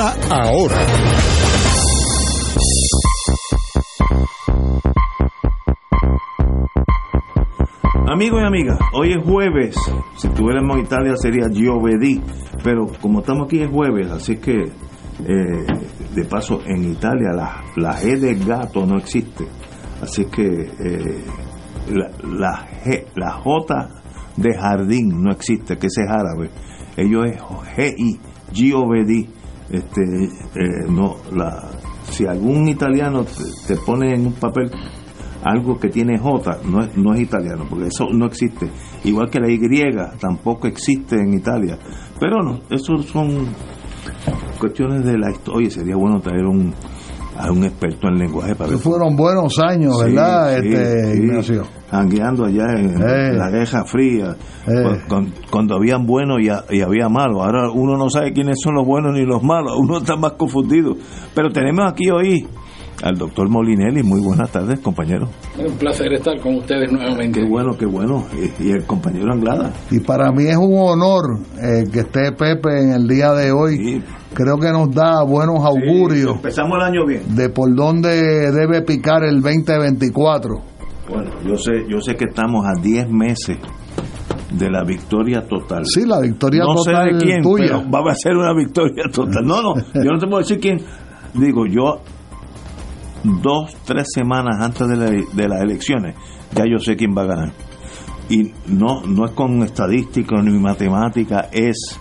[0.00, 0.76] ahora.
[8.08, 9.76] Amigos y amigas, hoy es jueves.
[10.16, 12.22] Si estuviéramos en Italia sería giovedì,
[12.64, 15.66] pero como estamos aquí es jueves, así que eh,
[16.14, 17.32] de paso en Italia
[17.76, 19.46] la, G de gato no existe,
[20.02, 21.24] así que eh,
[21.90, 23.88] la, la, G, la J
[24.36, 26.50] de jardín no existe, que ese es árabe.
[26.96, 27.40] Ellos es
[27.76, 28.20] G-I,
[28.52, 29.39] giovedì.
[29.70, 31.70] Este, eh, no, la,
[32.02, 33.24] si algún italiano
[33.66, 34.70] te, pone en un papel
[35.44, 38.68] algo que tiene J no es, no es italiano, porque eso no existe.
[39.04, 39.58] Igual que la Y
[40.18, 41.78] tampoco existe en Italia.
[42.18, 43.46] Pero no, eso son
[44.58, 45.58] cuestiones de la historia.
[45.58, 46.74] Oye, sería bueno traer un,
[47.48, 48.84] a un experto en lenguaje para Que ver.
[48.84, 51.18] fueron buenos años, Sí, ¿verdad, sí, este, sí.
[51.22, 51.62] Ignacio?
[51.90, 53.32] Jangueando allá en Eh.
[53.34, 54.72] la Guerra Fría, Eh.
[54.82, 57.38] cu- con- cuando habían buenos y, ha- y había malos.
[57.42, 60.94] Ahora uno no sabe quiénes son los buenos ni los malos, uno está más confundido.
[61.34, 62.46] Pero tenemos aquí hoy
[63.02, 64.02] al doctor Molinelli.
[64.02, 65.26] Muy buenas tardes, compañero.
[65.58, 67.40] Es un placer estar con ustedes nuevamente.
[67.40, 68.24] Qué bueno, qué bueno.
[68.60, 69.72] Y, y el compañero Anglada.
[69.90, 74.02] Y para mí es un honor eh, que esté Pepe en el día de hoy.
[74.34, 77.34] Creo que nos da buenos augurios Empezamos el año bien.
[77.34, 80.54] de por dónde debe picar el 2024.
[81.08, 83.58] Bueno, yo sé, yo sé que estamos a 10 meses
[84.52, 85.82] de la victoria total.
[85.84, 87.64] Sí, la victoria no sé total de quién, tuya.
[87.66, 89.44] pero va a ser una victoria total.
[89.44, 90.78] No, no, yo no te puedo decir quién.
[91.34, 92.00] Digo, yo
[93.24, 96.14] dos, tres semanas antes de, la- de las elecciones,
[96.54, 97.52] ya yo sé quién va a ganar.
[98.28, 101.98] Y no, no es con estadística ni matemática, es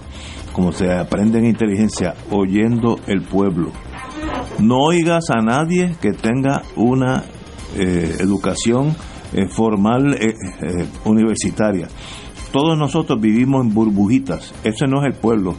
[0.54, 3.72] como se aprende en inteligencia, oyendo el pueblo.
[4.60, 7.24] No oigas a nadie que tenga una
[7.78, 8.96] eh, educación
[9.34, 10.34] eh, formal eh,
[11.06, 11.88] universitaria.
[12.52, 14.54] Todos nosotros vivimos en burbujitas.
[14.64, 15.56] Ese no es el pueblo.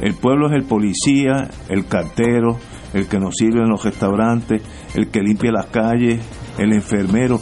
[0.00, 2.58] El pueblo es el policía, el cartero,
[2.92, 4.62] el que nos sirve en los restaurantes,
[4.94, 6.20] el que limpia las calles,
[6.58, 7.40] el enfermero.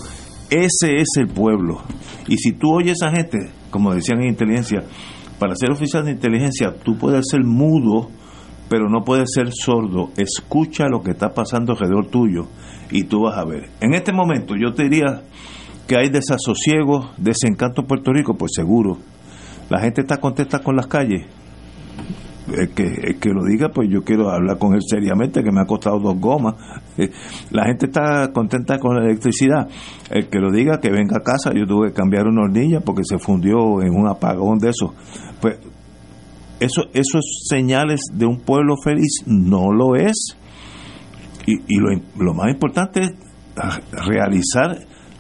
[0.51, 1.83] Ese es el pueblo.
[2.29, 4.85] Y si tú oyes a esa gente, como decían en inteligencia,
[5.45, 8.09] para ser oficial de inteligencia tú puedes ser mudo,
[8.71, 10.09] pero no puedes ser sordo.
[10.17, 12.47] Escucha lo que está pasando alrededor tuyo
[12.91, 13.69] y tú vas a ver.
[13.83, 15.21] En este momento yo te diría
[15.87, 18.97] que hay desasosiego, desencanto en Puerto Rico, pues seguro.
[19.69, 21.27] La gente está contenta con las calles.
[22.53, 25.63] El que, el que lo diga, pues yo quiero hablar con él seriamente, que me
[25.63, 26.55] ha costado dos gomas.
[26.97, 27.11] Eh,
[27.51, 29.69] La gente está contenta con la electricidad.
[30.11, 33.03] El que lo diga, que venga a casa, yo tuve que cambiar una hornilla porque
[33.03, 34.95] se fundió en un apagón de eso.
[35.41, 35.59] Pues
[36.61, 40.37] eso, eso es señales de un pueblo feliz, no lo es.
[41.47, 43.15] Y, y lo, lo más importante es
[44.07, 44.79] realizar,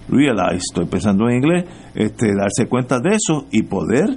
[0.08, 1.64] realize, estoy pensando en inglés,
[1.96, 4.16] este, darse cuenta de eso y poder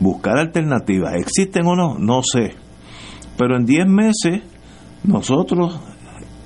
[0.00, 1.14] buscar alternativas.
[1.14, 1.98] ¿Existen o no?
[1.98, 2.54] No sé.
[3.36, 4.42] Pero en 10 meses
[5.04, 5.78] nosotros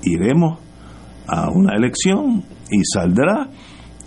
[0.03, 0.59] iremos
[1.27, 3.47] a una elección y saldrá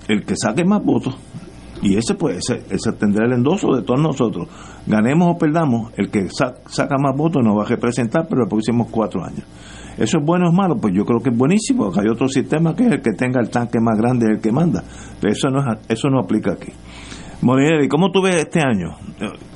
[0.08, 1.16] el que saque más votos.
[1.82, 4.48] Y ese pues ese, ese tendrá el endoso de todos nosotros.
[4.86, 8.48] Ganemos o perdamos, el que sa- saca más votos nos va a representar por los
[8.48, 9.42] próximos cuatro años.
[9.98, 10.76] ¿Eso es bueno o es malo?
[10.76, 13.40] Pues yo creo que es buenísimo, porque hay otro sistema que es el que tenga
[13.40, 14.82] el tanque más grande, el que manda.
[15.20, 16.72] Pero eso no, es, eso no aplica aquí.
[17.44, 18.96] Molinelli, ¿cómo tú ves este año?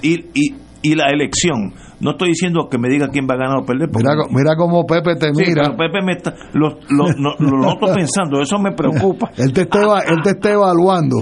[0.03, 1.75] Y, y, y la elección.
[2.01, 3.89] No estoy diciendo que me diga quién va a ganar o perder.
[3.91, 5.63] porque- Mira, mira cómo Pepe te Sí, mira.
[5.65, 9.31] pero Pepe me está, lo, lo, lo- lo noto pensando, eso me preocupa.
[9.37, 11.17] Él te, está, eva- él te está evaluando.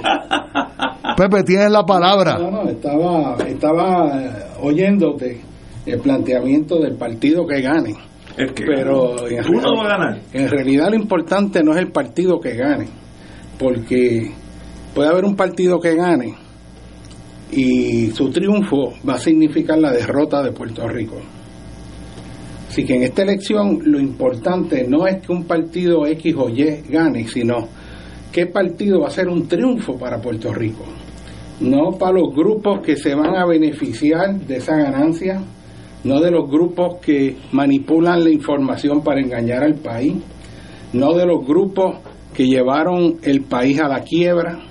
[1.17, 2.37] Pepe, tienes la palabra.
[2.39, 4.31] No, no, estaba, estaba eh,
[4.61, 5.41] oyéndote
[5.87, 7.95] el planteamiento del partido que gane.
[8.37, 10.19] Es que Pero en, va a ganar.
[10.35, 12.87] en realidad lo importante no es el partido que gane,
[13.59, 14.31] porque
[14.95, 16.35] puede haber un partido que gane
[17.51, 21.17] y su triunfo va a significar la derrota de Puerto Rico.
[22.69, 26.83] Así que en esta elección lo importante no es que un partido X o Y
[26.89, 27.69] gane, sino
[28.33, 30.85] qué partido va a ser un triunfo para Puerto Rico.
[31.61, 35.41] No para los grupos que se van a beneficiar de esa ganancia,
[36.05, 40.17] no de los grupos que manipulan la información para engañar al país,
[40.93, 41.97] no de los grupos
[42.35, 44.66] que llevaron el país a la quiebra,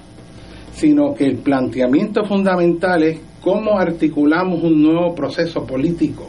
[0.76, 6.28] sino que el planteamiento fundamental es cómo articulamos un nuevo proceso político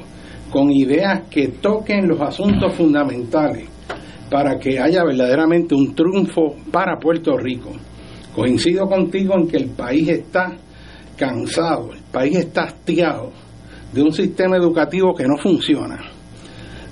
[0.51, 3.69] con ideas que toquen los asuntos fundamentales
[4.31, 7.73] para que haya verdaderamente un triunfo para Puerto Rico.
[8.35, 10.57] Coincido contigo en que el país está
[11.17, 13.33] cansado, el país está hastiado
[13.93, 15.99] de un sistema educativo que no funciona,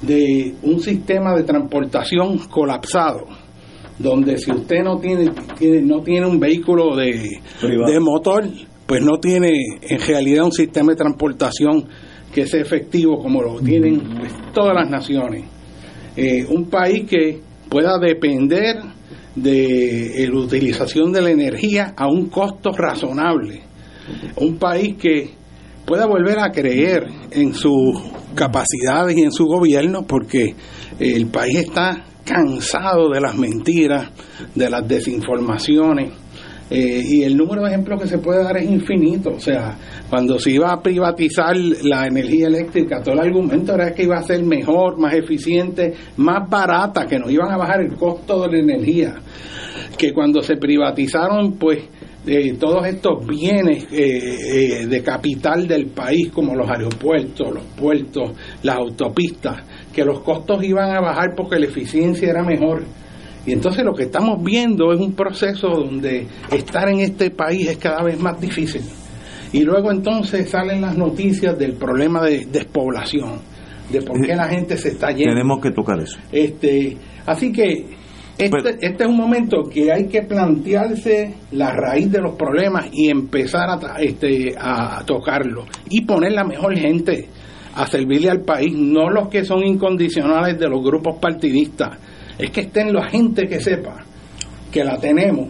[0.03, 3.27] de un sistema de transportación colapsado,
[3.99, 5.31] donde si usted no tiene,
[5.83, 8.45] no tiene un vehículo de, de motor,
[8.87, 9.53] pues no tiene
[9.83, 11.89] en realidad un sistema de transportación
[12.33, 15.45] que sea efectivo como lo tienen pues, todas las naciones.
[16.17, 18.77] Eh, un país que pueda depender
[19.35, 23.63] de la utilización de la energía a un costo razonable.
[24.37, 25.31] Un país que
[25.87, 28.01] pueda volver a creer en sus
[28.35, 30.55] capacidades y en su gobierno porque
[30.99, 34.11] el país está cansado de las mentiras,
[34.55, 36.13] de las desinformaciones.
[36.71, 39.31] Eh, y el número de ejemplos que se puede dar es infinito.
[39.31, 39.77] O sea,
[40.09, 44.23] cuando se iba a privatizar la energía eléctrica, todo el argumento era que iba a
[44.23, 48.59] ser mejor, más eficiente, más barata, que nos iban a bajar el costo de la
[48.59, 49.15] energía.
[49.99, 51.81] Que cuando se privatizaron, pues
[52.27, 58.33] eh, todos estos bienes eh, de capital del país, como los aeropuertos, los puertos,
[58.63, 59.63] las autopistas,
[59.95, 62.83] que los costos iban a bajar porque la eficiencia era mejor.
[63.47, 67.77] Y entonces lo que estamos viendo es un proceso donde estar en este país es
[67.77, 68.83] cada vez más difícil.
[69.53, 73.41] Y luego entonces salen las noticias del problema de despoblación,
[73.91, 75.35] de por qué la gente se está yendo.
[75.35, 76.19] Tenemos que tocar eso.
[76.33, 76.97] Este,
[77.27, 77.87] así que
[78.37, 83.09] este, este es un momento que hay que plantearse la raíz de los problemas y
[83.09, 87.29] empezar a, este, a tocarlo y poner la mejor gente
[87.75, 91.99] a servirle al país, no los que son incondicionales de los grupos partidistas.
[92.39, 94.05] Es que estén la gente que sepa
[94.71, 95.49] que la tenemos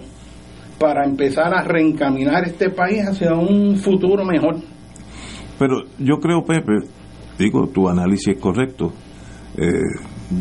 [0.79, 4.57] para empezar a reencaminar este país hacia un futuro mejor.
[5.59, 6.73] Pero yo creo, Pepe,
[7.39, 8.93] digo, tu análisis es correcto.
[9.57, 9.81] Eh,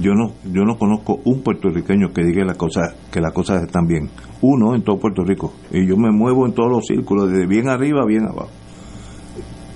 [0.02, 2.82] yo no yo no conozco un puertorriqueño que diga la cosa,
[3.12, 4.10] que las cosas están bien.
[4.42, 5.54] Uno en todo Puerto Rico.
[5.72, 8.50] Y yo me muevo en todos los círculos, desde bien arriba a bien abajo.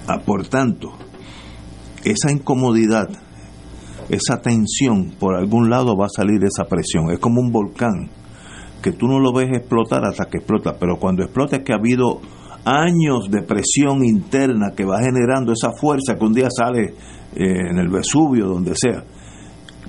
[0.08, 0.94] Ah, por tanto,
[2.04, 3.10] esa incomodidad,
[4.10, 7.12] esa tensión, por algún lado va a salir esa presión.
[7.12, 8.10] Es como un volcán,
[8.82, 11.78] que tú no lo ves explotar hasta que explota, pero cuando explota es que ha
[11.78, 12.22] habido
[12.64, 16.94] años de presión interna que va generando esa fuerza que un día sale
[17.36, 19.04] eh, en el Vesubio, donde sea.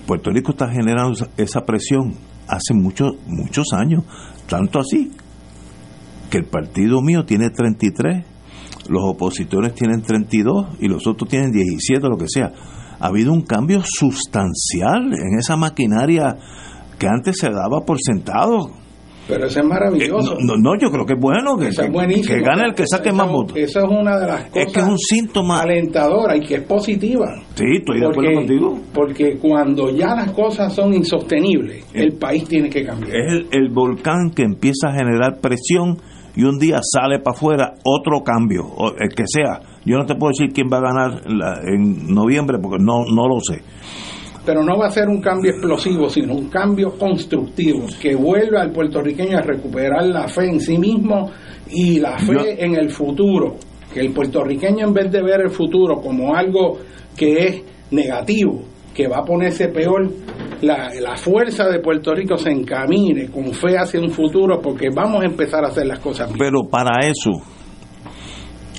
[0.06, 2.14] Puerto Rico está generando esa presión
[2.46, 4.04] hace muchos, muchos años,
[4.49, 5.11] tanto así
[6.31, 8.25] que el partido mío tiene 33
[8.88, 12.52] los opositores tienen 32 y los otros tienen 17, lo que sea.
[13.00, 16.37] Ha habido un cambio sustancial en esa maquinaria
[16.99, 18.70] que antes se daba por sentado.
[19.29, 20.38] Pero eso es maravilloso.
[20.38, 23.56] Eh, no, yo creo que es bueno que, que, gane el que saque más votos.
[23.58, 26.62] Eso es una de las cosas es que es un síntoma alentadora y que es
[26.62, 27.26] positiva.
[27.55, 28.81] Sí, estoy de acuerdo contigo.
[28.94, 33.14] Porque cuando ya las cosas son insostenibles, el, el país tiene que cambiar.
[33.14, 35.99] Es el, el volcán que empieza a generar presión
[36.38, 38.62] y un día sale para afuera otro cambio,
[38.97, 39.61] el que sea.
[39.85, 41.23] Yo no te puedo decir quién va a ganar
[41.66, 43.61] en noviembre porque no, no lo sé.
[44.47, 48.71] Pero no va a ser un cambio explosivo, sino un cambio constructivo que vuelva al
[48.71, 51.28] puertorriqueño a recuperar la fe en sí mismo
[51.73, 53.57] y la fe en el futuro.
[53.92, 56.78] Que el puertorriqueño en vez de ver el futuro como algo
[57.16, 58.62] que es negativo,
[58.95, 60.09] que va a ponerse peor,
[60.62, 65.23] la, la, fuerza de Puerto Rico se encamine con fe hacia un futuro porque vamos
[65.23, 66.38] a empezar a hacer las cosas bien.
[66.38, 67.31] Pero para eso,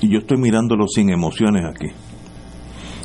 [0.02, 1.88] y yo estoy mirándolo sin emociones aquí,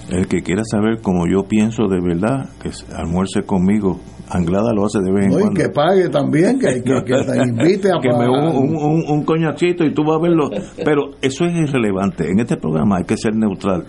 [0.10, 4.00] el que quiera saber cómo yo pienso de verdad, que almuerce conmigo.
[4.27, 5.62] Anglada lo hace de vez en no, cuando.
[5.62, 9.84] Y que pague también, que, que, te invite a que me un, un, un, coñacito
[9.86, 10.50] y tú vas a verlo.
[10.84, 12.32] Pero eso es irrelevante.
[12.32, 13.86] En este programa hay que ser neutral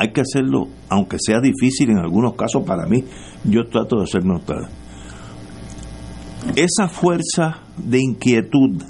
[0.00, 3.04] hay que hacerlo, aunque sea difícil en algunos casos para mí,
[3.44, 4.66] yo trato de ser neutral.
[6.56, 8.82] Esa fuerza de inquietud,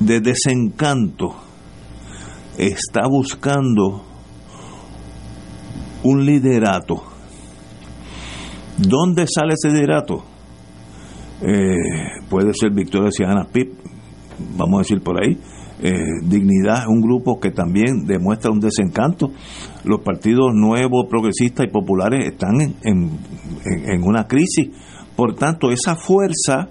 [0.00, 1.36] de desencanto,
[2.58, 4.02] está buscando
[6.02, 7.04] un liderato.
[8.78, 10.24] ¿Dónde sale ese liderato?
[11.42, 13.72] Eh, puede ser Victoria Ciudadana Pip,
[14.56, 15.38] vamos a decir por ahí,
[15.82, 15.92] eh,
[16.22, 19.30] Dignidad, un grupo que también demuestra un desencanto.
[19.84, 24.70] Los partidos nuevos, progresistas y populares están en, en, una crisis.
[25.14, 26.70] Por tanto, esa fuerza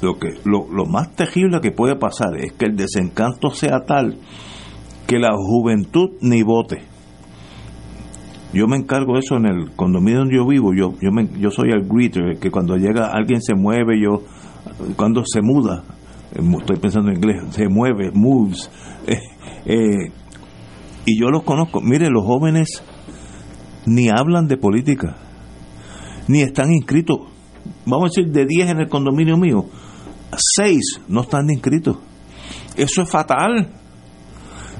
[0.00, 4.18] lo que lo, lo más terrible que puede pasar es que el desencanto sea tal
[5.06, 6.82] que la juventud ni vote.
[8.52, 10.74] Yo me encargo de eso en el condominio donde yo vivo.
[10.74, 14.22] Yo yo me, yo soy el greeter, que cuando llega alguien se mueve, yo
[14.96, 15.84] cuando se muda,
[16.32, 18.70] estoy pensando en inglés, se mueve, moves.
[19.06, 19.18] eh,
[19.64, 20.12] eh,
[21.04, 21.80] y yo los conozco.
[21.80, 22.82] Mire, los jóvenes
[23.86, 25.16] ni hablan de política,
[26.28, 27.18] ni están inscritos.
[27.86, 29.66] Vamos a decir, de 10 en el condominio mío,
[30.56, 31.98] 6 no están inscritos.
[32.76, 33.68] Eso es fatal.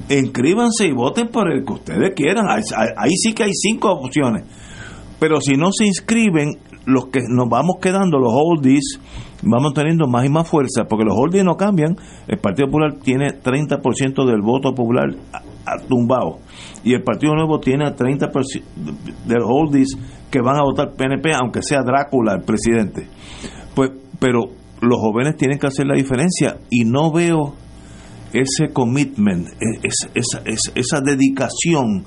[0.09, 2.47] Inscríbanse y voten por el que ustedes quieran.
[2.49, 4.45] Ahí sí que hay cinco opciones.
[5.19, 8.99] Pero si no se inscriben, los que nos vamos quedando, los oldies,
[9.43, 11.97] vamos teniendo más y más fuerza, porque los oldies no cambian.
[12.29, 15.15] El Partido Popular tiene 30% del voto popular
[15.89, 16.39] tumbado.
[16.85, 18.63] Y el Partido Nuevo tiene 30%
[19.27, 19.97] de los oldies
[20.31, 23.07] que van a votar PNP, aunque sea Drácula el presidente.
[23.75, 24.47] Pues, pero
[24.81, 27.55] los jóvenes tienen que hacer la diferencia y no veo
[28.33, 32.05] ese commitment, e- es- esa, es- esa dedicación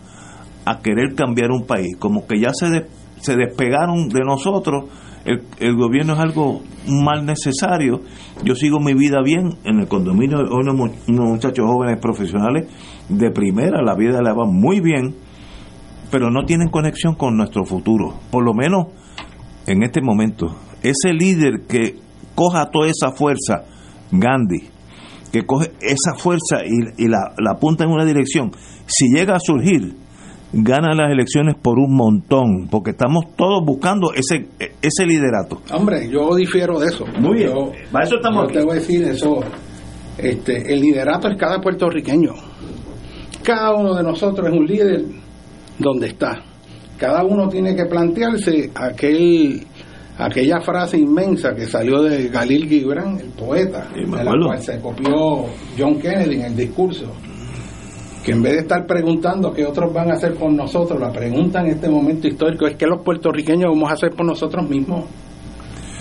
[0.66, 2.86] a querer cambiar un país, como que ya se, de-
[3.26, 4.86] se despegaron de nosotros,
[5.26, 8.02] el, el gobierno es algo mal necesario,
[8.44, 12.68] yo sigo mi vida bien en el condominio, unos, unos muchachos jóvenes profesionales
[13.10, 15.16] de primera, la vida la va muy bien,
[16.12, 18.88] pero no tienen conexión con nuestro futuro, por lo menos
[19.66, 20.56] en este momento.
[20.84, 21.96] Ese líder que
[22.36, 23.64] coja toda esa fuerza,
[24.12, 24.70] Gandhi,
[25.32, 28.52] que coge esa fuerza y, y la, la apunta en una dirección,
[28.86, 29.96] si llega a surgir,
[30.56, 34.48] gana las elecciones por un montón, porque estamos todos buscando ese,
[34.82, 35.62] ese liderato.
[35.74, 37.06] Hombre, yo difiero de eso.
[37.20, 37.50] Muy bien.
[37.50, 39.40] Yo- Para eso estamos yo te voy a decir eso.
[40.18, 42.32] Este, el liderato es cada puertorriqueño.
[43.44, 45.04] Cada uno de nosotros es un líder
[45.78, 46.42] donde está.
[46.98, 49.62] Cada uno tiene que plantearse aquel
[50.18, 54.80] aquella frase inmensa que salió de Galil Gibran, el poeta, Sí, de la cual se
[54.80, 55.46] copió
[55.78, 57.12] John Kennedy en el discurso,
[58.26, 61.62] que en vez de estar preguntando qué otros van a hacer por nosotros, la pregunta
[61.62, 65.06] en este momento histórico es qué los puertorriqueños vamos a hacer por nosotros mismos.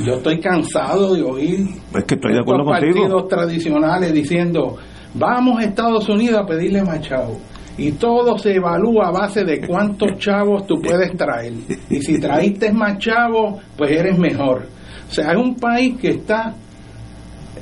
[0.02, 2.95] Yo estoy cansado de oír Es que estoy de estos acuerdo contigo.
[2.95, 4.76] partidos tradicionales diciendo
[5.12, 7.37] vamos a Estados Unidos a pedirle más chavos
[7.76, 11.52] y todo se evalúa a base de cuántos chavos tú puedes traer
[11.88, 14.66] y si traíste más chavos pues eres mejor
[15.09, 16.57] o sea es un país que está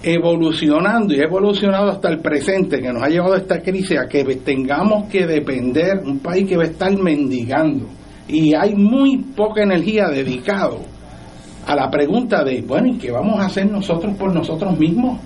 [0.03, 4.09] evolucionando y ha evolucionado hasta el presente que nos ha llevado a esta crisis a
[4.09, 7.87] que tengamos que depender un país que va a estar mendigando
[8.29, 10.81] y hay muy poca energía dedicado
[11.67, 15.21] a la pregunta de, bueno, ¿y qué vamos a hacer nosotros por nosotros mismos?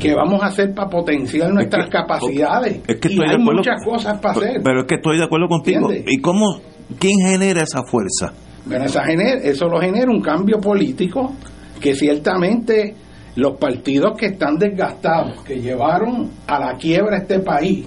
[0.00, 2.80] ¿Qué vamos a hacer para potenciar nuestras Es que- capacidades?
[2.88, 3.52] Es que y hay acuerdo.
[3.58, 4.60] muchas cosas para hacer.
[4.64, 5.88] Pero es que estoy de acuerdo contigo.
[5.88, 6.12] ¿Entiendes?
[6.12, 6.60] ¿Y cómo?
[6.98, 8.32] ¿Quién genera esa fuerza?
[8.66, 11.32] Bueno, esa gener- eso lo genera un cambio político
[11.80, 12.94] que ciertamente
[13.36, 17.86] los partidos que están desgastados, que llevaron a la quiebra este país,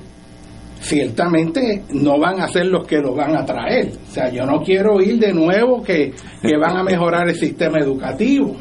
[0.80, 3.90] ciertamente no van a ser los que lo van a traer.
[4.08, 7.80] O sea, yo no quiero oír de nuevo que, que van a mejorar el sistema
[7.80, 8.56] educativo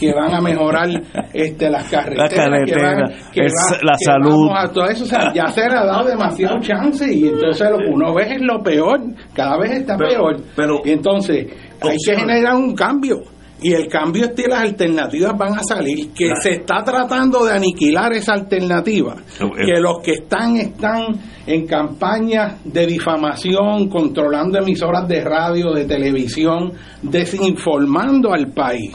[0.00, 0.88] que van a mejorar
[1.34, 4.48] este las carreteras, que carretera, van- que el- va- la que salud.
[4.48, 7.68] vamos a todo eso, o sea, ya se le ha dado demasiado chance y entonces
[7.70, 9.00] lo que uno ve es lo peor,
[9.34, 10.36] cada vez está Pero- peor.
[10.56, 11.46] pero- y entonces
[11.82, 13.18] hay que generar un cambio.
[13.62, 16.40] Y el cambio es que las alternativas van a salir, que Claro.
[16.42, 21.04] se está tratando de aniquilar esa alternativa, Eh, que los que están están
[21.46, 28.92] en campañas de difamación, controlando emisoras de radio, de televisión, desinformando al país,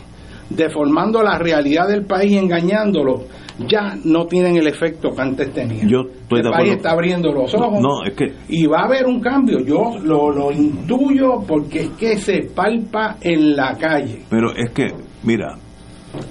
[0.50, 3.24] deformando la realidad del país y engañándolo,
[3.68, 5.88] ya no tienen el efecto que antes tenían.
[5.88, 6.74] Yo estoy el de país acuerdo.
[6.76, 9.60] está abriendo los ojos No, es que y va a haber un cambio.
[9.60, 14.24] Yo lo, lo intuyo porque es que se palpa en la calle.
[14.30, 14.88] Pero es que,
[15.24, 15.58] mira,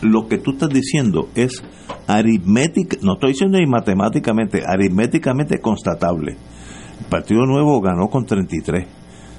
[0.02, 1.62] lo que tú estás diciendo es
[2.06, 6.37] aritmética, no estoy diciendo ni matemáticamente, aritméticamente constatable.
[7.00, 8.87] El Partido Nuevo ganó con 33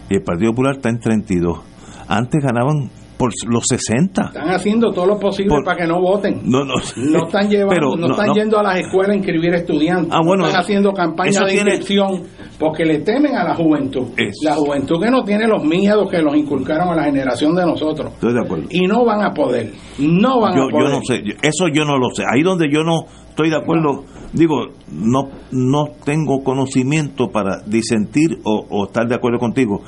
[0.09, 1.59] y el Partido Popular está en 32.
[2.07, 4.25] Antes ganaban por los 60.
[4.27, 6.41] Están haciendo todo lo posible Por- para que no voten.
[6.43, 10.11] No, no, No están llevando, pero no, están yendo a las escuelas a inscribir estudiantes.
[10.13, 12.23] Ah, bueno, no están haciendo campañas eso de tiene- inscripción
[12.59, 14.07] porque le temen a la juventud.
[14.17, 17.65] Es- La juventud que no tiene los miedos que los inculcaron a la generación de
[17.65, 18.13] nosotros.
[18.13, 18.65] Estoy de acuerdo.
[18.69, 19.71] Y no van a poder.
[19.99, 20.87] No van yo, a poder.
[20.87, 22.23] yo no sé, eso yo no lo sé.
[22.31, 28.65] Ahí donde yo no estoy de acuerdo, digo, no no tengo conocimiento para disentir o,
[28.69, 29.81] o estar de acuerdo contigo.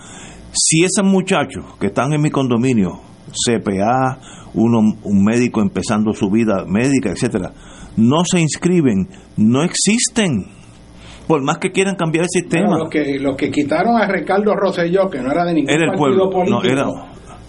[0.52, 4.20] Si esos muchachos que están en mi condominio, CPA,
[4.54, 7.52] uno, un médico empezando su vida médica, etcétera,
[7.98, 9.08] no se inscriben,
[9.38, 10.46] no existen.
[11.28, 12.68] Por más que quieran cambiar el sistema.
[12.68, 15.84] Bueno, los, que, los que quitaron a Ricardo Rosselló, que no era de ningún Era
[15.86, 16.88] el partido pueblo, no, político, era-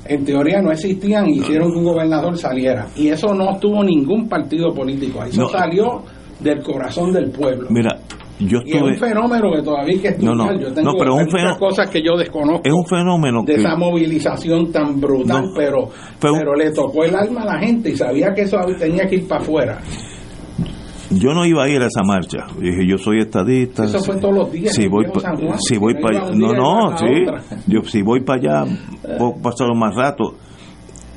[0.07, 2.89] en teoría no existían y hicieron que un gobernador saliera.
[2.97, 5.23] Y eso no tuvo ningún partido político.
[5.25, 5.49] Eso No.
[5.49, 6.03] salió
[6.41, 7.69] del corazón del pueblo.
[7.71, 7.97] Mira,
[8.41, 10.35] yo y es un fenómeno que todavía hay que estudiar.
[10.37, 10.59] No, no.
[10.61, 13.61] Yo tengo No, pero un muchas cosas que yo desconozco Es un fenómeno de que.
[13.61, 17.91] esa movilización tan brutal, No, pero, un- pero le tocó el alma a la gente
[17.91, 19.79] y sabía que eso tenía que ir para afuera.
[21.13, 22.47] Yo no iba a ir a esa marcha.
[22.61, 23.85] Dije, yo soy estadista.
[23.85, 26.31] Eso fue todos los días Si voy, San Juan, si voy no para allá.
[26.37, 27.05] No, no, iba a sí.
[27.27, 27.43] otra.
[27.67, 28.77] Yo, si voy para allá,
[29.19, 30.37] puedo pasar más rato.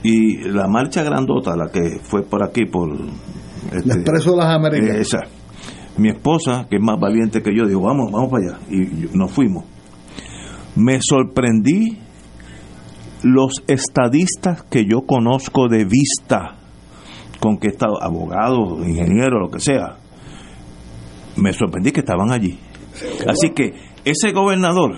[0.02, 2.90] Y la marcha grandota, la que fue por aquí, por.
[2.92, 4.96] El este, expreso de las Américas.
[4.98, 5.20] esa.
[5.98, 8.60] Mi esposa, que es más valiente que yo, dijo, vamos, vamos para allá.
[8.70, 9.66] Y nos fuimos.
[10.76, 12.00] Me sorprendí
[13.24, 16.56] los estadistas que yo conozco de vista,
[17.40, 19.98] con que estado abogados, ingenieros, lo que sea.
[21.38, 22.58] Me sorprendí que estaban allí.
[23.28, 23.74] Así que
[24.06, 24.96] ese gobernador,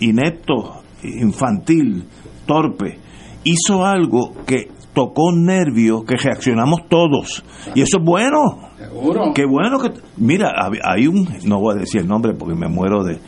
[0.00, 2.04] inepto, infantil,
[2.46, 2.98] torpe,
[3.44, 7.44] hizo algo que tocó nervios, que reaccionamos todos.
[7.74, 8.70] Y eso es bueno.
[8.88, 9.32] Seguro.
[9.34, 9.92] Qué bueno que...
[10.16, 10.52] Mira,
[10.84, 11.28] hay un...
[11.44, 13.18] No voy a decir el nombre porque me muero de,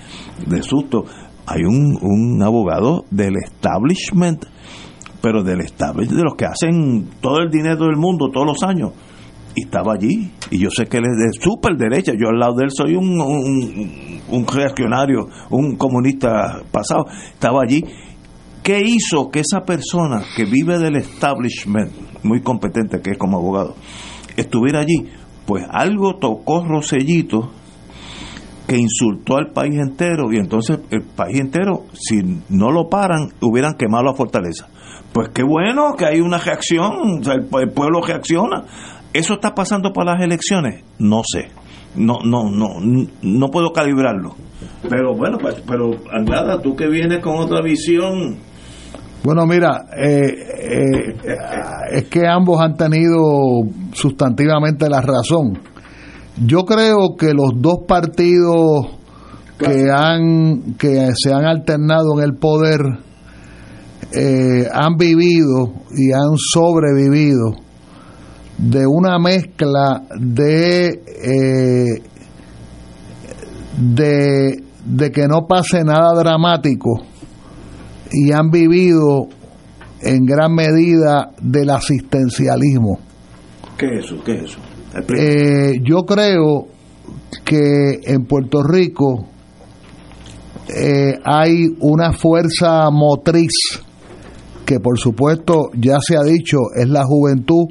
[0.47, 1.05] de susto.
[1.47, 4.45] Hay un, un abogado del establishment,
[5.23, 8.93] pero del establishment, de los que hacen todo el dinero del mundo todos los años.
[9.55, 10.31] Y estaba allí.
[10.51, 12.13] Y yo sé que él es de súper derecha.
[12.13, 17.07] Yo al lado de él soy un, un, un reaccionario, un comunista pasado.
[17.33, 17.85] Estaba allí.
[18.63, 21.91] ¿Qué hizo que esa persona que vive del establishment,
[22.23, 23.75] muy competente que es como abogado,
[24.37, 25.09] estuviera allí?
[25.49, 27.51] Pues algo tocó Rosellito
[28.67, 33.75] que insultó al país entero y entonces el país entero, si no lo paran, hubieran
[33.79, 34.69] quemado la fortaleza.
[35.15, 38.65] Pues qué bueno que hay una reacción, o sea, el, pue- el pueblo reacciona.
[39.15, 40.85] ¿Eso está pasando para las elecciones?
[40.99, 41.49] No sé.
[41.97, 42.67] No, no, no,
[43.23, 44.37] no puedo calibrarlo.
[44.87, 48.37] Pero bueno, pues, pero Anglada, tú que vienes con otra visión.
[49.25, 51.17] Bueno, mira, eh, eh,
[51.93, 55.59] es que ambos han tenido sustantivamente la razón.
[56.47, 58.87] Yo creo que los dos partidos
[59.59, 62.81] que han que se han alternado en el poder
[64.13, 67.51] eh, han vivido y han sobrevivido
[68.57, 72.03] de una mezcla de eh,
[73.79, 77.01] de, de que no pase nada dramático
[78.13, 79.29] y han vivido
[80.01, 82.99] en gran medida del asistencialismo.
[83.77, 84.23] ¿Qué es eso?
[84.25, 84.59] ¿Qué es eso?
[85.17, 86.67] Eh, yo creo
[87.45, 89.27] que en Puerto Rico
[90.69, 93.53] eh, hay una fuerza motriz
[94.65, 97.67] que por supuesto ya se ha dicho es la juventud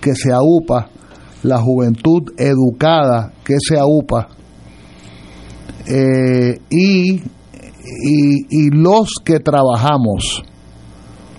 [0.00, 0.88] que se aupa,
[1.44, 4.28] la juventud educada que se aupa
[5.86, 7.22] eh, y,
[7.84, 10.42] y, y los que trabajamos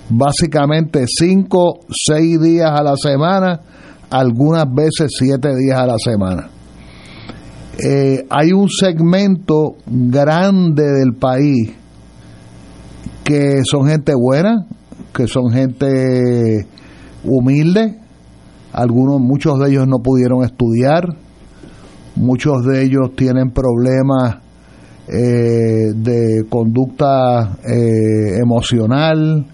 [0.09, 3.61] básicamente cinco, seis días a la semana,
[4.09, 6.49] algunas veces siete días a la semana.
[7.83, 11.73] Eh, hay un segmento grande del país
[13.23, 14.67] que son gente buena,
[15.15, 16.67] que son gente
[17.23, 17.99] humilde,
[18.71, 21.15] algunos, muchos de ellos no pudieron estudiar,
[22.15, 24.42] muchos de ellos tienen problemas
[25.05, 29.45] eh, de conducta eh, emocional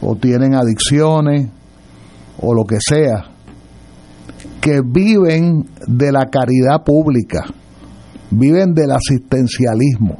[0.00, 1.50] o tienen adicciones
[2.40, 3.26] o lo que sea,
[4.58, 7.44] que viven de la caridad pública,
[8.30, 10.16] viven del asistencialismo.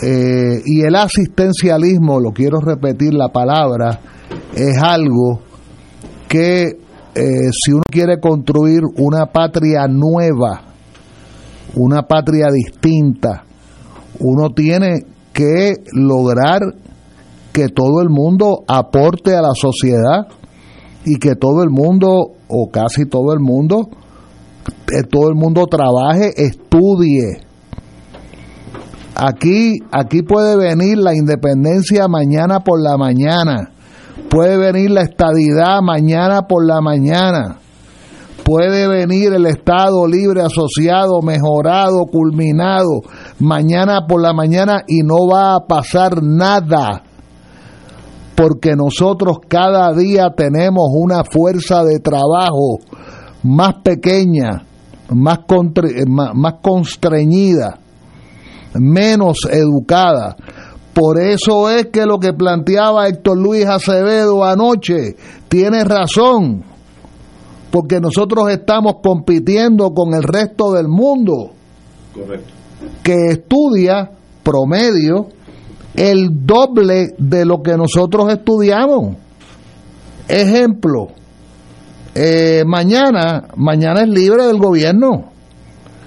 [0.00, 4.00] Eh, y el asistencialismo, lo quiero repetir la palabra,
[4.54, 5.42] es algo
[6.26, 6.78] que
[7.14, 10.73] si uno quiere construir una patria nueva,
[11.76, 13.44] una patria distinta,
[14.20, 16.60] uno tiene que lograr
[17.52, 20.26] que todo el mundo aporte a la sociedad
[21.04, 23.88] y que todo el mundo, o casi todo el mundo,
[24.92, 27.40] eh, todo el mundo trabaje, estudie.
[29.14, 33.70] Aquí, aquí puede venir la independencia mañana por la mañana,
[34.28, 37.58] puede venir la estadidad mañana por la mañana,
[38.44, 43.00] puede venir el Estado libre asociado, mejorado, culminado,
[43.38, 47.02] mañana por la mañana y no va a pasar nada
[48.34, 52.78] porque nosotros cada día tenemos una fuerza de trabajo
[53.42, 54.64] más pequeña,
[55.10, 55.40] más,
[56.34, 57.78] más constreñida,
[58.74, 60.36] menos educada.
[60.92, 65.16] Por eso es que lo que planteaba Héctor Luis Acevedo anoche
[65.48, 66.64] tiene razón,
[67.74, 71.50] porque nosotros estamos compitiendo con el resto del mundo
[72.14, 72.54] Correcto.
[73.02, 74.12] que estudia
[74.44, 75.26] promedio
[75.96, 79.16] el doble de lo que nosotros estudiamos.
[80.28, 81.08] Ejemplo,
[82.14, 85.32] eh, mañana, mañana es libre del gobierno.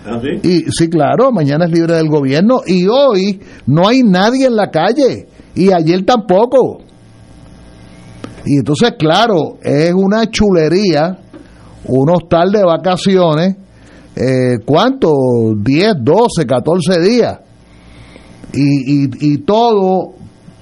[0.05, 0.39] ¿Ah, sí?
[0.49, 4.71] Y sí, claro, mañana es libre del gobierno y hoy no hay nadie en la
[4.71, 6.77] calle y ayer tampoco.
[8.45, 11.19] Y entonces, claro, es una chulería,
[11.87, 13.55] un hostal de vacaciones,
[14.15, 15.09] eh, ¿cuánto?
[15.55, 17.39] 10, 12, 14 días.
[18.53, 20.13] Y, y, y todo,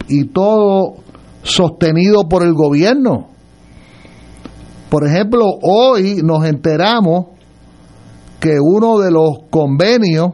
[0.07, 0.95] y todo
[1.43, 3.29] sostenido por el gobierno.
[4.89, 7.27] Por ejemplo, hoy nos enteramos
[8.39, 10.33] que uno de los convenios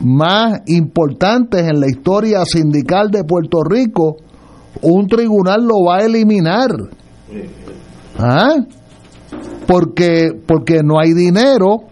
[0.00, 4.16] más importantes en la historia sindical de Puerto Rico,
[4.82, 6.70] un tribunal lo va a eliminar.
[8.18, 8.54] ¿Ah?
[9.66, 11.84] Porque, porque no hay dinero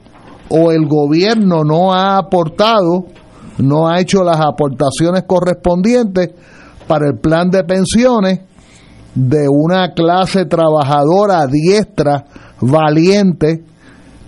[0.48, 3.06] o el gobierno no ha aportado,
[3.58, 6.30] no ha hecho las aportaciones correspondientes
[6.86, 8.40] para el plan de pensiones
[9.14, 12.24] de una clase trabajadora diestra,
[12.60, 13.64] valiente,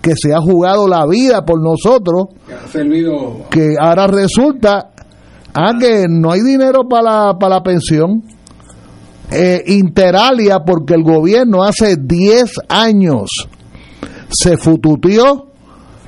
[0.01, 4.91] que se ha jugado la vida por nosotros, que ha servido que ahora resulta
[5.53, 8.23] ah, que no hay dinero para la, para la pensión.
[9.31, 13.29] Eh, Interalia, porque el gobierno hace 10 años
[14.29, 15.47] se fututió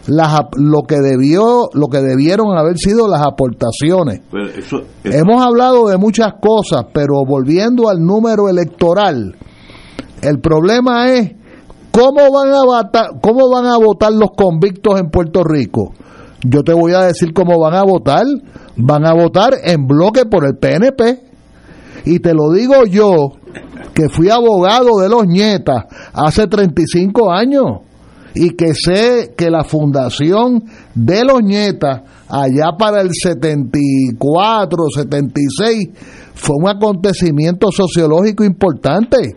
[0.07, 4.21] las, lo que debió lo que debieron haber sido las aportaciones.
[4.31, 9.35] Pero eso, eso- Hemos hablado de muchas cosas, pero volviendo al número electoral,
[10.21, 11.31] el problema es
[11.91, 15.93] cómo van a votar, cómo van a votar los convictos en Puerto Rico.
[16.45, 18.23] Yo te voy a decir cómo van a votar.
[18.75, 21.26] Van a votar en bloque por el PNP.
[22.05, 23.31] Y te lo digo yo,
[23.93, 27.65] que fui abogado de los nietas hace 35 años
[28.35, 35.89] y que sé que la fundación de los nietas allá para el 74, 76
[36.35, 39.35] fue un acontecimiento sociológico importante.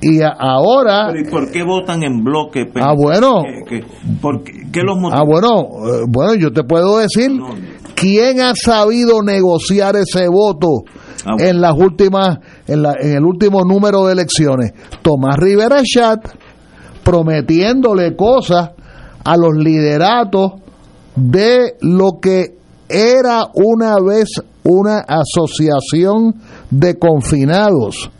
[0.00, 2.64] Y a- ahora pero ¿y por qué votan en bloque?
[2.66, 3.42] Pe- Ah, bueno.
[3.68, 3.86] ¿Qué, qué-
[4.20, 5.20] por qué, qué los motiva?
[5.20, 5.48] Ah, bueno,
[5.86, 7.50] eh, bueno, yo te puedo decir No.
[7.94, 10.82] quién ha sabido negociar ese voto
[11.24, 14.72] Ah, en las últimas, en, la- en el último número de elecciones.
[15.02, 16.26] Tomás Rivera Chat
[17.04, 18.70] prometiéndole cosas
[19.24, 20.52] a los lideratos
[21.14, 22.56] de lo que
[22.88, 24.28] era una vez
[24.64, 26.34] una asociación
[26.70, 28.10] de confinados.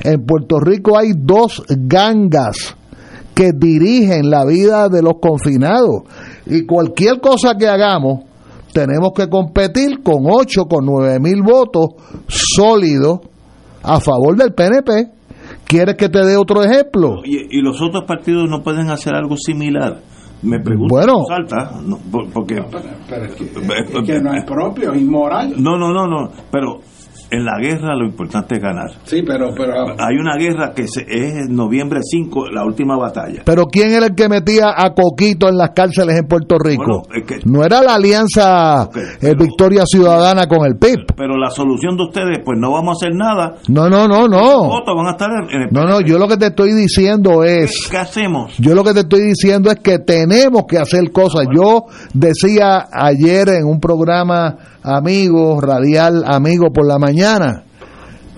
[0.00, 2.76] En Puerto Rico hay dos gangas
[3.34, 6.02] que dirigen la vida de los confinados.
[6.46, 8.24] Y cualquier cosa que hagamos,
[8.78, 11.86] tenemos que competir con 8, con 9 mil votos
[12.28, 13.20] sólidos
[13.82, 15.10] a favor del PNP.
[15.66, 17.16] ¿Quieres que te dé otro ejemplo?
[17.24, 19.98] Y, y los otros partidos no pueden hacer algo similar.
[20.42, 21.24] Me pregunto, Bueno.
[21.26, 21.98] salta, no,
[22.32, 22.68] porque Pero,
[23.08, 25.54] pero es, que, es que no es propio, es inmoral.
[25.58, 26.78] no, no, no, no, pero
[27.30, 28.90] en la guerra lo importante es ganar.
[29.04, 33.42] Sí, pero, pero Hay una guerra que se, es en noviembre 5, la última batalla.
[33.44, 37.02] Pero ¿quién era el que metía a Coquito en las cárceles en Puerto Rico?
[37.08, 41.06] Bueno, es que- no era la alianza eh, pero- Victoria Ciudadana con el PIB.
[41.16, 43.56] Pero la solución de ustedes, pues no vamos a hacer nada.
[43.68, 44.64] No, no, no, no.
[44.68, 45.68] votos van a estar en el...
[45.70, 47.88] No, no, yo lo que te estoy diciendo es...
[47.90, 48.56] ¿Qué hacemos?
[48.58, 51.46] Yo lo que te estoy diciendo es que tenemos que hacer cosas.
[51.54, 57.17] Yo decía ayer en un programa amigo, radial amigo por la mañana,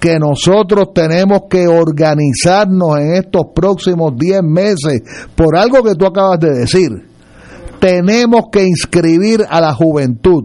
[0.01, 5.03] que nosotros tenemos que organizarnos en estos próximos 10 meses
[5.35, 6.91] por algo que tú acabas de decir.
[7.79, 10.45] Tenemos que inscribir a la juventud.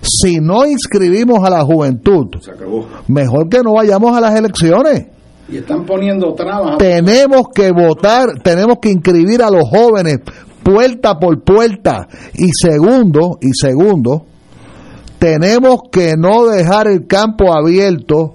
[0.00, 2.86] Si no inscribimos a la juventud, Se acabó.
[3.08, 5.06] mejor que no vayamos a las elecciones
[5.48, 6.78] y están poniendo trabas.
[6.78, 10.20] tenemos que votar, tenemos que inscribir a los jóvenes
[10.62, 12.08] puerta por puerta.
[12.34, 14.26] Y segundo, y segundo,
[15.22, 18.34] tenemos que no dejar el campo abierto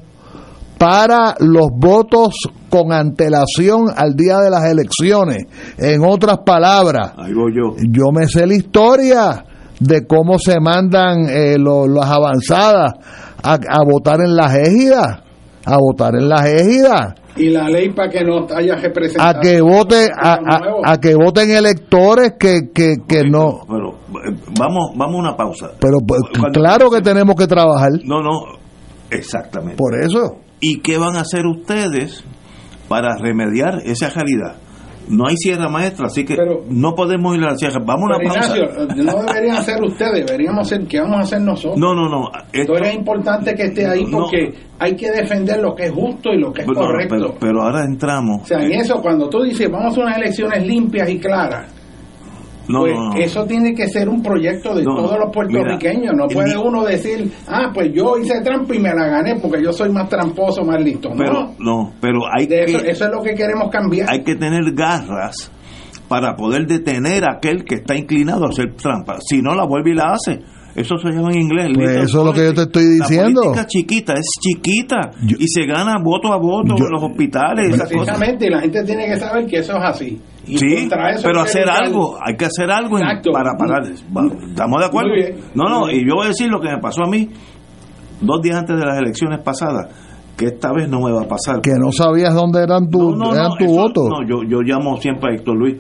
[0.78, 2.36] para los votos
[2.70, 5.44] con antelación al día de las elecciones.
[5.78, 7.76] En otras palabras, Ahí voy yo.
[7.92, 9.44] yo me sé la historia
[9.82, 12.94] de cómo se mandan eh, lo- las avanzadas
[13.44, 15.20] a, a votar en las égidas,
[15.66, 19.38] a votar en las égidas Y la ley para que no haya representación.
[19.38, 23.90] a que vote a, a- a que voten electores que, que, que no Pero
[24.26, 25.72] eh, vamos, vamos a una pausa.
[25.80, 28.32] pero pues, Cuando- claro que tenemos que trabajar No, no,
[29.12, 29.76] exactamente.
[29.78, 32.24] por eso ¿Y qué van a hacer ustedes
[32.90, 34.56] para remediar esa realidad?
[35.10, 37.80] No hay sierra maestra, así que Pero- no podemos ir a la sierra.
[37.86, 38.58] Vamos a una pausa.
[38.58, 41.78] Ignacio, no deberían ser ustedes, deberíamos ser, ¿qué vamos a hacer nosotros?
[41.78, 42.30] No, no, no.
[42.54, 44.20] esto- es importante que esté ahí No.
[44.20, 47.16] porque hay que defender lo que es justo y lo que es no, correcto.
[47.16, 48.44] pero, pero ahora entramos.
[48.44, 51.74] o sea, en eso, cuando tú dices, vamos a unas elecciones limpias y claras,
[52.70, 53.16] No, pues no, no.
[53.18, 56.02] eso tiene que ser un proyecto de No, todos los puertorriqueños.
[56.02, 59.36] mira, no puede el- uno decir, ah, pues yo hice trampa y me la gané
[59.42, 61.10] porque yo soy más tramposo, más listo.
[61.18, 64.10] Pero, no, no, pero hay de que, eso, eso es lo que queremos cambiar.
[64.12, 65.52] hay que tener garras
[66.08, 69.18] para poder detener a aquel que está inclinado a hacer trampa.
[69.20, 70.40] Si no, la vuelve y la hace.
[70.76, 71.70] Eso se llama en inglés.
[71.74, 73.42] Pues eso es lo que yo te estoy La diciendo.
[73.42, 74.96] política chiquita, es chiquita.
[75.26, 77.74] Yo- y se gana voto a voto Yo- en los hospitales.
[77.74, 78.06] esas cosas.
[78.06, 80.22] Precisamente, y la gente tiene que saber que eso es así.
[80.48, 83.32] Y Sí, contra eso pero hacer algo, hay que hacer algo Exacto.
[83.34, 83.84] para parar.
[83.92, 85.10] ¿Estamos de acuerdo?
[85.10, 85.36] Muy bien.
[85.54, 86.06] No, no, Muy bien.
[86.06, 87.30] y yo voy a decir lo que me pasó a mí
[88.22, 89.88] dos días antes de las elecciones pasadas,
[90.38, 91.62] que esta vez no me va a pasar.
[91.62, 94.02] Que no sabías dónde eran tu, No, no, eran no, tu eso- voto.
[94.10, 95.76] No, yo, yo llamo siempre a Héctor Luis.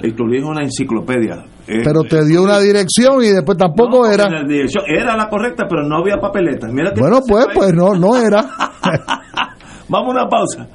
[0.00, 1.44] Héctor Luis es una enciclopedia.
[1.68, 4.28] Eh, pero te dio una dirección y después tampoco no, era.
[4.28, 6.66] la dirección era la correcta, pero no había papeleta.
[6.68, 8.42] Mira que Bueno, pues, pues no, no era.
[9.88, 10.66] Vamos a una pausa.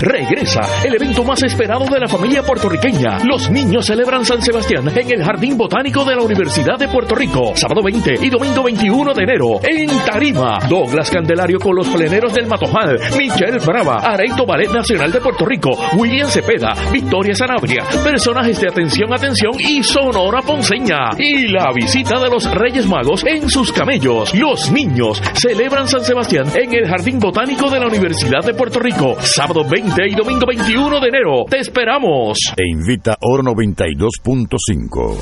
[0.00, 3.22] Regresa el evento más esperado de la familia puertorriqueña.
[3.22, 7.52] Los niños celebran San Sebastián en el Jardín Botánico de la Universidad de Puerto Rico.
[7.54, 9.60] Sábado 20 y domingo 21 de enero.
[9.62, 10.58] En Tarima.
[10.66, 12.98] Douglas Candelario con los pleneros del Matojal.
[13.18, 13.96] Michelle Brava.
[13.96, 15.70] Areito Ballet Nacional de Puerto Rico.
[15.98, 16.72] William Cepeda.
[16.90, 17.84] Victoria Sanabria.
[18.02, 21.10] Personajes de Atención, Atención y Sonora Ponceña.
[21.18, 24.34] Y la visita de los Reyes Magos en sus camellos.
[24.34, 29.16] Los niños celebran San Sebastián en el Jardín Botánico de la Universidad de Puerto Rico.
[29.20, 31.44] Sábado 20 y domingo 21 de enero.
[31.48, 32.38] Te esperamos.
[32.56, 35.16] E invita Oro 92.5.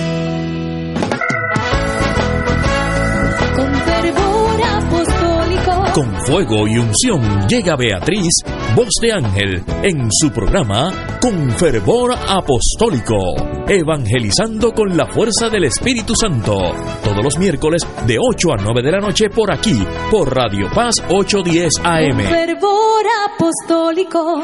[5.93, 8.29] Con fuego y unción llega Beatriz,
[8.75, 13.17] voz de ángel, en su programa Con fervor apostólico,
[13.67, 16.57] evangelizando con la fuerza del Espíritu Santo,
[17.03, 20.95] todos los miércoles de 8 a 9 de la noche por aquí, por Radio Paz
[21.09, 22.19] 810 Con AM.
[22.19, 24.43] fervor apostólico.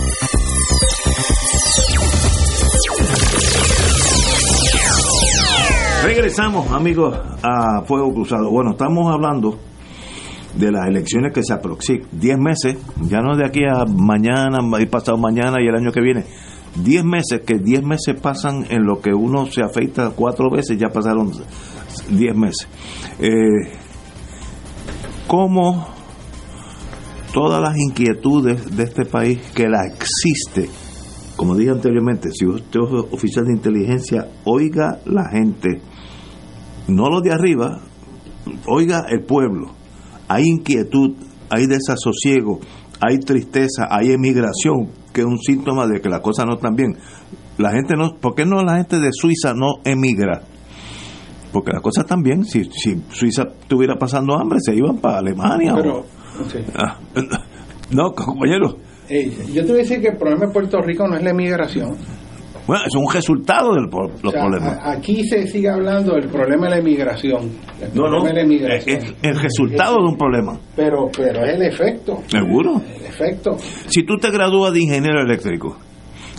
[6.03, 8.49] Regresamos, amigos, a Fuego Cruzado.
[8.49, 9.59] Bueno, estamos hablando
[10.55, 12.07] de las elecciones que se aproximan.
[12.11, 16.01] 10 meses, ya no de aquí a mañana, y pasado mañana y el año que
[16.01, 16.25] viene.
[16.75, 20.87] 10 meses, que 10 meses pasan en lo que uno se afeita cuatro veces, ya
[20.89, 21.31] pasaron
[22.09, 22.67] 10 meses.
[23.19, 23.77] Eh,
[25.27, 25.87] ¿Cómo
[27.31, 30.67] todas las inquietudes de este país que la existe,
[31.35, 35.81] como dije anteriormente, si usted es oficial de inteligencia, oiga la gente,
[36.87, 37.79] no los de arriba,
[38.67, 39.71] oiga el pueblo.
[40.27, 41.15] Hay inquietud,
[41.49, 42.59] hay desasosiego,
[42.99, 46.95] hay tristeza, hay emigración, que es un síntoma de que las cosas no están bien.
[47.57, 50.41] La gente no, ¿por qué no la gente de Suiza no emigra?
[51.51, 52.45] Porque las cosas están bien.
[52.45, 55.73] Si, si Suiza estuviera pasando hambre, se iban para Alemania.
[55.75, 56.05] Pero, o-
[56.75, 56.97] Ah,
[57.91, 58.77] no, compañero.
[59.09, 61.31] eh, yo te voy a decir que el problema de Puerto Rico no es la
[61.31, 61.97] inmigración.
[62.67, 64.77] Bueno, es un resultado de los O sea, problemas.
[64.79, 67.49] a- aquí se sigue hablando del problema de la inmigración.
[67.81, 68.25] El No, no.
[68.25, 68.97] la inmigración.
[69.01, 70.59] Es el resultado de un problema.
[70.75, 72.19] Pero, pero es el efecto.
[72.27, 72.81] Seguro.
[72.99, 73.57] El efecto.
[73.87, 75.77] Si tú te gradúas de ingeniero eléctrico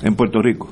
[0.03, 0.69] en Puerto Rico,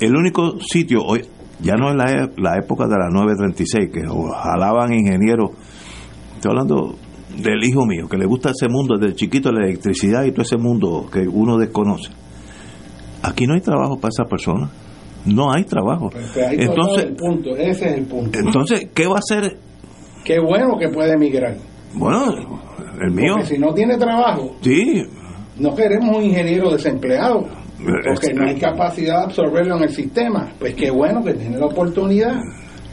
[0.00, 1.22] el único sitio, hoy
[1.60, 4.02] ya no es la, e- la época de la 936, que
[4.42, 5.50] jalaban ingenieros,
[6.34, 6.94] estoy hablando
[7.42, 10.58] del hijo mío, que le gusta ese mundo desde chiquito, la electricidad y todo ese
[10.58, 12.10] mundo que uno desconoce.
[13.26, 14.70] Aquí no hay trabajo para esa persona.
[15.24, 16.10] No hay trabajo.
[16.10, 17.56] Pues ahí dado Entonces, el punto.
[17.56, 18.38] Ese es el punto.
[18.38, 19.56] entonces, ¿qué va a hacer?
[20.24, 21.56] Qué bueno que puede emigrar.
[21.94, 22.60] Bueno,
[23.00, 25.02] el mío, Porque si no tiene trabajo, sí,
[25.58, 27.44] no queremos un ingeniero desempleado.
[27.78, 30.52] Porque no hay capacidad de absorberlo en el sistema.
[30.58, 32.36] Pues qué bueno que tiene la oportunidad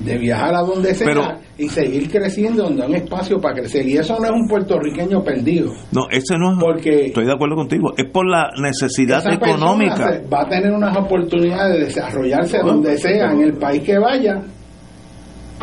[0.03, 1.23] de viajar a donde sea Pero-
[1.57, 3.87] y seguir creciendo donde hay un espacio para crecer.
[3.87, 5.71] Y eso no es un puertorriqueño perdido.
[5.91, 6.57] no, ese no es.
[6.59, 7.93] Porque Estoy de acuerdo contigo.
[7.97, 10.21] Es por la necesidad económica.
[10.31, 14.41] va a tener unas oportunidades de desarrollarse donde sea, en el país que vaya.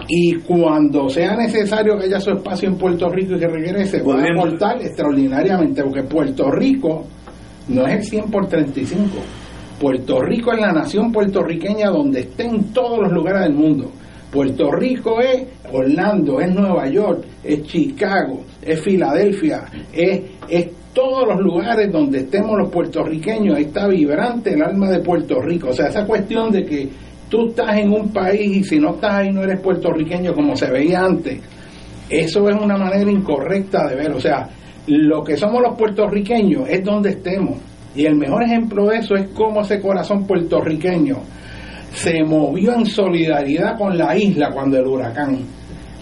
[0.08, 4.20] Y cuando sea necesario que haya su espacio en Puerto Rico y que regrese, va
[4.22, 7.04] a aportar extraordinariamente, porque Puerto Rico
[7.68, 9.04] no es el 100 por 35.
[9.80, 13.90] Puerto Rico es la nación puertorriqueña donde esté en todos los lugares del mundo.
[14.30, 21.40] Puerto Rico es Orlando, es Nueva York, es Chicago, es Filadelfia, es, es todos los
[21.40, 25.68] lugares donde estemos los puertorriqueños, está vibrante el alma de Puerto Rico.
[25.68, 26.88] O sea, esa cuestión de que
[27.28, 30.70] tú estás en un país y si no estás ahí no eres puertorriqueño como se
[30.70, 31.40] veía antes,
[32.08, 34.12] eso es una manera incorrecta de ver.
[34.12, 34.48] O sea,
[34.86, 37.58] lo que somos los puertorriqueños es donde estemos.
[37.94, 41.18] Y el mejor ejemplo de eso es cómo ese corazón puertorriqueño
[41.92, 45.38] se movió en solidaridad con la isla cuando el huracán.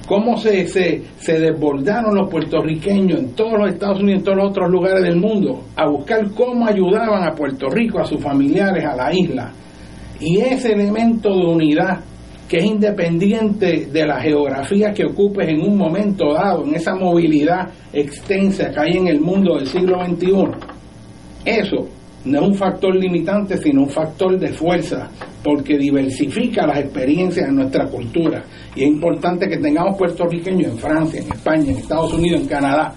[0.06, 4.50] Cómo se, se, se desbordaron los puertorriqueños en todos los Estados Unidos en todos los
[4.50, 8.96] otros lugares del mundo a buscar cómo ayudaban a Puerto Rico, a sus familiares, a
[8.96, 9.52] la isla.
[10.20, 12.00] Y ese elemento de unidad
[12.48, 17.68] que es independiente de la geografía que ocupes en un momento dado, en esa movilidad
[17.92, 20.32] extensa que hay en el mundo del siglo XXI,
[21.44, 25.08] eso no es un factor limitante, sino un factor de fuerza,
[25.42, 28.44] porque diversifica las experiencias de nuestra cultura.
[28.74, 32.94] Y es importante que tengamos puertorriqueños en Francia, en España, en Estados Unidos, en Canadá,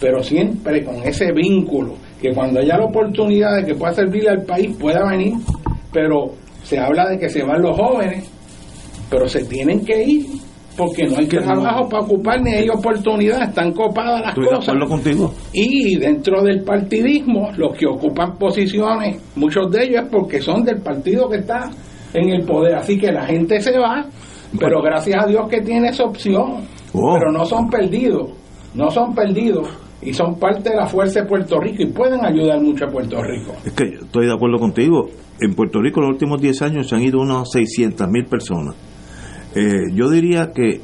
[0.00, 4.42] pero siempre con ese vínculo, que cuando haya la oportunidad de que pueda servirle al
[4.42, 5.34] país, pueda venir,
[5.92, 6.32] pero
[6.64, 8.28] se habla de que se van los jóvenes,
[9.10, 10.26] pero se tienen que ir,
[10.76, 14.74] porque no hay Que trabajo para ocupar ni hay oportunidad, están copadas las cosas.
[14.88, 15.32] contigo.
[15.52, 20.80] Y dentro del partidismo, los que ocupan posiciones, muchos de ellos es porque son del
[20.80, 21.70] partido que está
[22.14, 22.76] en el poder.
[22.76, 24.06] Así que la gente se va,
[24.58, 26.64] pero gracias a Dios que tiene esa opción.
[26.94, 27.14] Oh.
[27.18, 28.30] Pero no son perdidos,
[28.74, 29.68] no son perdidos
[30.02, 33.22] y son parte de la fuerza de Puerto Rico y pueden ayudar mucho a Puerto
[33.22, 33.52] Rico.
[33.64, 35.08] Es que estoy de acuerdo contigo.
[35.40, 38.74] En Puerto Rico, en los últimos 10 años se han ido unas 600 mil personas.
[39.54, 40.80] Eh, yo diría que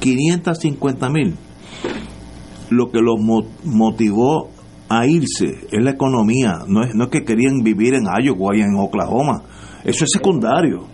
[0.00, 1.34] 550 mil.
[2.70, 4.50] Lo que los mo- motivó
[4.88, 6.58] a irse es la economía.
[6.68, 9.42] No es, no es que querían vivir en Iowa y en Oklahoma.
[9.84, 10.84] Eso es secundario.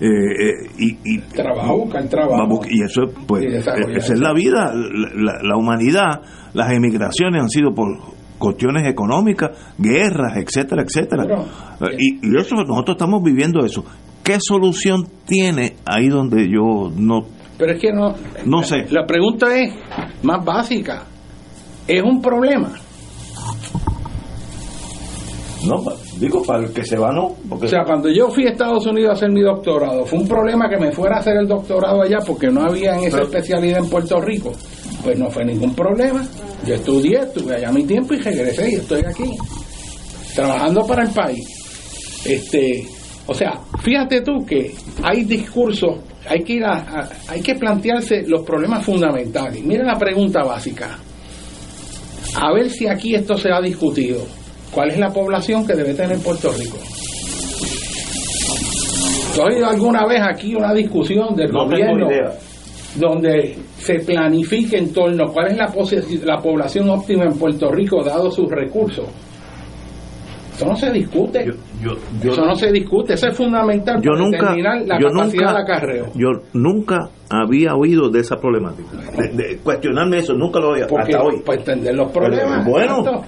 [0.00, 2.60] Eh, eh, y, y Trabajo, buscar trabajo.
[2.70, 6.22] Y eso pues Y desarrollar esa es la vida la, la- humanidad
[6.54, 7.86] las emigraciones han sido por
[8.38, 11.44] cuestiones económicas guerras etcétera etcétera Bueno,
[11.82, 13.84] Eh, y, y eso nosotros estamos viviendo eso
[14.22, 17.20] qué solución tiene ahí donde yo no
[17.58, 18.14] Pero es que no.
[18.44, 18.86] No sé.
[18.90, 19.72] La pregunta es
[20.22, 21.04] más básica.
[21.86, 22.72] ¿Es un problema?
[25.66, 25.76] no
[26.18, 28.86] digo para el que se va no porque O sea, cuando yo fui a Estados
[28.86, 32.00] Unidos a hacer mi doctorado, fue un problema que me fuera a hacer el doctorado
[32.02, 34.52] allá porque no había en esa Pero- especialidad en Puerto Rico.
[35.04, 36.26] Pues no fue ningún problema.
[36.66, 39.36] Yo estudié, estuve allá mi tiempo y regresé y estoy aquí,
[40.34, 41.46] trabajando para el país.
[42.24, 42.86] Este,
[43.30, 48.22] o sea, fíjate tú que hay discursos, hay que ir a, a- hay que plantearse
[48.26, 49.62] los problemas fundamentales.
[49.64, 50.98] Mira la pregunta básica.
[52.34, 54.20] A ver si aquí esto se ha discutido.
[54.72, 56.78] ¿Cuál es la población que debe tener Puerto Rico?
[59.34, 62.08] ¿Tú has oído alguna vez aquí una discusión del no gobierno
[62.96, 65.56] donde se planifique en torno a cuál es
[66.24, 69.06] la población óptima en Puerto Rico dado sus recursos?
[70.60, 71.44] Eso no se discute.
[71.46, 71.52] yo,
[71.82, 73.14] yo, yo- Eso no se discute.
[73.14, 76.06] Eso es fundamental yo para nunca determinar la yo capacidad nunca de acarreo.
[76.14, 76.98] yo nunca
[77.30, 81.40] había oído de esa problemática de, de cuestionarme eso nunca lo había Porque hasta hoy
[81.44, 82.66] para entender los problemas.
[82.66, 83.22] Bueno.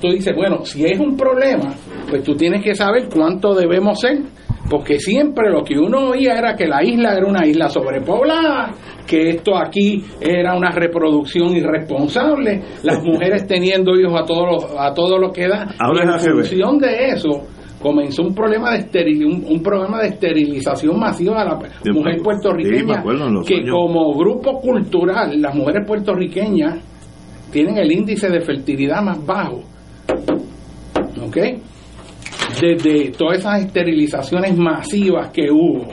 [0.00, 1.72] Tú dices, bueno, si es un problema,
[2.08, 4.18] pues tú tienes que saber cuánto debemos ser
[4.68, 8.70] porque siempre lo que uno oía era que la isla era una isla sobrepoblada,
[9.10, 15.18] que esto aquí era una reproducción irresponsable, las mujeres teniendo hijos a todos a todo
[15.18, 15.74] lo que da.
[15.80, 17.42] Ahora y en función de eso
[17.82, 22.14] comenzó un problema de esteril, un, un programa de esterilización masiva de la De- mujer
[22.18, 23.70] sí, puertorriqueña los que años.
[23.72, 26.78] como grupo cultural las mujeres puertorriqueñas
[27.50, 29.62] tienen el índice de fertilidad más bajo
[31.26, 31.36] ¿ok?
[32.60, 35.86] desde todas esas esterilizaciones masivas que hubo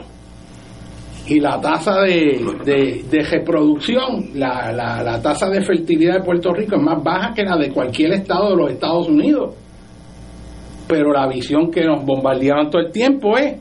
[1.28, 6.76] y la tasa de, de- reproducción, la, la, la tasa de fertilidad de Puerto Rico
[6.76, 9.54] es más baja que la de cualquier estado de los Estados Unidos.
[10.86, 13.56] Pero la visión que nos bombardeaban todo el tiempo es,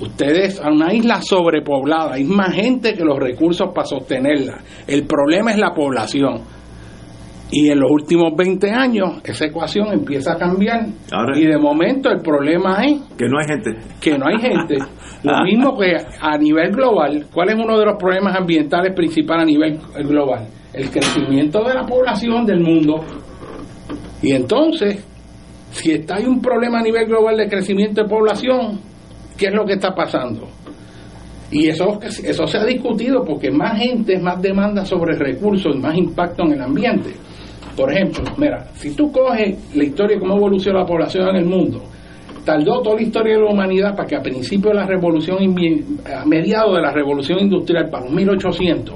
[0.00, 4.58] ustedes a una isla sobrepoblada, hay más gente que los recursos para sostenerla.
[4.86, 6.40] El problema es la población.
[7.50, 10.86] Y en los últimos 20 años esa ecuación empieza a cambiar.
[11.12, 13.70] Ahora- y de momento el problema es Que no hay gente.
[14.00, 14.76] que no hay gente.
[15.22, 19.46] Lo mismo que a nivel global, ¿cuál es uno de los problemas ambientales principales a
[19.46, 19.78] nivel
[20.08, 20.46] global?
[20.72, 23.04] El crecimiento de la población del mundo.
[24.22, 25.04] Y entonces,
[25.70, 28.80] si está hay un problema a nivel global de crecimiento de población,
[29.36, 30.48] ¿qué es lo que está pasando?
[31.50, 35.96] Y eso, eso se ha discutido porque más gente más demanda sobre recursos y más
[35.96, 37.14] impacto en el ambiente.
[37.76, 41.44] Por ejemplo, mira, si tú coges la historia de cómo evolucionó la población en el
[41.44, 41.82] mundo,
[42.44, 46.24] tardó toda la historia de la humanidad para que a principios de la revolución, a
[46.24, 48.94] mediados de la revolución industrial, para los 1800,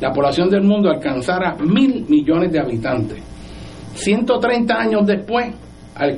[0.00, 3.22] la población del mundo alcanzara mil millones de habitantes.
[3.94, 5.54] 130 años después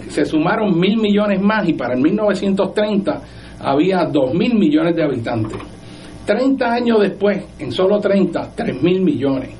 [0.09, 3.21] se sumaron mil millones más y para el 1930
[3.59, 5.59] había dos mil millones de habitantes.
[6.25, 9.51] 30 años después, en solo 30, 3 mil millones.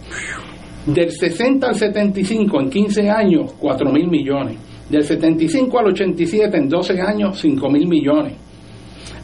[0.87, 4.57] Del 60 al 75, en 15 años, 4 mil millones.
[4.89, 8.35] Del 75 al 87, en 12 años, 5 mil millones.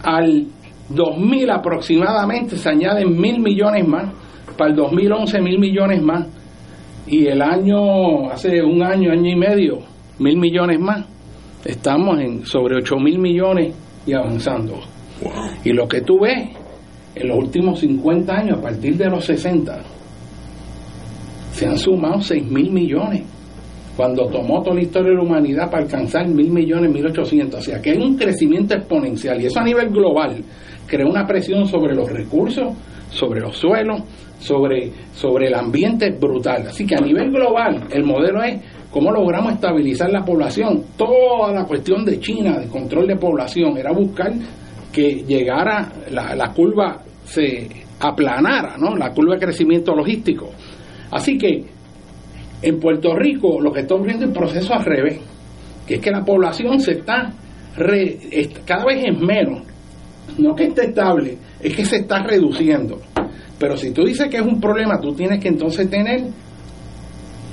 [0.05, 0.47] Al
[0.89, 4.13] 2000 aproximadamente se añaden mil millones más.
[4.57, 6.27] Para el 2011, mil millones más.
[7.09, 9.79] Y el año, hace un año, año y medio,
[10.21, 11.05] mil millones más.
[11.65, 13.75] Estamos en sobre 8 mil millones
[14.07, 14.79] y avanzando.
[15.65, 16.51] Y lo que tú ves
[17.17, 19.83] en los últimos 50 años, a partir de los 60,
[21.59, 23.23] se han sumado 6 mil millones.
[23.97, 27.59] Cuando tomó toda la historia de la humanidad para alcanzar mil millones, 1800.
[27.59, 30.37] O sea que hay un crecimiento exponencial y eso a nivel global
[30.87, 32.75] crea una presión sobre los recursos,
[33.11, 34.03] sobre los suelos,
[34.39, 36.69] sobre, sobre el ambiente brutal.
[36.69, 40.85] Así que a nivel global el modelo es cómo logramos estabilizar la población.
[40.97, 44.33] Toda la cuestión de China, de control de población, era buscar
[44.93, 48.95] que llegara, la, la curva se aplanara, ¿no?
[48.95, 50.51] La curva de crecimiento logístico.
[51.11, 51.65] Así que
[52.63, 55.21] en Puerto Rico lo que estamos viendo es el proceso al revés,
[55.87, 57.33] que es que la población se está
[58.67, 59.63] cada vez es menos,
[60.39, 63.01] no que esté estable, es que se está reduciendo.
[63.59, 66.25] Pero si tú dices que es un problema, tú tienes que entonces tener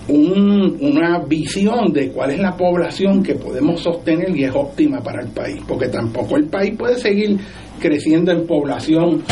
[0.07, 5.21] un- una visión de cuál es la población que podemos sostener y es óptima para
[5.23, 7.37] el país, porque tampoco el país puede seguir
[7.79, 9.23] creciendo en población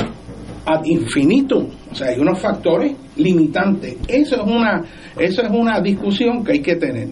[0.65, 3.97] ad infinitum, o sea, hay unos factores limitantes.
[4.07, 4.83] Eso es una
[5.19, 7.09] eso es una discusión que hay que tener.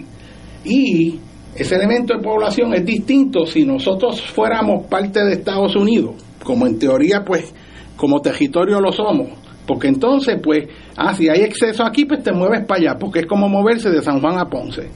[0.64, 1.20] Y
[1.56, 6.80] ese elemento de población es distinto si nosotros fuéramos parte de Estados Unidos, como en
[6.80, 7.54] teoría pues
[7.98, 9.30] como territorio lo somos,
[9.68, 10.66] porque entonces pues,
[10.98, 14.02] ah, si hay exceso aquí pues te mueves para allá, porque es como moverse de
[14.02, 14.90] San Juan a Ponce.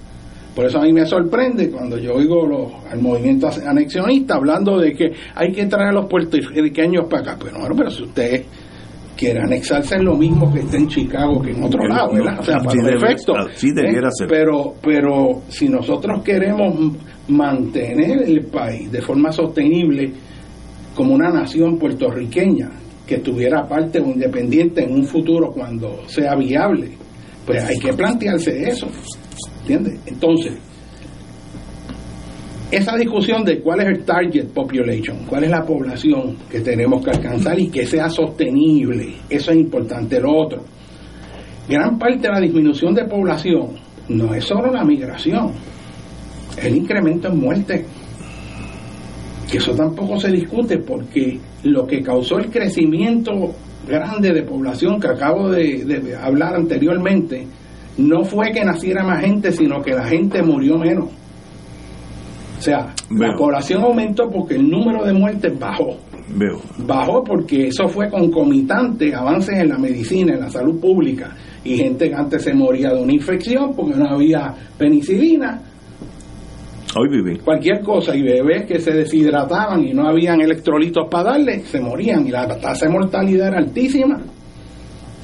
[0.56, 4.94] Por eso a mí me sorprende cuando yo oigo los, al movimiento anexionista hablando de
[4.94, 7.38] que hay que traer a los puertorriqueños para acá.
[7.44, 8.44] Pero bueno, pero si usted
[9.18, 12.36] quiere anexarse en lo mismo que esté en Chicago que en otro lado, ¿verdad?
[12.36, 13.36] no, O sea, debe- efectos.
[13.54, 14.28] así debiera ser.
[14.30, 16.94] Pero, pero si nosotros queremos
[17.28, 20.12] mantener el país de forma sostenible
[20.96, 22.70] como una nación puertorriqueña
[23.06, 26.92] que tuviera parte o independiente en un futuro cuando sea viable,
[27.46, 28.88] pues hay que plantearse eso.
[29.66, 30.00] ¿Entiendes?
[30.06, 30.54] Entonces,
[32.70, 37.10] esa discusión de cuál es el target population, cuál es la población que tenemos que
[37.10, 40.20] alcanzar y que sea sostenible, eso es importante.
[40.20, 40.64] Lo otro,
[41.68, 43.70] gran parte de la disminución de población
[44.10, 45.54] no es solo la migración,
[46.62, 47.86] el incremento en muerte,
[49.50, 53.32] que eso tampoco se discute porque lo que causó el crecimiento
[53.88, 57.48] grande de población que acabo de, de hablar anteriormente,
[57.98, 61.10] no fue que naciera más gente, sino que la gente murió menos.
[62.58, 65.98] O sea, la población aumentó porque el número de muertes bajó.
[66.30, 66.60] Veo.
[66.80, 71.36] Bajó porque eso fue concomitante, avances en la medicina, en la salud pública.
[71.64, 75.62] Y gente que antes se moría de una infección porque no había penicilina.
[76.98, 77.40] Hoy viví.
[77.40, 82.26] cualquier cosa y bebés que se deshidrataban y no habían electrolitos para darle, se morían
[82.26, 84.22] y la tasa de mortalidad era altísima.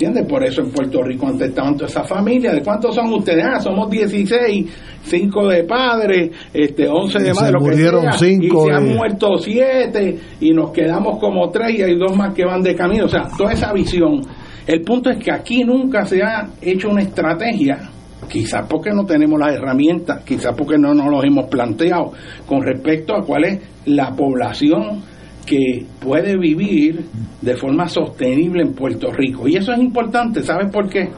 [0.02, 0.28] ¿Entiendes?
[0.28, 2.56] Por eso en Puerto Rico antes estaban todas esas familias.
[2.56, 3.46] ¿De cuántos son ustedes?
[3.46, 4.66] Ah, somos 16,
[5.04, 8.96] 5 de padres, este, 11 de madres, lo que murieron sea, cinco y se han
[8.96, 13.06] muerto 7 y nos quedamos como 3 y hay dos más que van de camino.
[13.06, 14.22] O sea, toda esa visión.
[14.66, 17.92] El punto es que aquí nunca se ha hecho una estrategia
[18.28, 22.14] quizás porque no tenemos las herramientas, quizás porque no nos los hemos planteado
[22.48, 25.04] con respecto a cuál es la población
[25.46, 27.06] que puede vivir
[27.42, 29.48] de forma sostenible en Puerto Rico.
[29.48, 31.10] Y eso es importante, ¿sabes por qué?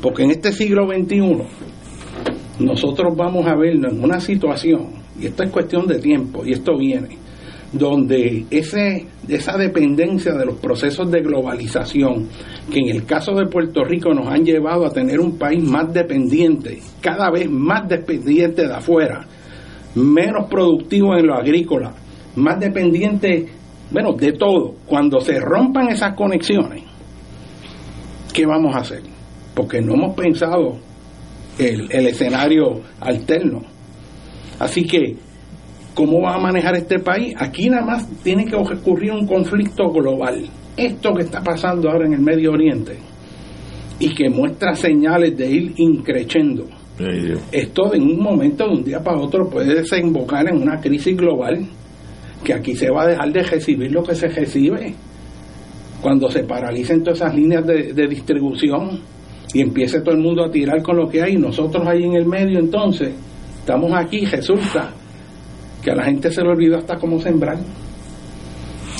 [0.00, 1.20] Porque en este siglo XXI
[2.60, 4.88] nosotros vamos a vernos en una situación,
[5.20, 7.16] y esto es cuestión de tiempo, y esto viene,
[7.72, 12.28] donde ese, esa dependencia de los procesos de globalización,
[12.70, 15.92] que en el caso de Puerto Rico nos han llevado a tener un país más
[15.92, 19.26] dependiente, cada vez más dependiente de afuera,
[19.94, 21.94] menos productivo en lo agrícola,
[22.36, 23.48] más dependiente,
[23.90, 24.74] bueno, de todo.
[24.86, 26.82] Cuando se rompan esas conexiones,
[28.32, 29.02] ¿qué vamos a hacer?
[29.54, 30.78] Porque no hemos pensado
[31.58, 33.62] el, el escenario alterno.
[34.58, 35.16] Así que,
[35.94, 37.34] ¿cómo va a manejar este país?
[37.38, 40.48] Aquí nada más tiene que ocurrir un conflicto global.
[40.76, 42.96] Esto que está pasando ahora en el Medio Oriente
[43.98, 46.66] y que muestra señales de ir increciendo.
[47.50, 51.66] Esto de un momento, de un día para otro, puede desembocar en una crisis global
[52.44, 54.94] que aquí se va a dejar de recibir lo que se recibe
[56.00, 59.00] cuando se paralicen todas esas líneas de, de distribución
[59.54, 62.26] y empiece todo el mundo a tirar con lo que hay nosotros ahí en el
[62.26, 63.12] medio entonces
[63.60, 64.90] estamos aquí resulta
[65.82, 67.58] que a la gente se le olvidó hasta cómo sembrar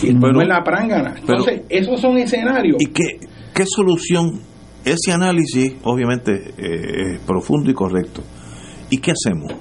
[0.03, 3.19] y Pero- en la prángana pero- entonces esos son escenarios ¿Y qué,
[3.55, 4.41] qué solución?
[4.85, 8.21] Ese análisis, obviamente, eh, es profundo y correcto.
[8.91, 9.53] ¿Y qué hacemos?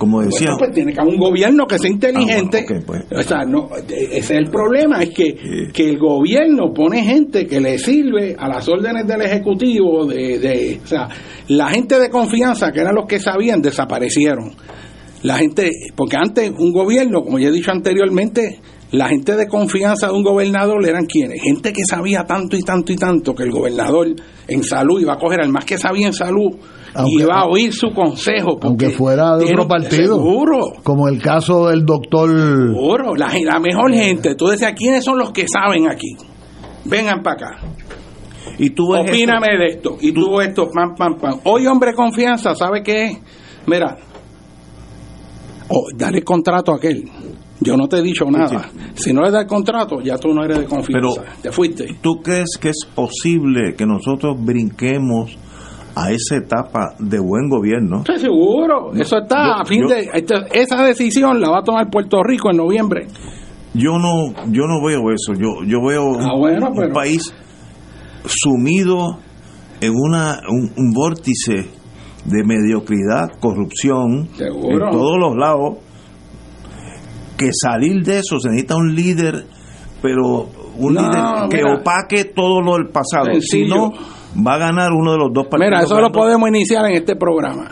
[0.00, 2.60] Como decía, Bueno, pues tiene que haber un gobierno que sea inteligente.
[2.60, 3.20] Ah, bueno, ok, pues.
[3.20, 7.60] O sea, no, ese es el problema, es que, que el gobierno pone gente que
[7.60, 11.06] le sirve a las órdenes del Ejecutivo, de, de, o sea,
[11.48, 14.52] la gente de confianza, que eran los que sabían, desaparecieron.
[15.22, 18.58] La gente, porque antes un gobierno, como ya he dicho anteriormente,
[18.92, 22.90] la gente de confianza de un gobernador eran quienes, gente que sabía tanto y tanto
[22.90, 24.08] y tanto que el gobernador
[24.48, 26.56] en salud iba a coger al más que sabía en salud
[26.94, 28.58] Aunque- y iba a oír su consejo.
[28.62, 30.16] aunque fuera de otro partido.
[30.16, 30.58] Seguro.
[30.82, 32.28] Como el caso del doctor.
[32.30, 34.34] Seguro, la, la mejor gente.
[34.34, 36.16] Tú decías, ¿quiénes son los que saben aquí?
[36.84, 37.58] Vengan para acá.
[38.58, 39.96] y tú ves Opíname de esto.
[40.00, 41.40] Y tú esto, pam, pam, pam.
[41.44, 43.18] Hoy, hombre, confianza, ¿sabe qué es?
[43.66, 43.96] Mira,
[45.68, 47.04] oh, dale contrato a aquel.
[47.60, 48.70] Yo no te he dicho nada.
[48.94, 51.20] Si no le das el contrato, ya tú no eres de confianza.
[51.22, 51.98] Pero- Te fuiste.
[52.00, 55.36] ¿Tú crees que es posible que nosotros brinquemos
[55.94, 57.98] a esa etapa de buen gobierno?
[57.98, 58.92] Estoy seguro.
[58.94, 60.10] Eso está Yo- a fin yo- de.
[60.52, 63.06] esa decisión la va a tomar Puerto Rico en noviembre.
[63.74, 65.32] Yo no, yo no veo eso.
[65.34, 67.32] Yo, yo veo un, Ah, bueno, un pero- país
[68.26, 69.18] sumido
[69.80, 71.68] en una, un, un vórtice
[72.24, 74.86] de mediocridad, corrupción Seguro.
[74.86, 75.78] en todos los lados.
[77.38, 79.46] Que salir de eso se necesita un líder,
[80.02, 81.74] pero un No, líder que mira.
[81.80, 83.40] opaque todo lo del pasado.
[83.40, 83.92] Si no,
[84.36, 85.70] va a ganar uno de los dos partidos.
[85.70, 87.68] Mira, eso lo podemos iniciar en este programa.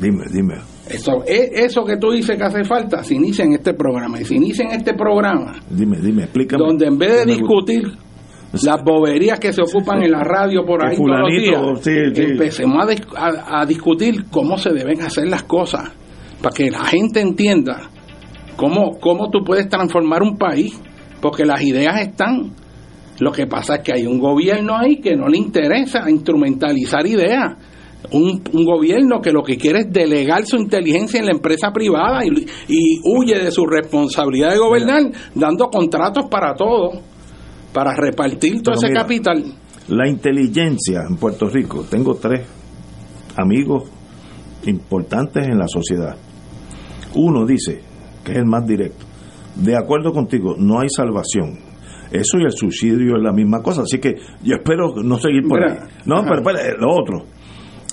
[0.00, 0.54] Dime, dime.
[0.88, 4.20] Eso, e- eso que tú dices que hace falta, se inicia en este programa.
[4.20, 6.64] Y se inicia en este programa, Dime, dime, explícame.
[6.64, 7.82] donde en vez de discutir
[8.52, 12.14] las boberías que se ocupan en la radio por ahí todos los fulanito, días, sí,
[12.14, 12.22] sí.
[12.32, 12.76] empecemos
[13.16, 15.90] a, a- a discutir cómo se deben hacer las cosas,
[16.40, 17.90] para que la gente entienda
[18.56, 20.80] cómo, cómo tú puedes transformar un país,
[21.20, 22.52] porque las ideas están.
[23.20, 27.56] Lo que pasa es que hay un gobierno ahí que no le interesa instrumentalizar ideas.
[28.12, 32.24] Un, un gobierno que lo que quiere es delegar su inteligencia en la empresa privada
[32.24, 32.28] y,
[32.68, 35.02] y huye de su responsabilidad de gobernar
[35.34, 36.92] dando contratos para todo,
[37.72, 39.44] para repartir todo Pero ese mira, capital.
[39.88, 42.46] La inteligencia en Puerto Rico, tengo tres
[43.36, 43.90] amigos
[44.66, 46.16] importantes en la sociedad.
[47.14, 47.80] Uno dice,
[48.24, 49.04] que es el más directo,
[49.56, 51.67] de acuerdo contigo, no hay salvación.
[52.10, 55.60] Eso y el suicidio es la misma cosa, así que yo espero no seguir por
[55.60, 55.88] Mira, ahí.
[56.06, 56.26] No, ajá.
[56.28, 57.24] pero espera, lo otro,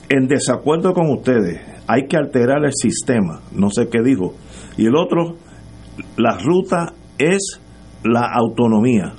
[0.10, 4.34] en desacuerdo con ustedes, hay que alterar el sistema, no sé qué dijo.
[4.78, 5.36] Y el otro,
[6.18, 7.60] la ruta es
[8.04, 9.14] la autonomía.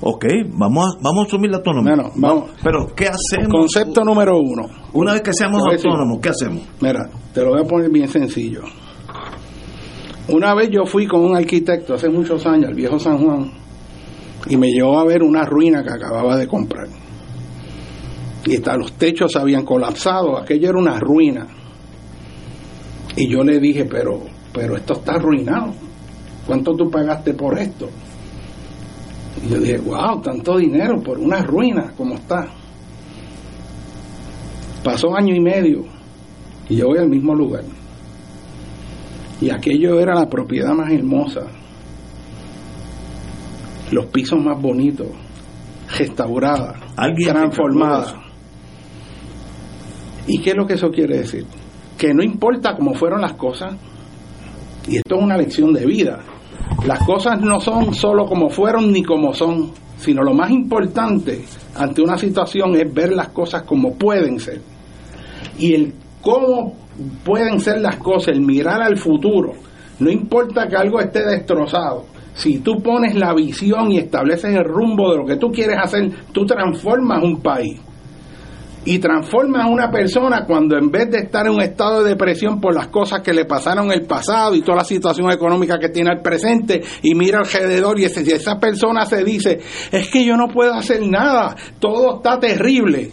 [0.00, 1.94] Ok, vamos a, vamos a asumir la autonomía.
[1.94, 2.50] Bueno, vamos.
[2.62, 3.48] Pero, ¿qué hacemos?
[3.48, 4.64] Concepto número uno.
[4.92, 6.62] Una vez que seamos autónomos, ¿qué hacemos?
[6.80, 8.62] Mira, te lo voy a poner bien sencillo.
[10.28, 13.50] Una vez yo fui con un arquitecto hace muchos años, al viejo San Juan,
[14.48, 16.88] y me llevó a ver una ruina que acababa de comprar.
[18.44, 21.46] Y hasta los techos habían colapsado, aquello era una ruina.
[23.16, 24.22] Y yo le dije, pero,
[24.52, 25.72] pero esto está arruinado.
[26.46, 27.88] ¿Cuánto tú pagaste por esto?
[29.44, 32.46] Y yo dije, wow, tanto dinero por una ruina como está.
[34.84, 35.84] Pasó año y medio
[36.68, 37.64] y yo voy al mismo lugar.
[39.40, 41.46] Y aquello era la propiedad más hermosa,
[43.90, 45.08] los pisos más bonitos,
[45.96, 48.22] restaurada, transformada.
[50.26, 51.46] ¿Y qué es lo que eso quiere decir?
[51.96, 53.74] Que no importa cómo fueron las cosas,
[54.88, 56.20] y esto es una lección de vida,
[56.84, 62.02] las cosas no son solo como fueron ni como son, sino lo más importante ante
[62.02, 64.60] una situación es ver las cosas como pueden ser.
[65.58, 66.74] Y el cómo
[67.24, 69.52] pueden ser las cosas, el mirar al futuro,
[69.98, 72.04] no importa que algo esté destrozado,
[72.36, 76.10] si tú pones la visión y estableces el rumbo de lo que tú quieres hacer,
[76.32, 77.80] tú transformas un país
[78.84, 82.60] y transformas a una persona cuando en vez de estar en un estado de depresión
[82.60, 86.10] por las cosas que le pasaron el pasado y toda la situación económica que tiene
[86.10, 89.58] al presente y mira alrededor y esa persona se dice
[89.90, 93.10] es que yo no puedo hacer nada, todo está terrible.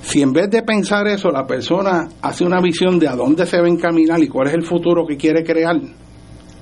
[0.00, 3.60] Si en vez de pensar eso la persona hace una visión de a dónde se
[3.60, 5.76] va a encaminar y cuál es el futuro que quiere crear,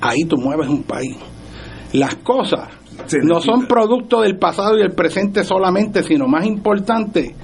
[0.00, 1.16] ahí tú mueves un país.
[1.92, 2.68] Las cosas
[3.22, 7.34] no son producto del pasado y el presente solamente, sino más importante,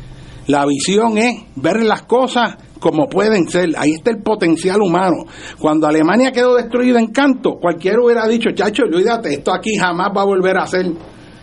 [0.49, 3.71] la visión es ver las cosas como pueden ser.
[3.79, 5.25] Ahí está el potencial humano.
[5.59, 10.23] Cuando Alemania quedó destruida en canto, cualquiera hubiera dicho, chacho, olvídate, esto aquí jamás va
[10.23, 10.87] a volver a ser.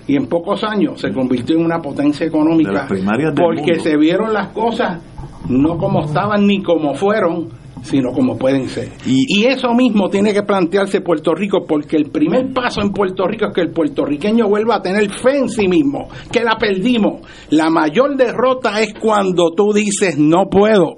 [0.06, 3.74] Y en pocos años se convirtió en una potencia De económica las primarias del porque
[3.76, 3.84] mundo.
[3.84, 5.02] se vieron las cosas
[5.48, 7.50] no como estaban ni como fueron,
[7.84, 8.90] sino como pueden ser.
[9.06, 13.28] Y- Y, eso mismo tiene que plantearse Puerto Rico, porque el primer paso en Puerto
[13.28, 17.22] Rico es que el puertorriqueño vuelva a tener fe en sí mismo, que la perdimos.
[17.50, 20.96] La mayor derrota es cuando tú dices no puedo.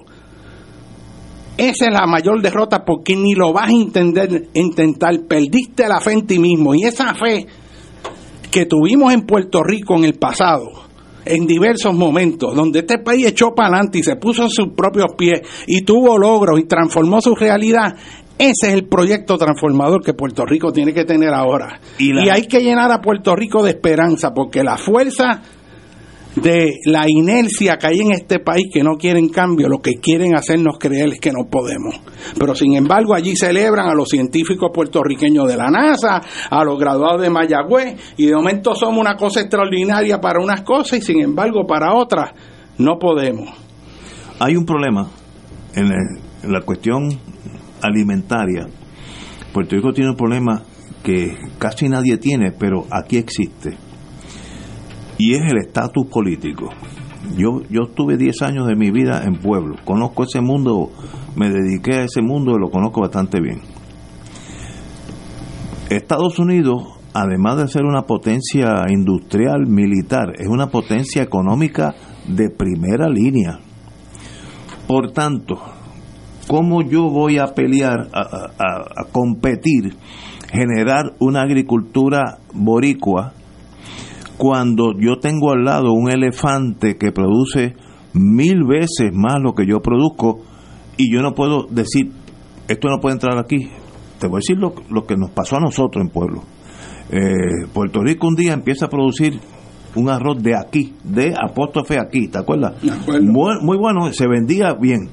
[1.58, 5.14] Esa es la mayor derrota porque ni lo vas a entender, intentar.
[5.28, 6.74] Perdiste la fe en ti mismo.
[6.74, 7.46] Y esa fe
[8.50, 10.72] que tuvimos en Puerto Rico en el pasado,
[11.32, 15.14] en diversos momentos, donde este país echó para adelante y se puso en sus propios
[15.18, 17.96] pies y tuvo logros y transformó su realidad,
[18.38, 21.80] ese es el proyecto transformador que Puerto Rico tiene que tener ahora.
[22.00, 25.42] Y Y, hay que llenar a Puerto Rico de esperanza, porque la fuerza
[26.36, 30.36] de la inercia que hay en este país que no quieren cambio, lo que quieren
[30.36, 32.00] hacernos creer es que no podemos.
[32.40, 37.22] Pero sin embargo allí celebran a los científicos puertorriqueños de la NASA, a los graduados
[37.22, 41.66] de Mayagüez, y de momento somos una cosa extraordinaria para unas cosas y sin embargo
[41.68, 42.32] para otras
[42.78, 43.50] no podemos.
[44.40, 45.10] Hay un problema
[45.76, 45.92] en,
[46.44, 47.10] en la cuestión
[47.82, 48.68] alimentaria.
[49.54, 50.64] Puerto Rico tiene un problema
[51.04, 53.91] que casi nadie tiene, pero aquí existe.
[55.22, 56.70] Y es el estatus político.
[57.38, 59.76] Yo, yo tuve 10 años de mi vida en pueblo.
[59.86, 60.90] Conozco ese mundo,
[61.36, 63.62] me dediqué a ese mundo y lo conozco bastante bien.
[65.92, 66.82] Estados Unidos,
[67.14, 71.94] además de ser una potencia industrial, militar, es una potencia económica
[72.28, 73.60] de primera línea.
[74.88, 75.60] Por tanto,
[76.48, 79.96] ¿cómo yo voy a pelear, a- a competir,
[80.52, 83.34] generar una agricultura boricua
[84.42, 87.76] cuando yo tengo al lado un elefante que produce
[88.14, 90.40] mil veces más lo que yo produzco
[90.98, 92.12] y yo no puedo decir,
[92.68, 93.70] esto no puede entrar aquí?
[94.20, 96.42] Te voy a decir lo, lo que nos pasó a nosotros en pueblo.
[97.12, 99.40] Eh, Puerto Rico un día empieza a producir
[99.94, 102.74] un arroz de aquí, de apóstrofe aquí, ¿te acuerdas?
[103.22, 105.08] Muy, muy bueno, se vendía bien.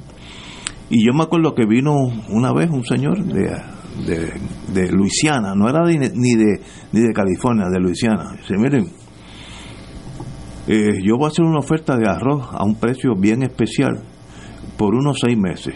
[0.89, 1.93] Y yo me acuerdo que vino
[2.31, 3.51] una vez un señor de,
[4.07, 4.33] de,
[4.73, 6.63] de Luisiana, no era de- ni, de,
[6.93, 8.33] ni de California, de Luisiana.
[8.39, 8.87] Dice, miren,
[10.71, 14.03] eh, yo voy a hacer una oferta de arroz a un precio bien especial
[14.77, 15.75] por unos seis meses.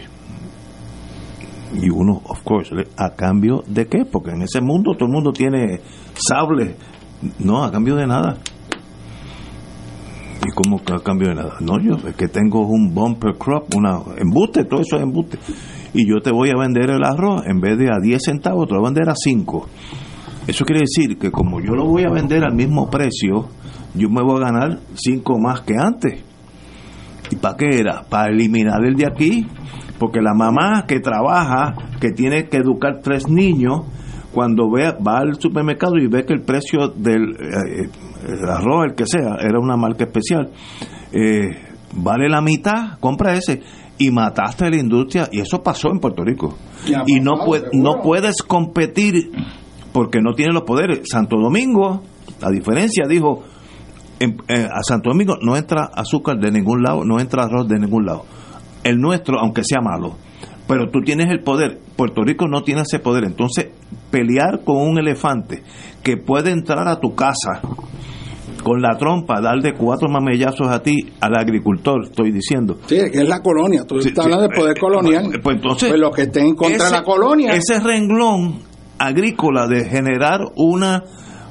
[1.81, 4.05] Y uno, of course, ¿a cambio de qué?
[4.05, 5.79] Porque en ese mundo todo el mundo tiene
[6.13, 6.75] sable.
[7.39, 8.37] No, a cambio de nada.
[10.45, 11.55] ¿Y cómo a cambio de nada?
[11.59, 15.39] No, yo es que tengo un bumper crop, una embuste, todo eso es embuste.
[15.95, 18.75] Y yo te voy a vender el arroz, en vez de a 10 centavos, te
[18.75, 19.67] lo voy a vender a 5.
[20.45, 23.47] Eso quiere decir que como yo lo voy a vender al mismo precio,
[23.95, 26.23] yo me voy a ganar 5 más que antes.
[27.31, 28.03] ¿Y para qué era?
[28.03, 29.47] Para eliminar el de aquí.
[29.99, 33.85] Porque la mamá que trabaja, que tiene que educar tres niños,
[34.33, 37.89] cuando ve, va al supermercado y ve que el precio del eh,
[38.27, 40.49] el arroz, el que sea, era una marca especial,
[41.11, 41.51] eh,
[41.93, 43.61] vale la mitad, compra ese.
[43.99, 46.57] Y mataste a la industria, y eso pasó en Puerto Rico.
[47.05, 49.31] Y no, puede, no puedes competir
[49.93, 51.01] porque no tiene los poderes.
[51.05, 52.01] Santo Domingo,
[52.41, 53.43] a diferencia, dijo,
[54.23, 57.79] en- eh, a Santo Domingo no entra azúcar de ningún lado, no entra arroz de
[57.79, 58.25] ningún lado.
[58.83, 60.15] El nuestro, aunque sea malo,
[60.67, 61.79] pero tú tienes el poder.
[61.95, 63.23] Puerto Rico no tiene ese poder.
[63.25, 63.67] Entonces,
[64.11, 65.61] pelear con un elefante
[66.03, 67.61] que puede entrar a tu casa
[68.63, 72.77] con la trompa, darle cuatro mamellazos a ti, al agricultor, estoy diciendo.
[72.87, 73.83] Sí, que es la colonia.
[73.85, 75.23] Tú Sí, estás sí, hablando del poder eh, colonial.
[75.29, 77.53] pues, pues, entonces, Pues los que estén en contra ese- la colonia.
[77.53, 78.59] Ese renglón
[78.97, 81.03] agrícola de generar una,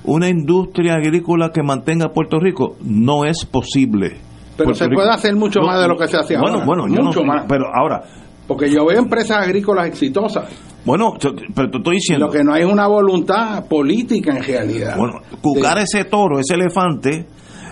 [0.05, 4.17] una industria agrícola que mantenga a Puerto Rico no es posible.
[4.57, 6.55] Pero Puerto se Rico- puede hacer mucho No, más de lo que se hace bueno,
[6.61, 6.67] ahora.
[6.67, 7.45] Bueno, yo mucho no- más.
[7.49, 8.03] Pero ahora,
[8.47, 10.45] Porque yo veo empresas agrícolas exitosas.
[10.85, 12.27] bueno, yo- pero te estoy diciendo.
[12.27, 14.97] Lo que no hay es una voluntad política en realidad.
[14.97, 17.27] Bueno, cucar ese toro, ese elefante,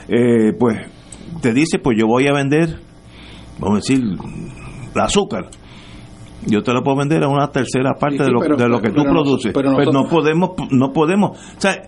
[0.08, 0.78] eh, pues
[1.42, 2.78] te dice, pues yo voy a vender,
[3.58, 4.00] vamos a decir,
[4.94, 5.48] el azúcar.
[6.46, 8.68] Yo te lo puedo vender a una tercera parte Sí, sí, de, lo, pero- de
[8.68, 9.52] lo que tú pero produces.
[9.52, 11.36] pero Pero no podemos, no podemos.
[11.56, 11.82] O sea,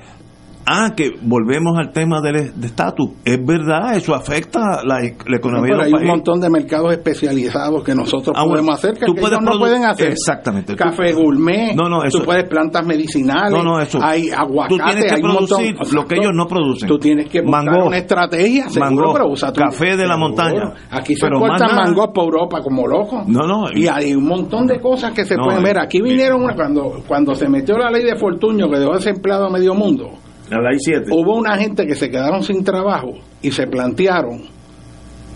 [0.66, 3.10] ah, que volvemos al tema del de estatus.
[3.24, 7.82] Es verdad, eso afecta la, la No, economía pero hay un montón de mercados especializados
[7.84, 10.12] que nosotros Ah, podemos hacer que tú puedes no pueden hacer.
[10.12, 10.74] Exactamente.
[10.76, 13.98] Café gourmet, No, no, eso- tú puedes plantas medicinales, No, no, eso.
[14.02, 16.88] hay aguacate, Tú tienes que hay un montón- producir lo que ellos no producen.
[16.88, 17.86] Tú tienes que buscar Mango.
[17.86, 19.12] una estrategia, seguro, Mango.
[19.12, 20.72] pero usa tu- Café de la montaña.
[20.90, 21.74] Aquí se nada.
[21.74, 23.26] mangos por Europa como locos.
[23.26, 23.64] No, no.
[23.74, 25.78] Y hay un montón de cosas que se pueden ver.
[25.78, 29.74] Aquí vinieron cuando cuando se metió la ley de Fortuño que dejó desempleado a medio
[29.74, 30.10] mundo.
[30.52, 31.06] La ley 7.
[31.10, 34.42] Hubo una gente que se quedaron sin trabajo y se plantearon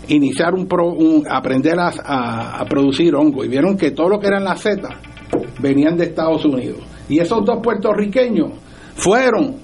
[0.07, 0.95] iniciar un, pro-
[1.29, 3.43] aprender a, a- a producir hongo.
[3.43, 4.93] Y vieron que todo lo que eran las setas
[5.59, 6.79] venían de Estados Unidos.
[7.09, 8.51] Y esos dos puertorriqueños
[8.95, 9.55] fueron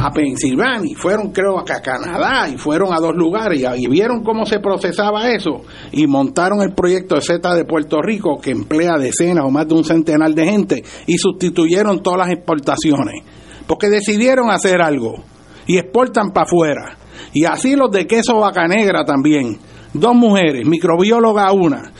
[0.00, 4.46] a Pensilvania, fueron creo a Canadá y fueron a dos lugares y, y vieron cómo
[4.46, 5.60] se procesaba eso
[5.92, 9.74] y montaron el proyecto de Z de Puerto Rico que emplea decenas o más de
[9.74, 13.22] un centenar de gente y sustituyeron todas las exportaciones
[13.66, 15.22] porque decidieron hacer algo
[15.66, 16.96] y exportan para afuera
[17.32, 19.58] y así los de queso vaca negra también.
[19.94, 21.92] Dos mujeres microbióloga una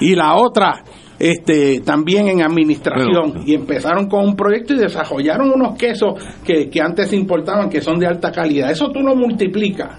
[0.00, 0.84] y la otra
[1.18, 3.32] este también en administración.
[3.32, 7.80] Pero- y empezaron con un proyecto y desarrollaron unos quesos que, que antes importaban que
[7.80, 8.70] son de alta calidad.
[8.70, 9.90] Eso tú lo multiplicas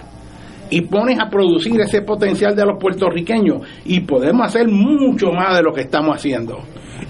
[0.70, 5.64] y pones a producir ese potencial de los puertorriqueños y podemos hacer mucho más de
[5.64, 6.60] lo que estamos haciendo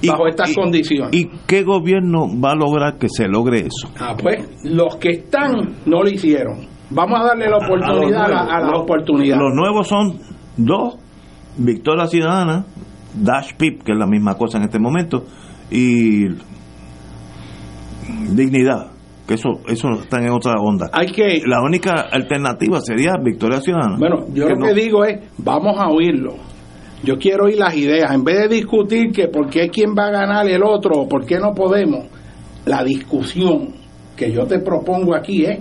[0.08, 3.90] bajo estas condiciones ¿Y qué gobierno va a lograr que se logre eso?
[4.00, 6.68] Ah, pues los que están no lo hicieron.
[6.90, 9.38] Vamos a darle la oportunidad a, la, a la Los- oportunidad.
[9.38, 10.20] Los nuevos son
[10.58, 10.96] dos,
[11.58, 12.66] Victoria Ciudadana,
[13.14, 15.24] Dash Pip, que es la misma cosa en este momento,
[15.72, 16.26] y
[18.36, 18.92] Dignidad,
[19.28, 20.90] que eso eso está en otra onda.
[20.94, 23.98] Hay que, La única alternativa sería Victoria Ciudadana.
[23.98, 26.36] bueno, yo Que lo no- que digo es, vamos a oírlo.
[27.06, 28.12] Yo quiero oír las ideas.
[28.14, 31.26] En vez de discutir que por qué quién va a ganar el otro o por
[31.26, 32.06] qué no podemos,
[32.66, 33.70] la discusión
[34.16, 35.60] que yo te propongo aquí es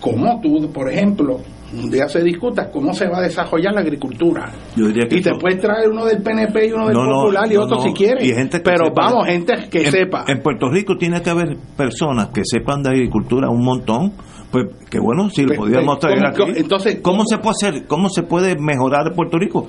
[0.00, 1.38] cómo tú, por ejemplo,
[1.74, 4.52] un día se discuta cómo se va a desarrollar la agricultura.
[4.76, 7.04] Yo diría que Y te eso- puedes traer uno del PNP y uno del No,
[7.04, 7.82] no, Popular y otro no.
[7.82, 8.24] si quieres.
[8.24, 10.24] Y gente que Pero sepa- vamos, gente que en, sepa.
[10.28, 14.12] En Puerto Rico tiene que haber personas que sepan de agricultura un montón.
[14.50, 16.60] Pues que bueno, si lo Pues, podíamos pues, traer ¿cómo- aquí.
[16.60, 17.26] entonces, ¿cómo, cómo?
[17.26, 17.86] se puede hacer?
[17.86, 19.66] ¿Cómo se puede mejorar Puerto Rico?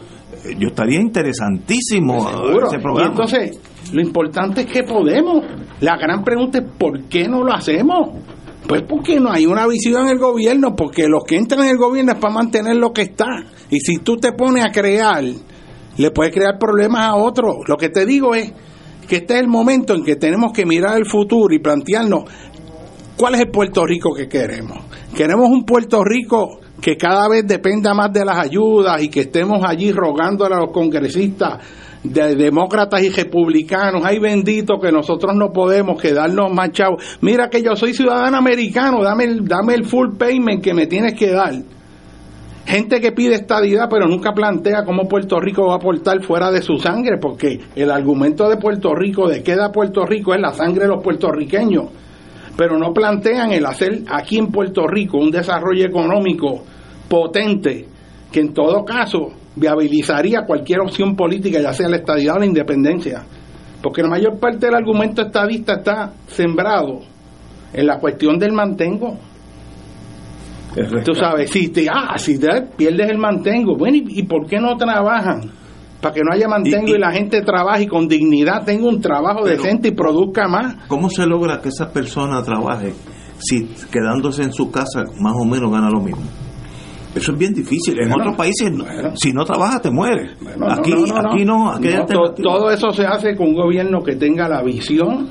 [0.59, 3.11] Yo estaría interesantísimo Pues ese Y programa.
[3.11, 3.59] entonces,
[3.93, 5.43] lo importante es que podemos.
[5.79, 8.09] La gran pregunta es ¿por qué no lo hacemos?
[8.67, 11.77] Pues porque no hay una visión en el gobierno, porque los que entran en el
[11.77, 13.25] gobierno es para mantener lo que está.
[13.69, 15.23] Y si tú te pones a crear,
[15.97, 17.55] le puedes crear problemas a otros.
[17.67, 18.53] Lo que te digo es
[19.07, 22.23] que este es el momento en que tenemos que mirar el futuro y plantearnos
[23.17, 24.77] cuál es el Puerto Rico que queremos.
[25.13, 29.63] Queremos un Puerto Rico que cada vez dependa más de las ayudas y que estemos
[29.65, 31.59] allí rogándole a los congresistas
[32.03, 37.01] de demócratas y republicanos, ay bendito que nosotros no podemos quedarnos más chavos.
[37.21, 41.13] Mira que yo soy ciudadano americano, dame el, dame el full payment que me tienes
[41.13, 41.53] que dar.
[42.65, 46.61] Gente que pide estadidad pero nunca plantea cómo Puerto Rico va a aportar fuera de
[46.61, 50.51] su sangre, porque el argumento de Puerto Rico, de qué da Puerto Rico, es la
[50.51, 52.02] sangre de los puertorriqueños
[52.55, 56.63] pero no plantean el hacer aquí en Puerto Rico un desarrollo económico
[57.09, 57.87] potente
[58.31, 63.23] que en todo caso viabilizaría cualquier opción política, ya sea la estadidad o la independencia.
[63.81, 67.01] Porque la mayor parte del argumento estadista está sembrado
[67.71, 69.17] en la cuestión del mantengo.
[71.05, 74.59] Tú sabes, si te, ah, si te pierdes el mantengo, bueno, ¿y, y por qué
[74.59, 75.51] no trabajan?
[76.03, 78.87] Para que no haya mantengo y, Y- y- la gente trabaje y con dignidad tenga
[78.89, 80.75] un trabajo decente y produzca más.
[80.87, 82.93] ¿Cómo se logra que esa persona trabaje
[83.39, 86.21] si quedándose en su casa más o menos gana lo mismo?
[87.15, 87.93] Eso es bien difícil.
[88.01, 89.11] En Bueno, otros países, no- bueno.
[89.15, 90.31] si no trabajas, te mueres.
[90.41, 91.69] Bueno, aquí no, no, no, aquí no.
[91.71, 95.29] aquí to- todo eso se hace con un gobierno que tenga la visión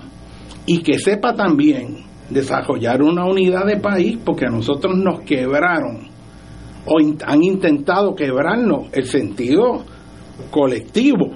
[0.64, 1.98] y que sepa también
[2.30, 6.08] desarrollar una unidad de país, porque a nosotros nos quebraron
[6.86, 9.84] o in- han intentado quebrarnos el sentido
[10.50, 11.26] colectivo.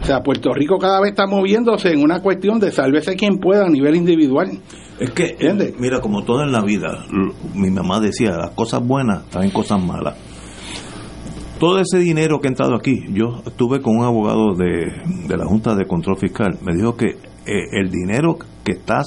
[0.00, 3.66] O sea, Puerto Rico cada vez está moviéndose en una cuestión de sálvese quien pueda
[3.66, 4.60] a nivel individual.
[5.00, 5.74] Es que, ¿Entiendes?
[5.78, 7.04] mira, como todo en la vida,
[7.54, 10.16] mi mamá decía, las cosas buenas traen cosas malas.
[11.58, 14.92] Todo ese dinero que ha entrado aquí, yo estuve con un abogado de,
[15.26, 17.16] de la Junta de Control Fiscal, me dijo que
[17.46, 19.02] eh, el dinero que está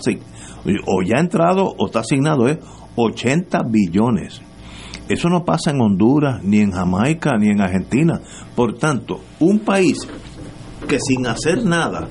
[0.86, 2.58] o ya ha entrado o está asignado es
[2.96, 4.42] 80 billones.
[5.10, 8.22] Eso no pasa en Honduras, ni en Jamaica, ni en Argentina.
[8.56, 9.98] Por tanto, un país
[10.88, 12.08] que sin hacer nada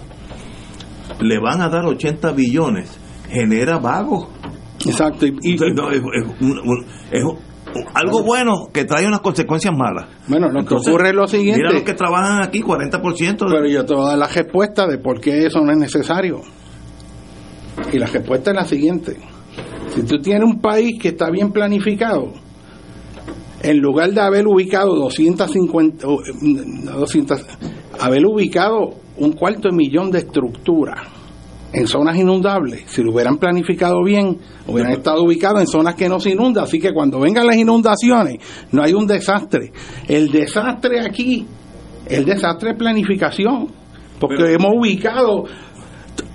[1.21, 2.99] le van a dar 80 billones,
[3.31, 4.29] genera vagos.
[4.85, 5.27] Exacto.
[5.27, 7.39] Y, No, es, es un- un- es un-
[7.95, 10.07] algo bueno que trae unas consecuencias malas.
[10.27, 11.61] bueno, lo que ocurre es lo siguiente.
[11.63, 13.47] Mira los que trabajan aquí, 40%.
[13.47, 15.79] de- Pero yo te voy a dar la respuesta de por qué eso no es
[15.79, 16.41] necesario.
[17.93, 19.17] Y la respuesta es la siguiente.
[19.95, 22.33] Si tú tienes un país que está bien planificado,
[23.63, 27.45] en lugar de haber ubicado 250, o, eh, no 200,
[28.01, 31.01] haber ubicado un cuarto de millón de estructuras
[31.73, 36.19] en zonas inundables, si lo hubieran planificado bien, hubieran estado ubicados en zonas que no
[36.21, 38.37] se inundan, así que cuando vengan las inundaciones
[38.73, 39.73] no hay un desastre.
[40.07, 41.47] El desastre aquí,
[42.07, 43.69] el desastre es planificación,
[44.19, 45.45] porque Pero- hemos ubicado,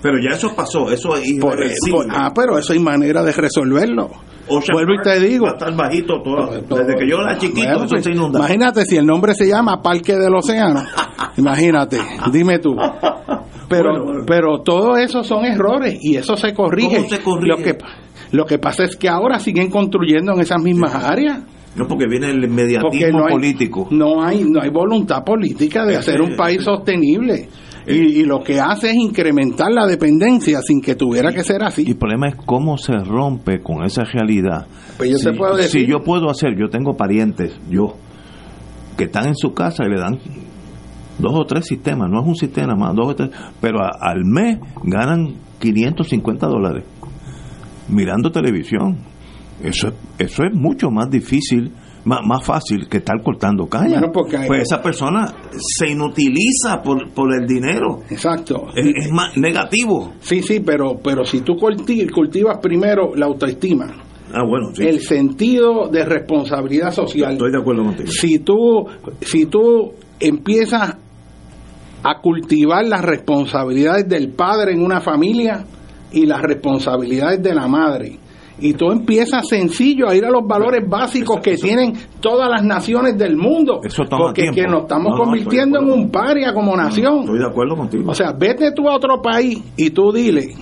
[0.00, 1.90] Pero ya eso pasó, eso es por- irreversible.
[1.98, 4.10] por- ah, pero eso hay manera de resolverlo.
[4.48, 5.44] Ocean Vuelvo y te digo.
[5.46, 6.46] Va a estar bajito todo.
[6.78, 8.38] Desde que yo era chiquito, Bueno, eso pues, se inunda.
[8.40, 10.82] Imagínate si el nombre se llama Parque del Océano.
[11.36, 11.98] imagínate,
[12.32, 12.74] dime tú.
[13.68, 14.24] Pero, Bueno, bueno.
[14.26, 16.96] pero todo eso son errores y eso se corrige.
[16.96, 17.48] ¿Cómo se corrige?
[17.48, 17.78] Lo que,
[18.32, 21.42] lo que pasa es que ahora siguen construyendo en esas mismas áreas.
[21.74, 23.88] No, porque viene el no hay, político.
[23.90, 27.48] no hay no hay voluntad política de hacer un país sostenible.
[27.86, 31.64] Y, y lo que hace es incrementar la dependencia sin que tuviera que ser Y
[31.64, 31.84] así.
[31.86, 34.66] el problema es cómo se rompe con esa realidad.
[34.96, 37.96] Pues yo si, te puedo decir- si yo puedo hacer, yo tengo parientes, yo,
[38.96, 40.18] que están en su casa y le dan
[41.18, 43.30] dos o tres sistemas, no es un sistema más, dos o tres,
[43.60, 46.84] pero a- al mes ganan 550 dólares
[47.88, 48.98] mirando televisión.
[49.62, 51.72] Eso es, eso es mucho más difícil,
[52.04, 53.98] más, más fácil que estar cortando caña.
[53.98, 55.32] Bueno, porque hay- pues esa persona
[55.78, 58.00] se inutiliza por, por el dinero.
[58.10, 58.68] Exacto.
[58.74, 60.12] Es, es más negativo.
[60.20, 63.86] Sí, sí, pero, pero si tú culti- cultivas primero la autoestima,
[64.36, 64.82] Ah, bueno, sí.
[64.84, 68.08] el sentido de responsabilidad social, Estoy de acuerdo contigo.
[68.10, 68.84] si tú,
[69.20, 70.96] si tú empiezas
[72.02, 75.64] a cultivar las responsabilidades del padre en una familia
[76.12, 78.18] y las responsabilidades de la madre,
[78.58, 83.18] y tú empiezas sencillo a ir a los valores básicos que tienen todas las naciones
[83.18, 87.20] del mundo, Eso porque que nos estamos No, no, convirtiendo en un paria como nación.
[87.20, 88.10] Estoy de acuerdo contigo.
[88.10, 90.54] O sea, vete tú a otro país y tú dile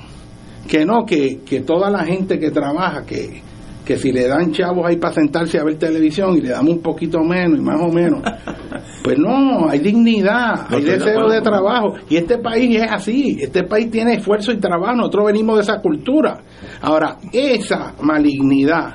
[0.69, 3.43] que no, que, que toda la gente que trabaja, que,
[3.85, 6.83] que si le dan chavos ahí para sentarse a ver televisión y le damos un
[6.83, 8.21] poquito menos y más o menos,
[9.03, 11.95] pues no, hay dignidad, No, hay deseo de trabajo.
[12.09, 15.81] Y este país es así, este país tiene esfuerzo y trabajo, nosotros venimos de esa
[15.81, 16.39] cultura.
[16.81, 18.95] Ahora, esa malignidad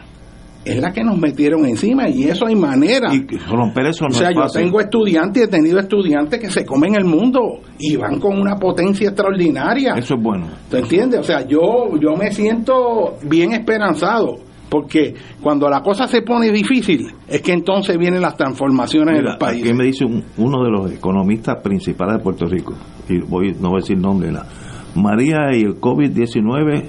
[0.65, 3.13] es la que nos metieron encima y eso hay manera.
[3.13, 4.63] y romper eso no O sea, es yo fácil.
[4.63, 9.07] tengo estudiantes, he tenido estudiantes que se comen el mundo y van con una potencia
[9.07, 9.93] extraordinaria.
[9.95, 10.47] Eso es bueno.
[10.69, 11.21] ¿Te entiendes?
[11.21, 17.07] O sea, yo, yo me siento bien esperanzado, porque cuando la cosa se pone difícil,
[17.27, 19.63] es que entonces vienen las transformaciones en Mira, el país.
[19.63, 22.73] aquí me dice un- uno de los economistas principales de Puerto Rico,
[23.09, 24.47] y voy, no voy a decir nombre, nada.
[24.95, 26.85] María y el COVID-19